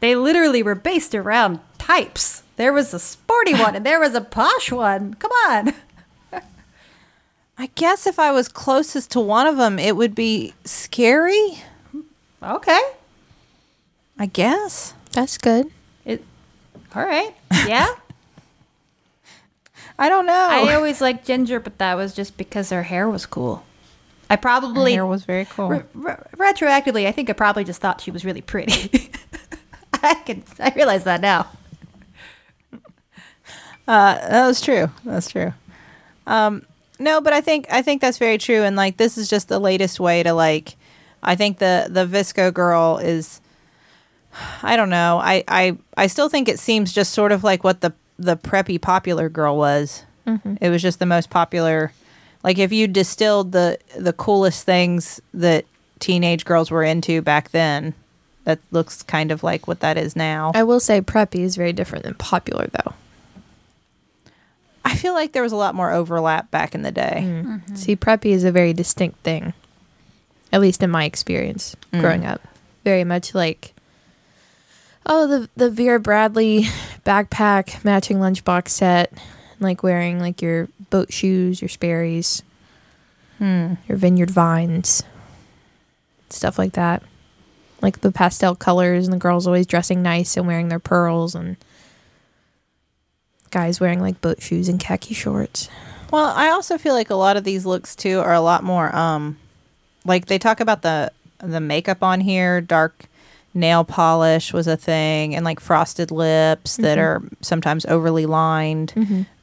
They 0.00 0.16
literally 0.16 0.62
were 0.62 0.74
based 0.74 1.14
around 1.14 1.60
types. 1.78 2.42
There 2.56 2.72
was 2.72 2.92
a 2.92 2.98
sporty 2.98 3.54
one 3.54 3.74
and 3.74 3.86
there 3.86 4.00
was 4.00 4.14
a 4.14 4.20
posh 4.20 4.70
one. 4.70 5.14
Come 5.14 5.32
on. 5.48 5.74
I 7.62 7.70
guess 7.76 8.06
if 8.06 8.18
i 8.18 8.30
was 8.32 8.48
closest 8.48 9.10
to 9.12 9.20
one 9.20 9.46
of 9.46 9.56
them 9.56 9.78
it 9.78 9.96
would 9.96 10.14
be 10.14 10.52
scary 10.64 11.58
Okay. 12.42 12.80
i 14.18 14.26
guess 14.26 14.94
That's 15.12 15.38
good. 15.38 15.70
It, 16.04 16.24
all 16.96 17.06
right. 17.06 17.32
Yeah. 17.68 17.86
i 19.98 20.08
don't 20.08 20.26
know 20.26 20.48
I 20.50 20.74
always 20.74 21.00
liked 21.06 21.24
Ginger, 21.26 21.60
but 21.60 21.78
that 21.78 21.94
was 21.94 22.14
just 22.14 22.36
because 22.36 22.70
her 22.70 22.82
hair 22.82 23.08
was 23.08 23.26
cool. 23.26 23.62
I 24.28 24.34
Her 24.34 24.38
probably 24.38 24.92
hair 24.94 25.06
was 25.06 25.24
very 25.24 25.44
cool 25.44 25.68
re- 25.68 25.82
re- 25.94 26.16
retroactively, 26.36 27.06
I 27.06 27.12
think 27.12 27.30
I 27.30 27.34
probably 27.34 27.62
just 27.64 27.80
thought 27.80 28.00
she 28.00 28.10
was 28.10 28.24
really 28.24 28.40
pretty. 28.40 29.10
I 30.02 30.14
can 30.26 30.42
I 30.58 30.72
realize 30.74 31.04
that 31.04 31.20
now. 31.20 31.46
uh, 33.86 34.14
that 34.28 34.46
was 34.46 34.60
true 34.60 34.90
that's 35.04 35.30
true 35.30 35.52
um 36.26 36.64
no 37.02 37.20
but 37.20 37.32
i 37.32 37.40
think 37.40 37.66
i 37.70 37.82
think 37.82 38.00
that's 38.00 38.18
very 38.18 38.38
true 38.38 38.62
and 38.62 38.76
like 38.76 38.96
this 38.96 39.18
is 39.18 39.28
just 39.28 39.48
the 39.48 39.58
latest 39.58 40.00
way 40.00 40.22
to 40.22 40.32
like 40.32 40.76
i 41.22 41.34
think 41.34 41.58
the 41.58 41.86
the 41.90 42.06
VSCO 42.06 42.52
girl 42.52 42.98
is 42.98 43.40
i 44.62 44.76
don't 44.76 44.90
know 44.90 45.18
i 45.22 45.44
i 45.48 45.76
i 45.96 46.06
still 46.06 46.28
think 46.28 46.48
it 46.48 46.58
seems 46.58 46.92
just 46.92 47.12
sort 47.12 47.32
of 47.32 47.44
like 47.44 47.64
what 47.64 47.80
the 47.80 47.92
the 48.18 48.36
preppy 48.36 48.80
popular 48.80 49.28
girl 49.28 49.56
was. 49.56 50.04
Mm-hmm. 50.26 50.54
It 50.60 50.70
was 50.70 50.80
just 50.80 51.00
the 51.00 51.06
most 51.06 51.28
popular 51.28 51.92
like 52.44 52.58
if 52.58 52.72
you 52.72 52.88
distilled 52.88 53.52
the 53.52 53.78
the 53.98 54.12
coolest 54.12 54.64
things 54.64 55.20
that 55.34 55.64
teenage 55.98 56.44
girls 56.44 56.70
were 56.70 56.82
into 56.82 57.22
back 57.22 57.50
then 57.50 57.94
that 58.44 58.58
looks 58.70 59.02
kind 59.02 59.30
of 59.30 59.42
like 59.42 59.68
what 59.68 59.80
that 59.80 59.96
is 59.96 60.16
now. 60.16 60.50
I 60.54 60.64
will 60.64 60.80
say 60.80 61.00
preppy 61.00 61.40
is 61.40 61.54
very 61.56 61.72
different 61.72 62.04
than 62.04 62.14
popular, 62.14 62.68
though. 62.72 62.94
I 64.84 64.94
feel 64.94 65.14
like 65.14 65.32
there 65.32 65.42
was 65.42 65.52
a 65.52 65.56
lot 65.56 65.74
more 65.74 65.92
overlap 65.92 66.50
back 66.50 66.74
in 66.74 66.82
the 66.82 66.92
day. 66.92 67.22
Mm. 67.24 67.44
Mm-hmm. 67.44 67.74
See, 67.74 67.96
preppy 67.96 68.32
is 68.32 68.44
a 68.44 68.52
very 68.52 68.72
distinct 68.72 69.20
thing, 69.20 69.52
at 70.52 70.60
least 70.60 70.82
in 70.82 70.90
my 70.90 71.04
experience 71.04 71.76
mm. 71.92 72.00
growing 72.00 72.24
up. 72.24 72.40
Very 72.84 73.04
much 73.04 73.34
like, 73.34 73.74
oh, 75.06 75.26
the 75.26 75.48
the 75.56 75.70
Vera 75.70 76.00
Bradley 76.00 76.62
backpack 77.04 77.84
matching 77.84 78.18
lunchbox 78.18 78.68
set, 78.68 79.12
like 79.60 79.82
wearing 79.82 80.20
like 80.20 80.42
your 80.42 80.68
boat 80.90 81.12
shoes, 81.12 81.62
your 81.62 81.68
Sperry's, 81.68 82.42
hmm. 83.38 83.74
your 83.88 83.98
vineyard 83.98 84.30
vines, 84.30 85.02
stuff 86.28 86.58
like 86.58 86.72
that. 86.72 87.02
Like 87.80 88.00
the 88.00 88.12
pastel 88.12 88.54
colors, 88.54 89.06
and 89.06 89.12
the 89.12 89.18
girls 89.18 89.46
always 89.46 89.66
dressing 89.66 90.02
nice 90.02 90.36
and 90.36 90.46
wearing 90.46 90.68
their 90.68 90.78
pearls, 90.78 91.34
and 91.34 91.56
guys 93.52 93.78
wearing 93.78 94.00
like 94.00 94.20
boat 94.20 94.42
shoes 94.42 94.68
and 94.68 94.80
khaki 94.80 95.14
shorts. 95.14 95.68
Well, 96.10 96.32
I 96.36 96.48
also 96.48 96.76
feel 96.76 96.94
like 96.94 97.10
a 97.10 97.14
lot 97.14 97.36
of 97.36 97.44
these 97.44 97.64
looks 97.64 97.94
too 97.94 98.18
are 98.18 98.34
a 98.34 98.40
lot 98.40 98.64
more 98.64 98.94
um 98.96 99.38
like 100.04 100.26
they 100.26 100.38
talk 100.38 100.58
about 100.58 100.82
the 100.82 101.12
the 101.38 101.60
makeup 101.60 102.02
on 102.02 102.20
here, 102.20 102.60
dark 102.60 103.04
nail 103.54 103.84
polish 103.84 104.52
was 104.52 104.66
a 104.66 104.76
thing 104.76 105.34
and 105.36 105.44
like 105.44 105.60
frosted 105.60 106.10
lips 106.10 106.78
that 106.78 106.96
are 106.98 107.22
sometimes 107.42 107.84
overly 107.86 108.26
lined, 108.26 108.92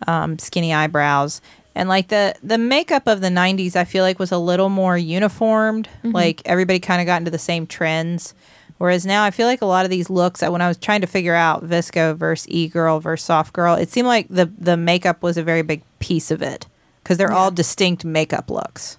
um 0.07 0.37
skinny 0.39 0.73
eyebrows. 0.73 1.39
And 1.75 1.87
like 1.87 2.07
the 2.09 2.35
the 2.43 2.57
makeup 2.57 3.07
of 3.07 3.21
the 3.21 3.29
90s 3.29 3.75
I 3.75 3.85
feel 3.85 4.03
like 4.03 4.19
was 4.19 4.31
a 4.31 4.37
little 4.37 4.69
more 4.69 4.97
uniformed, 4.97 5.87
like 6.03 6.41
everybody 6.45 6.79
kind 6.79 6.99
of 7.01 7.05
got 7.05 7.21
into 7.21 7.31
the 7.31 7.39
same 7.39 7.65
trends. 7.67 8.33
Whereas 8.79 9.05
now 9.05 9.23
I 9.25 9.31
feel 9.31 9.45
like 9.45 9.61
a 9.61 9.65
lot 9.65 9.85
of 9.85 9.91
these 9.91 10.09
looks 10.09 10.41
when 10.41 10.61
I 10.61 10.67
was 10.67 10.77
trying 10.77 11.01
to 11.01 11.07
figure 11.07 11.35
out 11.35 11.63
VSCO 11.65 12.15
versus 12.15 12.47
e-girl 12.49 12.99
versus 12.99 13.25
soft 13.25 13.53
girl, 13.53 13.75
it 13.75 13.89
seemed 13.89 14.07
like 14.07 14.27
the 14.29 14.45
the 14.57 14.77
makeup 14.77 15.21
was 15.21 15.37
a 15.37 15.43
very 15.43 15.61
big 15.61 15.81
piece 15.99 16.31
of 16.31 16.41
it 16.41 16.65
because 17.03 17.17
they're 17.17 17.31
all 17.31 17.51
distinct 17.51 18.03
makeup 18.05 18.49
looks. 18.49 18.97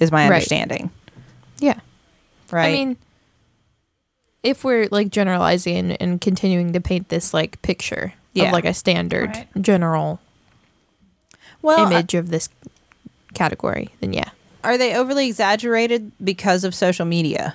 Is 0.00 0.10
my 0.10 0.22
Right. 0.26 0.34
understanding, 0.36 0.90
Yeah. 1.58 1.78
right? 2.50 2.68
I 2.68 2.72
mean, 2.72 2.96
if 4.42 4.64
we're 4.64 4.88
like 4.90 5.10
generalizing 5.10 5.76
and, 5.76 5.96
and 6.00 6.20
continuing 6.20 6.72
to 6.72 6.80
paint 6.80 7.10
this 7.10 7.34
like 7.34 7.60
picture 7.60 8.14
Yeah. 8.32 8.46
of 8.46 8.52
like 8.52 8.64
a 8.64 8.72
standard 8.72 9.28
Right. 9.36 9.46
general 9.62 10.18
well, 11.60 11.86
image 11.86 12.14
of 12.14 12.30
this 12.30 12.48
category, 13.34 13.90
then 14.00 14.14
yeah. 14.14 14.30
are 14.64 14.78
they 14.78 14.94
overly 14.94 15.28
exaggerated 15.28 16.10
because 16.24 16.64
of 16.64 16.74
social 16.74 17.04
media? 17.04 17.54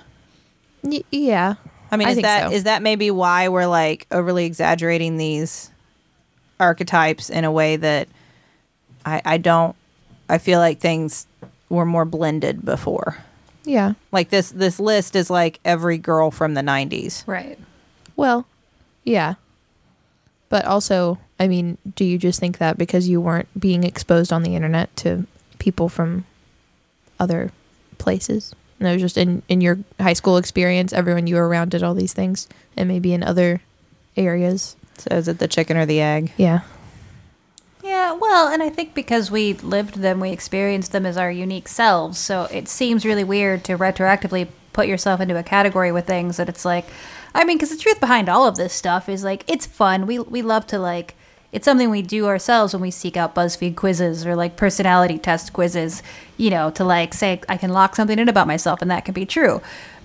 Y- 0.86 1.03
yeah. 1.11 1.55
I 1.91 1.97
mean, 1.97 2.07
I 2.07 2.11
is 2.11 2.15
think 2.15 2.25
that 2.25 2.51
is 2.53 2.61
so. 2.61 2.63
that 2.65 2.81
maybe 2.81 3.11
why 3.11 3.49
we're 3.49 3.67
like 3.67 4.07
overly 4.11 4.45
exaggerating 4.45 5.17
these 5.17 5.71
archetypes 6.59 7.29
in 7.29 7.43
a 7.43 7.51
way 7.51 7.75
that 7.75 8.07
I 9.05 9.21
I 9.25 9.38
don't 9.38 9.75
I 10.29 10.38
feel 10.38 10.59
like 10.59 10.79
things 10.79 11.27
were 11.69 11.86
more 11.86 12.05
blended 12.05 12.63
before. 12.65 13.17
Yeah. 13.63 13.93
Like 14.11 14.29
this 14.29 14.51
this 14.51 14.79
list 14.79 15.15
is 15.15 15.29
like 15.29 15.59
every 15.65 15.97
girl 15.97 16.31
from 16.31 16.53
the 16.53 16.61
90s. 16.61 17.27
Right. 17.27 17.59
Well, 18.15 18.45
yeah. 19.03 19.36
But 20.49 20.65
also, 20.65 21.19
I 21.39 21.47
mean, 21.47 21.77
do 21.95 22.05
you 22.05 22.17
just 22.17 22.39
think 22.39 22.59
that 22.59 22.77
because 22.77 23.09
you 23.09 23.19
weren't 23.19 23.47
being 23.59 23.83
exposed 23.83 24.31
on 24.31 24.43
the 24.43 24.55
internet 24.55 24.95
to 24.97 25.25
people 25.59 25.89
from 25.89 26.25
other 27.19 27.51
places? 27.97 28.55
And 28.80 28.88
it 28.89 28.93
was 28.93 29.01
just 29.01 29.17
in 29.17 29.41
in 29.47 29.61
your 29.61 29.80
high 29.99 30.13
school 30.13 30.38
experience, 30.38 30.93
everyone 30.93 31.28
you 31.28 31.36
were 31.36 31.47
around 31.47 31.71
did 31.71 31.84
all 31.84 31.93
these 31.93 32.13
things, 32.13 32.47
and 32.76 32.88
maybe 32.88 33.13
in 33.13 33.23
other 33.23 33.61
areas. 34.17 34.76
So 34.97 35.15
is 35.15 35.28
it 35.28 35.39
the 35.39 35.47
chicken 35.47 35.78
or 35.78 35.86
the 35.86 36.01
egg? 36.01 36.32
Yeah. 36.38 36.61
Yeah, 37.84 38.13
well, 38.13 38.47
and 38.47 38.63
I 38.63 38.69
think 38.69 38.95
because 38.95 39.30
we 39.30 39.53
lived 39.53 39.95
them, 39.95 40.19
we 40.19 40.32
experienced 40.32 40.91
them 40.91 41.05
as 41.05 41.17
our 41.17 41.32
unique 41.32 41.67
selves. 41.67 42.17
So 42.17 42.45
it 42.45 42.67
seems 42.67 43.05
really 43.05 43.23
weird 43.23 43.63
to 43.65 43.78
retroactively 43.78 44.47
put 44.73 44.88
yourself 44.88 45.21
into 45.21 45.38
a 45.38 45.43
category 45.43 45.91
with 45.91 46.07
things 46.07 46.38
that 46.38 46.49
it's 46.49 46.65
like, 46.65 46.86
I 47.36 47.45
mean, 47.45 47.57
because 47.57 47.69
the 47.69 47.78
truth 47.78 47.99
behind 47.99 48.28
all 48.28 48.47
of 48.47 48.55
this 48.55 48.73
stuff 48.73 49.07
is 49.07 49.23
like 49.23 49.43
it's 49.47 49.65
fun. 49.65 50.07
We 50.07 50.19
we 50.19 50.41
love 50.41 50.67
to 50.67 50.80
like. 50.80 51.15
It's 51.56 51.64
something 51.64 51.89
we 51.89 52.01
do 52.01 52.28
ourselves 52.28 52.74
when 52.74 52.82
we 52.82 52.91
seek 52.91 53.16
out 53.16 53.34
BuzzFeed 53.34 53.78
quizzes 53.78 54.26
or 54.26 54.36
like 54.36 54.58
personality 54.58 55.18
test 55.18 55.53
quizzes, 55.53 56.03
you 56.36 56.49
know, 56.49 56.70
to 56.72 56.84
like 56.84 57.14
say 57.14 57.39
I 57.47 57.56
can 57.56 57.72
lock 57.72 57.95
something 57.95 58.20
in 58.20 58.28
about 58.28 58.45
myself 58.45 58.82
and 58.82 58.91
that 58.91 59.06
can 59.06 59.14
be 59.14 59.26
true. 59.26 59.62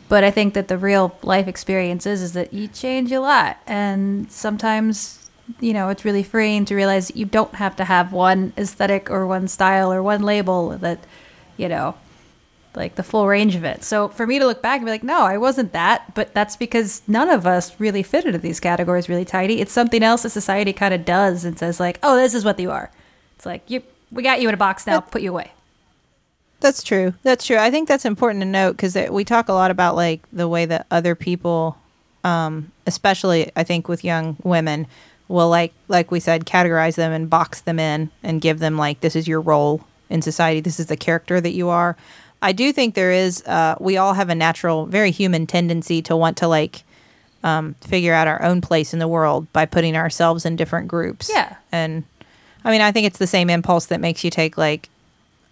But 0.08 0.22
I 0.22 0.30
think 0.30 0.54
that 0.54 0.68
the 0.68 0.78
real 0.78 1.18
life 1.22 1.48
experience 1.48 2.06
is, 2.06 2.22
is 2.22 2.34
that 2.34 2.52
you 2.52 2.68
change 2.68 3.10
a 3.10 3.20
lot. 3.20 3.58
And 3.66 4.30
sometimes 4.30 5.28
you 5.58 5.72
know, 5.72 5.88
it's 5.88 6.04
really 6.04 6.22
freeing 6.22 6.64
to 6.66 6.76
realize 6.76 7.08
that 7.08 7.16
you 7.16 7.24
don't 7.24 7.56
have 7.56 7.74
to 7.74 7.84
have 7.84 8.12
one 8.12 8.52
aesthetic 8.56 9.10
or 9.10 9.26
one 9.26 9.48
style 9.48 9.92
or 9.92 10.02
one 10.04 10.22
label 10.22 10.78
that, 10.78 11.00
you 11.56 11.68
know, 11.68 11.96
like 12.74 12.94
the 12.94 13.02
full 13.02 13.26
range 13.26 13.54
of 13.54 13.64
it. 13.64 13.82
So 13.82 14.08
for 14.08 14.26
me 14.26 14.38
to 14.38 14.46
look 14.46 14.62
back 14.62 14.78
and 14.78 14.86
be 14.86 14.90
like, 14.90 15.02
no, 15.02 15.22
I 15.22 15.38
wasn't 15.38 15.72
that, 15.72 16.14
but 16.14 16.32
that's 16.34 16.56
because 16.56 17.02
none 17.06 17.28
of 17.28 17.46
us 17.46 17.78
really 17.80 18.02
fit 18.02 18.24
into 18.24 18.38
these 18.38 18.60
categories 18.60 19.08
really 19.08 19.24
tidy. 19.24 19.60
It's 19.60 19.72
something 19.72 20.02
else 20.02 20.22
that 20.22 20.30
society 20.30 20.72
kind 20.72 20.94
of 20.94 21.04
does 21.04 21.44
and 21.44 21.58
says 21.58 21.80
like, 21.80 21.98
oh, 22.02 22.16
this 22.16 22.34
is 22.34 22.44
what 22.44 22.58
you 22.60 22.70
are. 22.70 22.90
It's 23.36 23.46
like 23.46 23.68
you, 23.68 23.82
we 24.12 24.22
got 24.22 24.40
you 24.40 24.48
in 24.48 24.54
a 24.54 24.58
box 24.58 24.86
now, 24.86 25.00
put 25.00 25.22
you 25.22 25.30
away. 25.30 25.52
That's 26.60 26.82
true. 26.82 27.14
That's 27.22 27.46
true. 27.46 27.56
I 27.56 27.70
think 27.70 27.88
that's 27.88 28.04
important 28.04 28.42
to 28.42 28.48
note 28.48 28.76
because 28.76 28.94
we 29.10 29.24
talk 29.24 29.48
a 29.48 29.54
lot 29.54 29.70
about 29.70 29.96
like 29.96 30.20
the 30.32 30.46
way 30.46 30.66
that 30.66 30.86
other 30.90 31.14
people, 31.14 31.78
um, 32.22 32.70
especially 32.86 33.50
I 33.56 33.64
think 33.64 33.88
with 33.88 34.04
young 34.04 34.36
women, 34.42 34.86
will 35.30 35.48
like 35.48 35.72
like 35.88 36.10
we 36.10 36.20
said 36.20 36.44
categorize 36.44 36.96
them 36.96 37.12
and 37.12 37.30
box 37.30 37.60
them 37.62 37.78
in 37.78 38.10
and 38.22 38.40
give 38.40 38.58
them 38.58 38.76
like 38.76 39.00
this 39.00 39.14
is 39.14 39.28
your 39.28 39.40
role 39.40 39.86
in 40.10 40.20
society 40.20 40.58
this 40.60 40.80
is 40.80 40.86
the 40.86 40.96
character 40.96 41.40
that 41.40 41.52
you 41.52 41.68
are 41.68 41.96
i 42.42 42.52
do 42.52 42.72
think 42.72 42.94
there 42.94 43.12
is 43.12 43.42
uh, 43.46 43.74
we 43.80 43.96
all 43.96 44.14
have 44.14 44.28
a 44.30 44.34
natural 44.34 44.86
very 44.86 45.10
human 45.10 45.46
tendency 45.46 46.02
to 46.02 46.16
want 46.16 46.36
to 46.36 46.48
like 46.48 46.82
um, 47.42 47.74
figure 47.80 48.12
out 48.12 48.28
our 48.28 48.42
own 48.42 48.60
place 48.60 48.92
in 48.92 48.98
the 48.98 49.08
world 49.08 49.50
by 49.52 49.64
putting 49.66 49.96
ourselves 49.96 50.44
in 50.44 50.56
different 50.56 50.88
groups 50.88 51.30
Yeah. 51.32 51.56
and 51.72 52.04
i 52.64 52.70
mean 52.70 52.80
i 52.82 52.92
think 52.92 53.06
it's 53.06 53.18
the 53.18 53.26
same 53.26 53.48
impulse 53.50 53.86
that 53.86 54.00
makes 54.00 54.24
you 54.24 54.30
take 54.30 54.58
like 54.58 54.88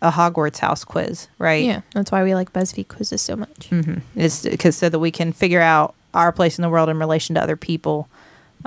a 0.02 0.10
hogwarts 0.12 0.58
house 0.58 0.84
quiz 0.84 1.26
right 1.38 1.64
Yeah. 1.64 1.80
That's 1.92 2.12
why 2.12 2.22
we 2.22 2.34
like 2.34 2.52
BuzzFeed 2.52 2.86
quizzes 2.88 3.20
so 3.20 3.34
much. 3.34 3.70
mm-hmm. 3.70 3.98
is 4.18 4.42
because 4.48 4.76
so 4.76 4.88
that 4.88 4.98
we 5.00 5.10
can 5.10 5.32
figure 5.32 5.60
out 5.60 5.94
our 6.14 6.30
place 6.30 6.56
in 6.56 6.62
the 6.62 6.68
world 6.68 6.88
in 6.88 6.98
relation 7.00 7.34
to 7.34 7.42
other 7.42 7.56
people. 7.56 8.08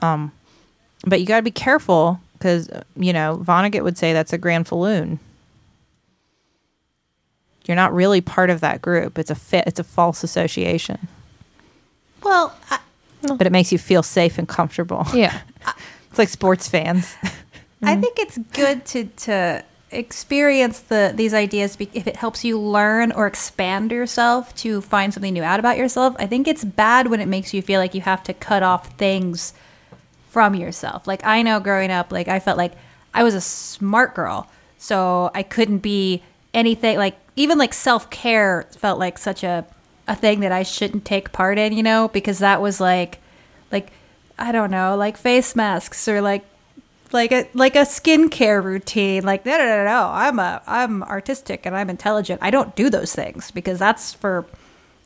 Um, 0.02 0.32
but 1.08 1.22
you 1.22 1.26
got 1.26 1.38
to 1.38 1.42
be 1.42 1.50
careful 1.52 2.20
because 2.34 2.70
you 2.98 3.14
know 3.14 3.42
Vonnegut 3.46 3.82
would 3.84 3.98
say 3.98 4.12
that's 4.12 4.34
a 4.34 4.38
granfalloon. 4.38 5.20
You're 7.66 7.76
not 7.76 7.94
really 7.94 8.22
part 8.22 8.50
of 8.50 8.62
that 8.62 8.82
group. 8.82 9.18
It's 9.20 9.30
a 9.32 9.36
fit. 9.36 9.66
It's 9.68 9.80
a 9.80 9.84
false 9.84 10.24
association, 10.24 11.08
Well, 12.24 12.56
I, 12.70 12.80
but 13.36 13.46
it 13.46 13.52
makes 13.52 13.72
you 13.72 13.78
feel 13.78 14.04
safe 14.04 14.38
and 14.38 14.48
comfortable. 14.48 15.06
Yeah. 15.14 15.42
It's 16.10 16.20
like 16.20 16.28
sports 16.28 16.68
fans. 16.68 17.16
I 17.84 17.96
think 17.96 18.20
it's 18.20 18.38
good 18.38 18.84
to 18.88 19.06
to 19.06 19.64
experience 19.92 20.80
the 20.82 21.14
these 21.16 21.34
ideas 21.34 21.78
if 21.80 22.06
it 22.06 22.18
helps 22.18 22.44
you 22.44 22.60
learn 22.60 23.14
or 23.14 23.28
expand 23.28 23.92
yourself 23.92 24.54
to 24.56 24.82
find 24.82 25.14
something 25.14 25.34
new 25.34 25.44
out 25.44 25.60
about 25.60 25.78
yourself. 25.78 26.16
I 26.20 26.28
think 26.28 26.50
it's 26.50 26.66
bad 26.66 27.08
when 27.08 27.22
it 27.22 27.28
makes 27.28 27.54
you 27.54 27.62
feel 27.62 27.80
like 27.80 27.94
you 27.96 28.02
have 28.02 28.24
to 28.24 28.34
cut 28.34 28.62
off 28.62 28.88
things 28.98 29.54
from 30.30 30.54
yourself. 30.54 31.08
Like 31.08 31.26
I 31.26 31.42
know 31.44 31.62
growing 31.62 31.92
up, 31.92 32.12
like 32.12 32.28
I 32.28 32.40
felt 32.40 32.58
like 32.58 32.74
I 33.14 33.24
was 33.24 33.34
a 33.34 33.42
smart 33.42 34.16
girl, 34.16 34.50
so 34.78 35.32
I 35.34 35.44
couldn't 35.44 35.80
be 35.80 36.24
anything 36.54 36.98
like 36.98 37.16
even 37.36 37.58
like 37.58 37.74
self 37.74 38.10
care 38.10 38.68
felt 38.78 39.00
like 39.00 39.18
such 39.18 39.44
a 39.44 39.66
a 40.08 40.16
thing 40.16 40.42
that 40.42 40.52
I 40.52 40.64
shouldn't 40.64 41.06
take 41.06 41.32
part 41.32 41.58
in, 41.58 41.74
you 41.74 41.84
know, 41.84 42.08
because 42.10 42.40
that 42.40 42.62
was 42.62 42.80
like 42.80 43.20
like 43.72 43.92
I 44.38 44.52
don't 44.52 44.72
know, 44.72 44.96
like 44.96 45.18
face 45.18 45.56
masks 45.56 46.08
or 46.08 46.22
like 46.22 46.44
like 47.14 47.32
a 47.32 47.48
like 47.54 47.76
a 47.76 47.80
skincare 47.80 48.64
routine. 48.64 49.24
Like 49.24 49.46
no 49.46 49.58
no 49.58 49.66
no 49.66 49.86
no, 49.86 50.10
I'm 50.12 50.40
a 50.40 50.62
I'm 50.68 51.04
artistic 51.04 51.66
and 51.66 51.76
I'm 51.76 51.90
intelligent. 51.90 52.42
I 52.44 52.52
don't 52.52 52.76
do 52.76 52.90
those 52.90 53.14
things 53.14 53.52
because 53.52 53.80
that's 53.80 54.14
for 54.14 54.46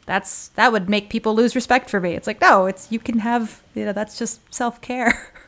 that's 0.05 0.49
that 0.49 0.71
would 0.71 0.89
make 0.89 1.09
people 1.09 1.35
lose 1.35 1.55
respect 1.55 1.89
for 1.89 1.99
me. 1.99 2.13
It's 2.13 2.27
like 2.27 2.41
no, 2.41 2.65
it's 2.65 2.91
you 2.91 2.99
can 2.99 3.19
have 3.19 3.61
you 3.73 3.85
know 3.85 3.93
that's 3.93 4.17
just 4.17 4.53
self 4.53 4.81
care. 4.81 5.31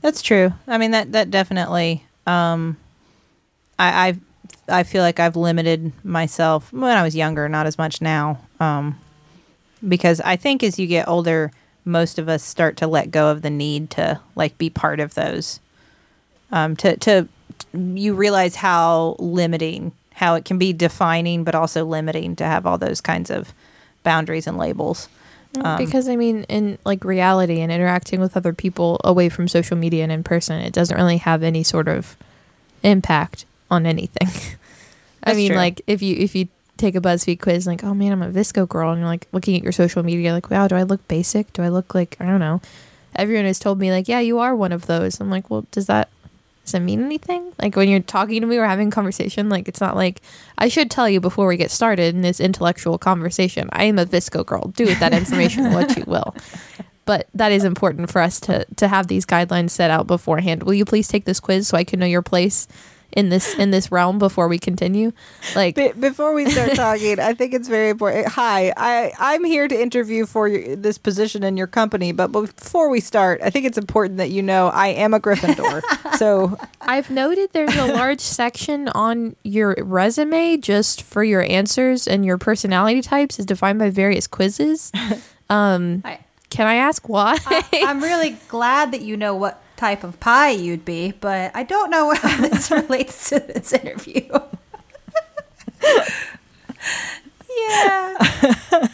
That's 0.00 0.22
true. 0.22 0.52
I 0.68 0.78
mean 0.78 0.92
that 0.92 1.10
that 1.10 1.28
definitely. 1.30 2.04
Um, 2.24 2.76
I 3.80 4.08
I 4.08 4.16
I 4.68 4.82
feel 4.82 5.02
like 5.02 5.20
I've 5.20 5.36
limited 5.36 5.92
myself 6.04 6.72
when 6.72 6.96
I 6.96 7.02
was 7.02 7.16
younger, 7.16 7.48
not 7.48 7.66
as 7.66 7.78
much 7.78 8.00
now. 8.00 8.38
Um, 8.60 8.98
because 9.86 10.20
I 10.20 10.36
think 10.36 10.62
as 10.62 10.78
you 10.78 10.86
get 10.86 11.08
older, 11.08 11.52
most 11.84 12.18
of 12.18 12.28
us 12.28 12.42
start 12.42 12.76
to 12.78 12.86
let 12.86 13.10
go 13.10 13.30
of 13.30 13.42
the 13.42 13.50
need 13.50 13.90
to 13.90 14.20
like 14.34 14.58
be 14.58 14.70
part 14.70 15.00
of 15.00 15.14
those. 15.14 15.60
Um, 16.50 16.76
to 16.76 16.96
to 16.98 17.28
you 17.72 18.14
realize 18.14 18.54
how 18.56 19.16
limiting, 19.18 19.92
how 20.14 20.34
it 20.34 20.44
can 20.44 20.58
be 20.58 20.72
defining, 20.72 21.44
but 21.44 21.54
also 21.54 21.84
limiting 21.84 22.36
to 22.36 22.44
have 22.44 22.66
all 22.66 22.78
those 22.78 23.00
kinds 23.00 23.30
of 23.30 23.52
boundaries 24.02 24.46
and 24.46 24.58
labels. 24.58 25.08
Um, 25.62 25.78
because 25.78 26.08
I 26.08 26.16
mean, 26.16 26.44
in 26.44 26.78
like 26.84 27.04
reality 27.04 27.60
and 27.60 27.72
interacting 27.72 28.20
with 28.20 28.36
other 28.36 28.52
people 28.52 29.00
away 29.02 29.28
from 29.28 29.48
social 29.48 29.76
media 29.76 30.02
and 30.02 30.12
in 30.12 30.22
person, 30.22 30.60
it 30.60 30.72
doesn't 30.72 30.96
really 30.96 31.16
have 31.18 31.42
any 31.42 31.62
sort 31.62 31.88
of 31.88 32.16
impact 32.82 33.44
on 33.70 33.86
anything. 33.86 34.28
I 35.24 35.34
mean, 35.34 35.48
true. 35.48 35.56
like 35.56 35.82
if 35.86 36.02
you 36.02 36.16
if 36.16 36.34
you 36.34 36.48
take 36.76 36.94
a 36.94 37.00
BuzzFeed 37.00 37.40
quiz, 37.40 37.66
like, 37.66 37.84
oh 37.84 37.94
man, 37.94 38.12
I'm 38.12 38.22
a 38.22 38.30
VSCO 38.30 38.68
girl, 38.68 38.92
and 38.92 39.00
you're 39.00 39.08
like 39.08 39.26
looking 39.32 39.56
at 39.56 39.62
your 39.62 39.72
social 39.72 40.02
media, 40.02 40.32
like, 40.32 40.50
wow, 40.50 40.68
do 40.68 40.76
I 40.76 40.84
look 40.84 41.06
basic? 41.08 41.52
Do 41.52 41.62
I 41.62 41.68
look 41.68 41.94
like 41.94 42.16
I 42.20 42.26
don't 42.26 42.40
know? 42.40 42.60
Everyone 43.16 43.46
has 43.46 43.58
told 43.58 43.78
me 43.78 43.90
like, 43.90 44.08
yeah, 44.08 44.20
you 44.20 44.38
are 44.38 44.54
one 44.54 44.72
of 44.72 44.86
those. 44.86 45.20
I'm 45.20 45.30
like, 45.30 45.50
well, 45.50 45.66
does 45.72 45.86
that 45.86 46.08
does 46.64 46.74
it 46.74 46.80
mean 46.80 47.02
anything? 47.02 47.52
Like 47.60 47.76
when 47.76 47.88
you're 47.88 48.00
talking 48.00 48.42
to 48.42 48.46
me 48.46 48.58
or 48.58 48.66
having 48.66 48.88
a 48.88 48.90
conversation, 48.90 49.48
like 49.48 49.68
it's 49.68 49.80
not 49.80 49.96
like 49.96 50.20
I 50.58 50.68
should 50.68 50.90
tell 50.90 51.08
you 51.08 51.20
before 51.20 51.46
we 51.46 51.56
get 51.56 51.70
started 51.70 52.14
in 52.14 52.22
this 52.22 52.40
intellectual 52.40 52.98
conversation. 52.98 53.68
I 53.72 53.84
am 53.84 53.98
a 53.98 54.04
VSCO 54.06 54.44
girl. 54.44 54.68
Do 54.68 54.84
with 54.84 55.00
that 55.00 55.14
information 55.14 55.72
what 55.72 55.96
you 55.96 56.04
will. 56.06 56.34
But 57.06 57.26
that 57.34 57.52
is 57.52 57.64
important 57.64 58.10
for 58.10 58.20
us 58.20 58.38
to 58.40 58.66
to 58.76 58.86
have 58.86 59.06
these 59.06 59.24
guidelines 59.24 59.70
set 59.70 59.90
out 59.90 60.06
beforehand. 60.06 60.62
Will 60.62 60.74
you 60.74 60.84
please 60.84 61.08
take 61.08 61.24
this 61.24 61.40
quiz 61.40 61.66
so 61.68 61.76
I 61.76 61.84
can 61.84 62.00
know 62.00 62.06
your 62.06 62.22
place 62.22 62.68
in 63.12 63.30
this 63.30 63.54
in 63.54 63.70
this 63.70 63.90
realm 63.90 64.18
before 64.18 64.48
we 64.48 64.58
continue? 64.58 65.12
Like 65.54 65.74
Be- 65.74 65.92
before 65.92 66.34
we 66.34 66.50
start 66.50 66.74
talking, 66.74 67.18
I 67.18 67.34
think 67.34 67.54
it's 67.54 67.68
very 67.68 67.90
important. 67.90 68.28
Hi, 68.28 68.72
I 68.76 69.12
I'm 69.18 69.44
here 69.44 69.68
to 69.68 69.80
interview 69.80 70.26
for 70.26 70.48
your, 70.48 70.76
this 70.76 70.98
position 70.98 71.42
in 71.42 71.56
your 71.56 71.66
company, 71.66 72.12
but 72.12 72.28
before 72.28 72.88
we 72.90 73.00
start, 73.00 73.40
I 73.42 73.50
think 73.50 73.66
it's 73.66 73.78
important 73.78 74.18
that 74.18 74.30
you 74.30 74.42
know 74.42 74.68
I 74.68 74.88
am 74.88 75.14
a 75.14 75.20
Gryffindor. 75.20 75.82
so 76.16 76.58
I've 76.80 77.10
noted 77.10 77.50
there's 77.52 77.76
a 77.76 77.86
large 77.86 78.20
section 78.20 78.88
on 78.88 79.36
your 79.42 79.76
resume 79.78 80.58
just 80.58 81.02
for 81.02 81.24
your 81.24 81.42
answers 81.42 82.06
and 82.06 82.24
your 82.24 82.38
personality 82.38 83.02
types 83.02 83.38
is 83.38 83.46
defined 83.46 83.78
by 83.78 83.90
various 83.90 84.26
quizzes. 84.26 84.92
Um, 85.50 86.02
I, 86.04 86.18
can 86.50 86.66
I 86.66 86.74
ask 86.74 87.08
why? 87.08 87.38
I'm 87.72 88.02
really 88.02 88.36
glad 88.48 88.92
that 88.92 89.00
you 89.00 89.16
know 89.16 89.34
what 89.34 89.62
type 89.78 90.04
of 90.04 90.20
pie 90.20 90.50
you'd 90.50 90.84
be, 90.84 91.12
but 91.12 91.50
I 91.54 91.62
don't 91.62 91.88
know 91.90 92.12
how 92.12 92.42
this 92.48 92.70
relates 92.70 93.30
to 93.30 93.40
this 93.40 93.72
interview. 93.72 94.28
yeah. 97.58 98.16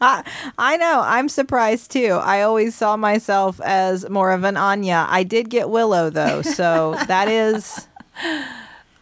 I 0.00 0.22
I 0.56 0.76
know 0.76 1.02
I'm 1.04 1.28
surprised 1.28 1.90
too. 1.90 2.12
I 2.22 2.42
always 2.42 2.74
saw 2.74 2.96
myself 2.96 3.60
as 3.62 4.08
more 4.08 4.30
of 4.30 4.44
an 4.44 4.56
Anya. 4.56 5.06
I 5.08 5.24
did 5.24 5.50
get 5.50 5.68
Willow 5.68 6.08
though, 6.08 6.42
so 6.42 6.94
that 7.08 7.28
is. 7.28 7.88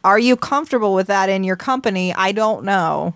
Are 0.05 0.19
you 0.19 0.37
comfortable 0.37 0.95
with 0.95 1.09
that 1.09 1.29
in 1.29 1.45
your 1.45 1.57
company? 1.57 2.15
I 2.15 2.33
don't 2.33 2.65
know. 2.65 3.15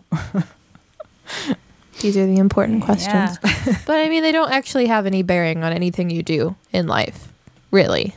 These 2.03 2.17
are 2.17 2.27
the 2.27 2.37
important 2.39 2.83
questions. 2.83 3.39
Yeah. 3.45 3.79
but 3.87 4.01
I 4.01 4.09
mean, 4.09 4.23
they 4.23 4.33
don't 4.33 4.51
actually 4.53 4.87
have 4.87 5.07
any 5.07 5.23
bearing 5.23 5.63
on 5.65 5.73
anything 5.73 6.11
you 6.11 6.23
do 6.23 6.57
in 6.73 6.87
life, 6.87 7.33
really. 7.71 8.15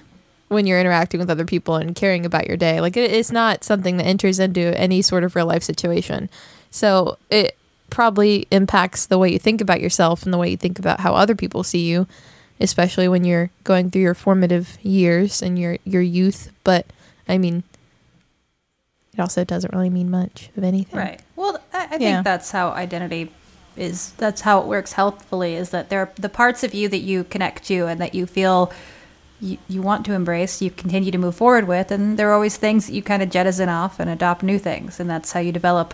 When 0.47 0.67
you're 0.67 0.79
interacting 0.79 1.19
with 1.19 1.29
other 1.29 1.45
people 1.45 1.75
and 1.75 1.95
caring 1.95 2.25
about 2.25 2.47
your 2.47 2.57
day, 2.57 2.81
like 2.81 2.97
it, 2.97 3.11
it's 3.11 3.31
not 3.31 3.63
something 3.63 3.97
that 3.97 4.05
enters 4.05 4.39
into 4.39 4.77
any 4.79 5.01
sort 5.01 5.23
of 5.23 5.35
real 5.35 5.45
life 5.45 5.63
situation. 5.63 6.29
So 6.71 7.17
it 7.29 7.57
probably 7.89 8.47
impacts 8.51 9.05
the 9.05 9.17
way 9.17 9.31
you 9.31 9.39
think 9.39 9.61
about 9.61 9.81
yourself 9.81 10.23
and 10.23 10.33
the 10.33 10.37
way 10.37 10.49
you 10.49 10.57
think 10.57 10.79
about 10.79 10.99
how 10.99 11.13
other 11.15 11.35
people 11.35 11.63
see 11.63 11.87
you, 11.87 12.07
especially 12.59 13.07
when 13.07 13.23
you're 13.23 13.49
going 13.63 13.89
through 13.91 14.01
your 14.01 14.13
formative 14.13 14.77
years 14.83 15.41
and 15.41 15.57
your 15.57 15.77
your 15.83 16.01
youth. 16.01 16.51
But 16.63 16.87
I 17.27 17.37
mean, 17.37 17.63
it 19.13 19.19
also 19.19 19.43
doesn't 19.43 19.73
really 19.73 19.89
mean 19.89 20.09
much 20.11 20.49
of 20.57 20.63
anything. 20.63 20.99
Right. 20.99 21.21
Well, 21.35 21.59
I, 21.73 21.83
I 21.83 21.87
think 21.87 22.01
Yeah. 22.01 22.21
that's 22.21 22.51
how 22.51 22.69
identity 22.71 23.31
is. 23.77 24.11
That's 24.17 24.41
how 24.41 24.59
it 24.61 24.67
works 24.67 24.93
healthfully. 24.93 25.55
Is 25.55 25.69
that 25.69 25.89
there 25.89 25.99
are 25.99 26.11
the 26.15 26.29
parts 26.29 26.63
of 26.63 26.73
you 26.73 26.87
that 26.89 26.99
you 26.99 27.23
connect 27.23 27.63
to 27.65 27.87
and 27.87 27.99
that 28.01 28.15
you 28.15 28.25
feel 28.25 28.71
you, 29.41 29.57
you 29.67 29.81
want 29.81 30.05
to 30.05 30.13
embrace, 30.13 30.61
you 30.61 30.71
continue 30.71 31.11
to 31.11 31.17
move 31.17 31.35
forward 31.35 31.67
with, 31.67 31.91
and 31.91 32.17
there 32.17 32.29
are 32.29 32.33
always 32.33 32.57
things 32.57 32.87
that 32.87 32.93
you 32.93 33.01
kind 33.01 33.21
of 33.21 33.29
jettison 33.29 33.69
off 33.69 33.99
and 33.99 34.09
adopt 34.09 34.43
new 34.43 34.57
things, 34.57 34.99
and 34.99 35.09
that's 35.09 35.33
how 35.33 35.39
you 35.39 35.51
develop, 35.51 35.93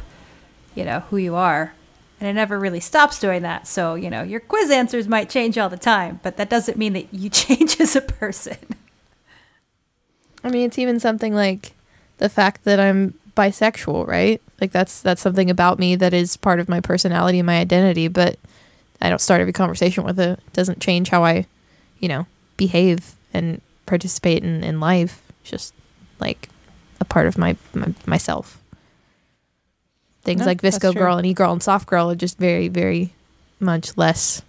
you 0.75 0.85
know, 0.85 1.01
who 1.09 1.17
you 1.17 1.35
are. 1.35 1.73
And 2.19 2.29
it 2.29 2.33
never 2.33 2.59
really 2.59 2.79
stops 2.79 3.19
doing 3.19 3.41
that. 3.41 3.67
So 3.67 3.95
you 3.95 4.09
know, 4.09 4.21
your 4.21 4.39
quiz 4.39 4.69
answers 4.69 5.07
might 5.07 5.29
change 5.29 5.57
all 5.57 5.69
the 5.69 5.77
time, 5.77 6.19
but 6.23 6.37
that 6.37 6.49
doesn't 6.49 6.77
mean 6.77 6.93
that 6.93 7.13
you 7.13 7.29
change 7.31 7.79
as 7.79 7.95
a 7.95 8.01
person. 8.01 8.57
I 10.43 10.49
mean, 10.49 10.65
it's 10.65 10.79
even 10.79 10.99
something 10.99 11.33
like 11.33 11.73
the 12.17 12.29
fact 12.29 12.63
that 12.63 12.79
I'm 12.79 13.15
bisexual, 13.35 14.07
right? 14.07 14.41
Like 14.61 14.71
that's 14.71 15.01
that's 15.01 15.21
something 15.21 15.49
about 15.49 15.79
me 15.79 15.95
that 15.95 16.13
is 16.13 16.37
part 16.37 16.59
of 16.59 16.69
my 16.69 16.79
personality 16.79 17.39
and 17.39 17.47
my 17.47 17.57
identity, 17.57 18.07
but 18.07 18.37
I 19.01 19.09
don't 19.09 19.19
start 19.19 19.41
every 19.41 19.53
conversation 19.53 20.03
with 20.03 20.19
it. 20.19 20.37
It 20.37 20.53
doesn't 20.53 20.79
change 20.79 21.09
how 21.09 21.25
I, 21.25 21.47
you 21.99 22.07
know, 22.07 22.27
behave 22.57 23.15
and 23.33 23.59
participate 23.87 24.43
in, 24.43 24.63
in 24.63 24.79
life. 24.79 25.23
It's 25.41 25.49
just 25.49 25.73
like 26.19 26.47
a 26.99 27.05
part 27.05 27.25
of 27.25 27.39
my, 27.39 27.57
my 27.73 27.93
myself. 28.05 28.59
Things 30.21 30.41
No, 30.41 30.45
like 30.45 30.61
that's 30.61 30.77
VSCO 30.77 30.93
girl 30.93 31.17
and 31.17 31.25
e 31.25 31.33
girl 31.33 31.51
and 31.51 31.63
soft 31.63 31.87
girl 31.87 32.11
are 32.11 32.15
just 32.15 32.37
very, 32.37 32.67
very 32.67 33.13
much 33.59 33.97
less 33.97 34.43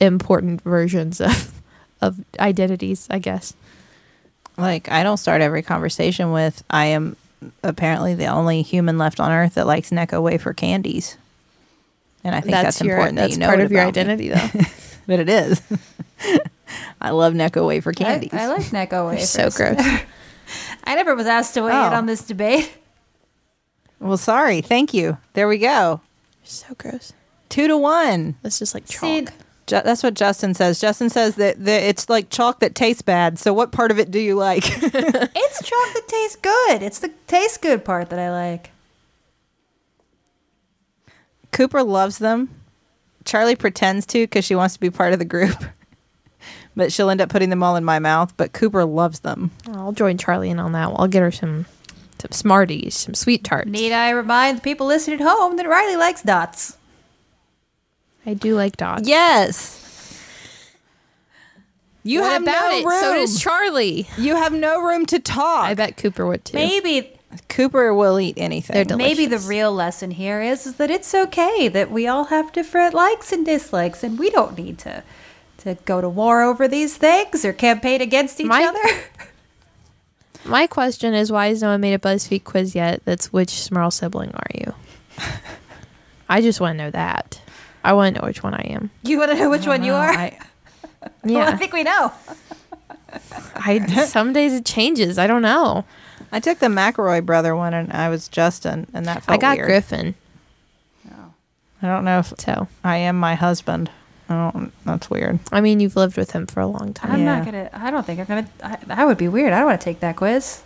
important 0.00 0.62
versions 0.62 1.20
of 1.20 1.52
of 2.00 2.24
identities, 2.40 3.06
I 3.08 3.20
guess. 3.20 3.54
Like 4.56 4.90
I 4.90 5.04
don't 5.04 5.18
start 5.18 5.40
every 5.40 5.62
conversation 5.62 6.32
with 6.32 6.64
I 6.68 6.86
am 6.86 7.16
apparently 7.62 8.14
the 8.14 8.26
only 8.26 8.62
human 8.62 8.98
left 8.98 9.20
on 9.20 9.30
earth 9.32 9.54
that 9.54 9.66
likes 9.66 9.90
Necco 9.90 10.22
wafer 10.22 10.52
candies. 10.52 11.16
And 12.24 12.34
I 12.34 12.40
think 12.40 12.50
that's, 12.52 12.80
your, 12.80 12.96
important 12.96 13.16
That's 13.18 13.28
that 13.28 13.34
you 13.36 13.40
know 13.40 13.46
part 13.46 13.60
it 13.60 13.64
of 13.64 13.72
your 13.72 13.82
about 13.82 13.94
me. 13.94 14.00
identity, 14.00 14.28
though. 14.30 14.64
But 15.06 15.20
it 15.20 15.28
is. 15.30 15.62
I 17.00 17.10
love 17.10 17.32
Necco 17.32 17.66
wafer 17.66 17.92
candies. 17.92 18.28
I, 18.34 18.42
I 18.42 18.46
like 18.48 18.62
Necco 18.64 19.06
wafers. 19.10 19.30
so 19.30 19.48
gross. 19.50 19.78
I 20.84 20.94
never 20.96 21.14
was 21.14 21.26
asked 21.26 21.54
to 21.54 21.62
weigh 21.62 21.70
in 21.70 21.76
Oh. 21.76 21.96
on 21.96 22.04
this 22.06 22.22
debate. 22.22 22.70
well, 24.00 24.18
sorry. 24.18 24.60
Thank 24.60 24.92
you. 24.92 25.16
There 25.32 25.48
we 25.48 25.56
go. 25.58 26.02
so 26.44 26.66
gross. 26.76 27.14
Two 27.48 27.68
to 27.68 27.76
one. 27.78 28.34
It's 28.44 28.58
just 28.58 28.74
like 28.74 28.86
chalk. 28.86 29.00
See, 29.00 29.26
Ju- 29.68 29.82
that's 29.84 30.02
what 30.02 30.14
Justin 30.14 30.54
says. 30.54 30.80
Justin 30.80 31.10
says 31.10 31.36
that, 31.36 31.62
that 31.64 31.82
it's 31.82 32.08
like 32.08 32.30
chalk 32.30 32.60
that 32.60 32.74
tastes 32.74 33.02
bad. 33.02 33.38
So, 33.38 33.52
what 33.52 33.70
part 33.70 33.90
of 33.90 33.98
it 33.98 34.10
do 34.10 34.18
you 34.18 34.34
like? 34.34 34.64
It's 35.40 35.62
chalk 35.62 35.94
that 35.94 36.08
tastes 36.08 36.36
good. 36.36 36.82
It's 36.82 36.98
the 36.98 37.12
taste 37.26 37.62
good 37.62 37.84
part 37.84 38.10
that 38.10 38.18
I 38.18 38.30
like. 38.30 38.70
Cooper 41.52 41.82
loves 41.82 42.18
them. 42.18 42.48
Charlie 43.24 43.56
pretends 43.56 44.06
to 44.06 44.22
because 44.24 44.44
she 44.44 44.54
wants 44.54 44.74
to 44.74 44.80
be 44.80 44.90
part 44.90 45.12
of 45.12 45.18
the 45.18 45.24
group, 45.24 45.56
but 46.76 46.92
she'll 46.92 47.10
end 47.10 47.20
up 47.20 47.28
putting 47.28 47.50
them 47.50 47.62
all 47.62 47.76
in 47.76 47.84
my 47.84 47.98
mouth. 47.98 48.34
But 48.36 48.52
Cooper 48.52 48.84
loves 48.84 49.20
them. 49.20 49.50
I'll 49.68 49.92
join 49.92 50.16
Charlie 50.18 50.50
in 50.50 50.58
on 50.58 50.72
that. 50.72 50.92
I'll 50.96 51.08
get 51.08 51.22
her 51.22 51.30
some 51.32 51.66
some 52.20 52.32
Smarties, 52.32 52.96
some 52.96 53.14
sweet 53.14 53.44
tarts. 53.44 53.70
Need 53.70 53.92
I 53.92 54.10
remind 54.10 54.58
the 54.58 54.62
people 54.62 54.86
listening 54.86 55.20
at 55.20 55.26
home 55.26 55.56
that 55.56 55.66
Rileigh 55.66 55.98
likes 55.98 56.22
dots? 56.22 56.77
I 58.26 58.34
do 58.34 58.54
like 58.56 58.76
dogs. 58.76 59.08
Yes. 59.08 59.74
You 62.02 62.20
What 62.20 62.32
have 62.32 62.42
about 62.42 62.70
no 62.70 62.78
it? 62.78 62.84
room. 62.84 63.00
So 63.02 63.14
does 63.14 63.40
Charlie. 63.40 64.08
you 64.16 64.36
have 64.36 64.52
no 64.52 64.80
room 64.82 65.04
to 65.06 65.18
talk. 65.18 65.64
I 65.66 65.74
bet 65.74 65.96
Cooper 65.96 66.26
would 66.26 66.44
too. 66.44 66.56
Maybe 66.56 67.12
Cooper 67.48 67.92
will 67.92 68.18
eat 68.20 68.34
anything. 68.38 68.74
They're 68.74 68.84
delicious. 68.84 69.18
maybe 69.18 69.26
the 69.26 69.38
real 69.40 69.72
lesson 69.72 70.10
here 70.12 70.40
is, 70.40 70.66
is 70.66 70.76
that 70.76 70.90
it's 70.90 71.14
okay 71.14 71.68
that 71.68 71.90
we 71.90 72.06
all 72.06 72.24
have 72.26 72.52
different 72.52 72.94
likes 72.94 73.32
and 73.32 73.44
dislikes 73.44 74.02
and 74.02 74.18
we 74.18 74.30
don't 74.30 74.56
need 74.56 74.78
to 74.80 75.02
to 75.58 75.74
go 75.86 76.00
to 76.00 76.08
war 76.08 76.42
over 76.42 76.68
these 76.68 76.96
things 76.96 77.44
or 77.44 77.52
campaign 77.52 78.00
against 78.00 78.40
each 78.40 78.46
My- 78.46 78.64
other. 78.64 79.02
My 80.44 80.66
question 80.68 81.14
is, 81.14 81.32
why 81.32 81.48
has 81.48 81.60
no 81.60 81.70
one 81.70 81.80
made 81.80 81.94
a 81.94 81.98
BuzzFeed 81.98 82.44
quiz 82.44 82.74
yet? 82.74 83.02
That's 83.04 83.32
which 83.32 83.50
Smirl 83.50 83.90
sibling 83.90 84.30
are 84.30 84.46
you? 84.54 84.72
I 86.28 86.40
just 86.40 86.60
want 86.60 86.78
to 86.78 86.84
know 86.84 86.90
that. 86.92 87.42
I 87.84 87.92
want 87.92 88.14
to 88.14 88.20
know 88.20 88.26
which 88.26 88.42
one 88.42 88.54
I 88.54 88.62
am. 88.70 88.90
You 89.02 89.18
want 89.18 89.30
to 89.32 89.38
know 89.38 89.50
which 89.50 89.66
one 89.66 89.82
you 89.82 89.92
are? 89.92 90.10
I, 90.10 90.38
Well, 91.24 91.48
I 91.48 91.56
think 91.56 91.72
we 91.72 91.84
know. 91.84 92.12
I, 93.54 94.04
some 94.06 94.32
days 94.32 94.52
it 94.52 94.64
changes. 94.64 95.18
I 95.18 95.26
don't 95.26 95.42
know. 95.42 95.84
I 96.32 96.40
took 96.40 96.58
the 96.58 96.66
McElroy 96.66 97.24
brother 97.24 97.54
one, 97.56 97.72
and 97.72 97.92
I 97.92 98.08
was 98.08 98.28
Justin, 98.28 98.86
and 98.92 99.06
that 99.06 99.22
felt 99.22 99.38
I 99.38 99.40
got 99.40 99.56
weird. 99.56 99.66
Griffin, 99.68 100.14
I 101.80 101.86
don't 101.86 102.04
know 102.04 102.18
if 102.18 102.32
so 102.38 102.68
I 102.82 102.96
am 102.96 103.18
my 103.18 103.34
husband. 103.34 103.90
I 104.28 104.50
don't. 104.52 104.72
That's 104.84 105.08
weird. 105.08 105.38
I 105.52 105.60
mean, 105.60 105.80
you've 105.80 105.96
lived 105.96 106.16
with 106.16 106.32
him 106.32 106.46
for 106.46 106.60
a 106.60 106.66
long 106.66 106.92
time. 106.92 107.12
I'm 107.12 107.24
not 107.24 107.44
gonna. 107.44 107.70
I 107.72 107.90
don't 107.90 108.04
think 108.04 108.20
I'm 108.20 108.26
gonna. 108.26 108.48
I, 108.62 108.76
that 108.86 109.06
would 109.06 109.16
be 109.18 109.28
weird. 109.28 109.52
I 109.52 109.58
don't 109.58 109.66
want 109.68 109.80
to 109.80 109.84
take 109.84 110.00
that 110.00 110.16
quiz. 110.16 110.62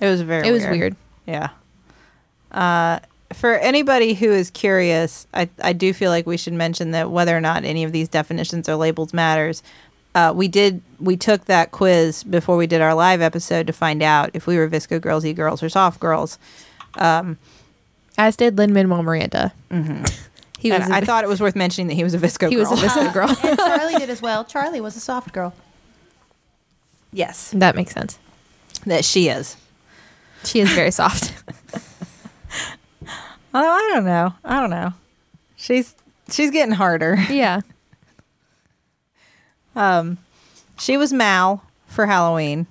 It 0.00 0.06
was 0.06 0.20
very. 0.22 0.46
It 0.48 0.52
was 0.52 0.66
weird. 0.66 0.96
Yeah. 1.26 1.50
Uh, 2.50 2.98
for 3.34 3.54
anybody 3.54 4.14
who 4.14 4.30
is 4.30 4.50
curious, 4.50 5.26
I, 5.34 5.48
I 5.62 5.72
do 5.72 5.92
feel 5.92 6.10
like 6.10 6.26
we 6.26 6.36
should 6.36 6.52
mention 6.54 6.92
that 6.92 7.10
whether 7.10 7.36
or 7.36 7.40
not 7.40 7.64
any 7.64 7.84
of 7.84 7.92
these 7.92 8.08
definitions 8.08 8.68
or 8.68 8.76
labels 8.76 9.12
matters. 9.14 9.62
Uh, 10.14 10.32
we 10.34 10.46
did 10.48 10.80
we 11.00 11.16
took 11.16 11.46
that 11.46 11.72
quiz 11.72 12.22
before 12.24 12.56
we 12.56 12.66
did 12.68 12.80
our 12.80 12.94
live 12.94 13.20
episode 13.20 13.66
to 13.66 13.72
find 13.72 14.02
out 14.02 14.30
if 14.32 14.46
we 14.46 14.56
were 14.56 14.68
VSCO 14.68 15.00
girls, 15.00 15.24
e 15.24 15.32
girls, 15.32 15.62
or 15.62 15.68
soft 15.68 15.98
girls. 16.00 16.38
As 16.96 18.36
did 18.36 18.56
Lin 18.58 18.72
Manuel 18.72 19.02
Miranda. 19.02 19.52
He 20.56 20.70
was. 20.72 20.80
And 20.80 20.92
a 20.92 20.96
I 20.96 21.00
vi- 21.00 21.06
thought 21.06 21.24
it 21.24 21.28
was 21.28 21.42
worth 21.42 21.54
mentioning 21.56 21.88
that 21.88 21.94
he 21.94 22.04
was 22.04 22.14
a 22.14 22.18
VSCO 22.18 22.38
girl. 22.40 22.48
he 22.50 22.56
girl. 22.56 22.70
was 22.70 22.82
a 22.82 22.88
VSCO 22.88 23.12
girl. 23.12 23.28
and 23.44 23.58
Charlie 23.58 23.94
did 23.96 24.08
as 24.08 24.22
well. 24.22 24.44
Charlie 24.46 24.80
was 24.80 24.96
a 24.96 25.00
soft 25.00 25.34
girl. 25.34 25.52
yes, 27.12 27.50
that 27.54 27.76
makes 27.76 27.92
sense. 27.92 28.18
that 28.86 29.04
she 29.04 29.28
is. 29.28 29.56
She 30.44 30.60
is 30.60 30.70
very 30.72 30.90
soft. 30.90 31.34
Although 33.54 33.70
I 33.70 33.90
don't 33.94 34.04
know, 34.04 34.34
I 34.44 34.60
don't 34.60 34.70
know. 34.70 34.92
She's 35.56 35.94
she's 36.30 36.50
getting 36.50 36.74
harder. 36.74 37.14
yeah. 37.30 37.60
Um, 39.76 40.18
she 40.78 40.96
was 40.96 41.12
Mal 41.12 41.62
for 41.86 42.06
Halloween. 42.06 42.66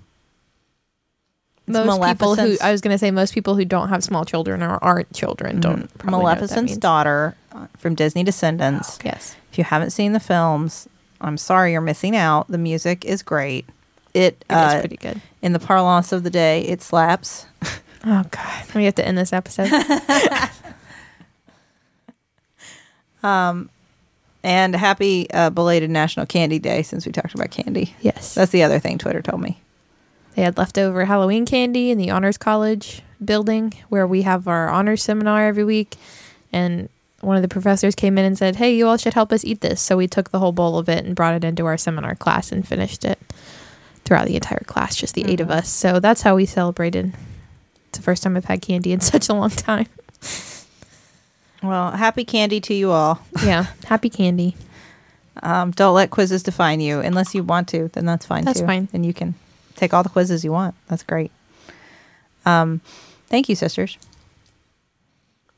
It's 1.66 1.78
most 1.78 2.04
people 2.04 2.36
who 2.36 2.58
I 2.62 2.72
was 2.74 2.82
going 2.82 2.94
to 2.94 2.98
say 2.98 3.10
most 3.12 3.34
people 3.34 3.56
who 3.56 3.64
don't 3.64 3.88
have 3.88 4.04
small 4.04 4.26
children 4.26 4.62
or 4.62 4.78
aren't 4.84 5.14
children 5.14 5.62
don't 5.62 5.88
probably 5.98 6.12
know 6.12 6.24
what 6.24 6.40
that 6.40 6.50
Maleficent's 6.50 6.78
daughter 6.78 7.36
uh, 7.54 7.68
from 7.78 7.96
Disney 7.96 8.24
Descendants. 8.24 9.00
Yes. 9.04 9.38
If 9.52 9.58
you 9.58 9.64
haven't 9.64 9.92
seen 9.92 10.12
the 10.12 10.20
films, 10.20 10.90
I'm 11.22 11.38
sorry 11.38 11.72
you're 11.72 11.80
missing 11.80 12.18
out. 12.18 12.50
The 12.50 12.58
music 12.58 13.06
is 13.06 13.24
great. 13.24 13.66
It, 14.14 14.44
It 14.50 14.54
is 14.54 14.58
uh, 14.58 14.80
pretty 14.82 14.98
good. 14.98 15.22
in 15.42 15.54
the 15.54 15.60
parlance 15.60 16.12
of 16.12 16.24
the 16.24 16.30
day, 16.30 16.64
it 16.64 16.82
slaps. 16.82 17.46
Oh 18.06 18.26
god. 18.32 18.66
We 18.76 18.84
have 18.84 18.96
to 18.96 19.08
end 19.08 19.18
this 19.18 19.32
episode. 19.32 19.70
And 23.24 24.76
happy 24.76 25.32
uh, 25.32 25.50
belated 25.50 25.90
National 25.90 26.26
Candy 26.26 26.60
Day 26.60 26.84
since 26.84 27.06
we 27.06 27.14
talked 27.14 27.34
about 27.34 27.50
candy. 27.50 27.96
yes. 28.02 28.36
That's 28.36 28.52
the 28.52 28.64
other 28.64 28.80
thing 28.80 28.98
Twitter 28.98 29.22
told 29.22 29.42
me. 29.42 29.62
They 30.36 30.42
had 30.42 30.58
leftover 30.58 31.06
Halloween 31.06 31.46
candy 31.46 31.92
in 31.92 31.98
the 31.98 32.10
Honors 32.10 32.38
College 32.38 33.02
building 33.24 33.74
where 33.90 34.06
we 34.06 34.24
have 34.24 34.48
our 34.48 34.70
honors 34.70 35.04
seminar 35.04 35.46
every 35.46 35.64
week. 35.64 35.96
And 36.52 36.90
one 37.22 37.36
of 37.38 37.42
the 37.42 37.48
professors 37.48 37.96
came 37.96 38.18
in 38.18 38.26
and 38.26 38.38
said, 38.38 38.58
Hey, 38.58 38.76
you 38.76 38.88
all 38.88 38.98
should 38.98 39.14
help 39.14 39.32
us 39.32 39.46
eat 39.46 39.62
this. 39.62 39.82
So 39.82 39.96
we 39.96 40.08
took 40.08 40.32
the 40.32 40.40
whole 40.40 40.52
bowl 40.52 40.78
of 40.78 40.90
it 40.90 41.06
and 41.06 41.16
brought 41.16 41.36
it 41.36 41.44
into 41.44 41.66
our 41.66 41.78
seminar 41.78 42.16
class 42.16 42.52
and 42.52 42.68
finished 42.68 43.06
it 43.06 43.20
throughout 44.04 44.28
the 44.28 44.36
entire 44.36 44.64
class, 44.66 44.96
just 44.96 45.16
the 45.16 45.26
eight 45.26 45.40
of 45.40 45.50
us. 45.50 45.70
So 45.70 46.00
that's 46.00 46.24
how 46.24 46.36
we 46.36 46.46
celebrated. 46.46 47.14
It's 47.88 48.00
the 48.00 48.04
first 48.04 48.24
time 48.24 48.36
I've 48.36 48.46
had 48.46 48.62
candy 48.62 48.92
in 48.92 49.00
such 49.02 49.30
a 49.30 49.34
long 49.34 49.52
time. 49.52 49.88
Well, 51.64 51.92
happy 51.92 52.26
candy 52.26 52.60
to 52.62 52.74
you 52.74 52.92
all. 52.92 53.20
Yeah. 53.44 53.68
Happy 53.86 54.10
candy. 54.10 54.56
Um, 55.42 55.72
don't 55.72 55.96
let 55.96 56.12
quizzes 56.12 56.44
define 56.44 56.80
you 56.80 57.00
unless 57.00 57.34
you 57.34 57.44
want 57.44 57.68
to. 57.70 57.88
Then 57.90 58.06
that's 58.06 58.26
fine 58.26 58.46
That's 58.46 58.60
too. 58.60 58.66
fine. 58.66 58.88
And 58.94 59.06
you 59.06 59.14
can 59.14 59.34
take 59.76 59.94
all 59.94 60.04
the 60.04 60.10
quizzes 60.10 60.44
you 60.46 60.52
want. 60.52 60.76
That's 60.88 61.04
great. 61.04 61.32
Um, 62.46 62.82
thank 63.28 63.50
you, 63.50 63.56
sisters. 63.56 63.98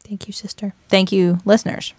Thank 0.03 0.28
you, 0.28 0.34
sister. 0.34 0.74
Thank 0.88 1.12
you, 1.12 1.39
listeners. 1.45 1.93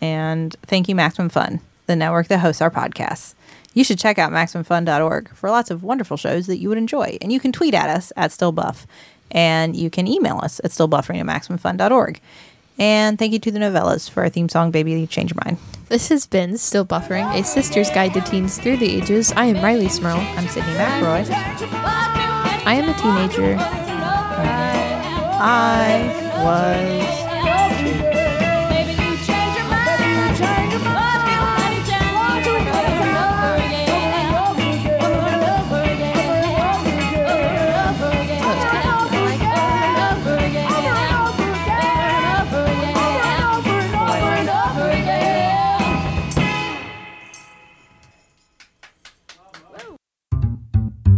And 0.00 0.54
thank 0.66 0.88
you, 0.88 0.94
Maximum 0.94 1.28
Fun, 1.28 1.60
the 1.86 1.94
network 1.94 2.28
that 2.28 2.38
hosts 2.38 2.60
our 2.60 2.70
podcasts. 2.70 3.34
You 3.74 3.84
should 3.84 3.98
check 3.98 4.18
out 4.18 4.32
MaximumFun.org 4.32 5.30
for 5.34 5.50
lots 5.50 5.70
of 5.70 5.82
wonderful 5.82 6.16
shows 6.16 6.46
that 6.46 6.58
you 6.58 6.68
would 6.68 6.78
enjoy. 6.78 7.16
And 7.22 7.32
you 7.32 7.40
can 7.40 7.52
tweet 7.52 7.74
at 7.74 7.88
us 7.88 8.12
at 8.16 8.30
StillBuff. 8.32 8.84
And 9.30 9.74
you 9.76 9.88
can 9.88 10.06
email 10.06 10.38
us 10.42 10.60
at 10.62 10.72
stillbuffering 10.72 11.18
at 11.20 11.26
MaximumFun.org. 11.26 12.20
And 12.78 13.18
thank 13.18 13.32
you 13.32 13.38
to 13.40 13.50
the 13.50 13.58
Nouvellas 13.58 14.08
for 14.10 14.22
our 14.22 14.28
theme 14.28 14.48
song, 14.48 14.70
Baby 14.70 14.92
You 14.92 15.06
Change 15.06 15.32
Your 15.32 15.40
Mind. 15.44 15.58
This 15.88 16.08
has 16.08 16.26
been 16.26 16.56
Still 16.56 16.86
Buffering, 16.86 17.38
a 17.38 17.44
sister's 17.44 17.90
guide 17.90 18.14
to 18.14 18.20
teens 18.22 18.58
through 18.58 18.78
the 18.78 18.90
ages. 18.90 19.30
I 19.32 19.44
am 19.46 19.56
Rileigh 19.56 19.90
Smirl. 19.90 20.16
I'm 20.16 20.46
Sydnee 20.46 20.74
McElroy. 20.76 21.28
I 22.64 22.74
am 22.74 22.88
a 22.88 22.94
teenager. 22.94 23.56
I 25.44 26.08
was. 26.44 27.21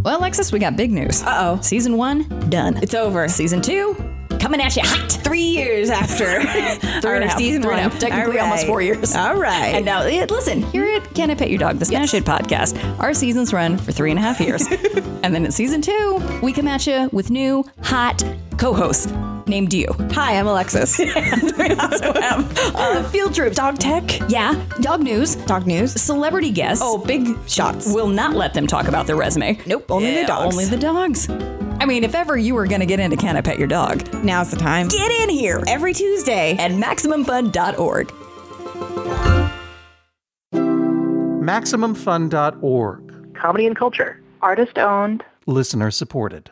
Well, 0.05 0.19
Alexis, 0.19 0.51
we 0.51 0.59
got 0.59 0.77
big 0.77 0.91
news. 0.91 1.23
Uh-oh. 1.23 1.61
Season 1.61 1.97
one, 1.97 2.29
done. 2.51 2.77
It's 2.77 2.93
over. 2.93 3.27
Season 3.27 3.59
two, 3.59 3.95
coming 4.39 4.61
at 4.61 4.75
you 4.75 4.83
hot. 4.85 5.11
Three 5.11 5.41
years 5.41 5.89
after 5.89 6.43
Three 7.01 7.15
and 7.15 7.23
a 7.23 7.27
our 7.27 7.39
season 7.39 7.63
Three 7.63 7.71
and 7.71 7.79
a 7.81 7.83
one. 7.85 7.91
half. 7.91 7.97
Technically, 7.99 8.37
All 8.37 8.45
almost 8.45 8.67
four 8.67 8.83
years. 8.83 9.15
All 9.15 9.33
right. 9.35 9.73
And 9.73 9.83
now, 9.83 10.03
listen, 10.03 10.61
here 10.61 10.85
at 10.95 11.11
Can 11.15 11.31
I 11.31 11.33
Pet 11.33 11.49
Your 11.49 11.57
Dog, 11.57 11.79
the 11.79 11.85
Smash 11.85 12.11
Hit 12.11 12.23
podcast, 12.23 12.99
our 12.99 13.15
seasons 13.15 13.51
run 13.51 13.79
for 13.79 13.91
three 13.91 14.11
and 14.11 14.19
a 14.19 14.21
half 14.21 14.39
years. 14.39 14.67
and 15.23 15.33
then 15.33 15.43
at 15.43 15.53
season 15.53 15.81
two, 15.81 16.21
we 16.43 16.53
come 16.53 16.67
at 16.67 16.85
you 16.85 17.09
with 17.11 17.31
new, 17.31 17.65
hot 17.81 18.23
co 18.59 18.75
hosts 18.75 19.11
named 19.47 19.73
you. 19.73 19.87
Hi, 20.11 20.37
I'm 20.37 20.47
Alexis. 20.47 20.99
And 21.15 21.53
we 21.57 21.69
also 21.75 22.13
have 22.19 22.75
uh, 22.75 23.03
Field 23.09 23.33
Trip, 23.33 23.53
Dog 23.53 23.77
Tech, 23.79 24.03
yeah, 24.29 24.63
Dog 24.81 25.01
News, 25.01 25.35
Dog 25.35 25.65
news. 25.67 25.93
celebrity 25.93 26.51
guests. 26.51 26.83
Oh, 26.85 26.97
big 26.97 27.27
shots. 27.47 27.93
will 27.93 28.07
not 28.07 28.35
let 28.35 28.53
them 28.53 28.67
talk 28.67 28.87
about 28.87 29.07
their 29.07 29.15
resume. 29.15 29.59
Nope, 29.65 29.89
only 29.91 30.13
the 30.15 30.25
dogs. 30.25 30.55
Only 30.55 30.65
the 30.65 30.77
dogs. 30.77 31.29
I 31.79 31.85
mean, 31.85 32.03
if 32.03 32.15
ever 32.15 32.37
you 32.37 32.55
were 32.55 32.67
going 32.67 32.79
to 32.79 32.85
get 32.85 32.99
into 32.99 33.17
Can 33.17 33.35
I 33.37 33.41
Pet 33.41 33.59
Your 33.59 33.67
Dog, 33.67 34.13
Now's 34.23 34.49
the 34.51 34.57
time. 34.57 34.87
get 34.87 35.11
in 35.11 35.29
here 35.29 35.61
Every 35.67 35.93
Tuesday. 35.93 36.53
at 36.57 36.71
MaximumFun.org. 36.71 38.11
MaximumFun.org. 41.95 43.33
comedy 43.35 43.67
and 43.67 43.75
culture. 43.77 44.19
Artist 44.41 44.77
owned. 44.77 45.23
Listener 45.45 45.91
supported. 45.91 46.51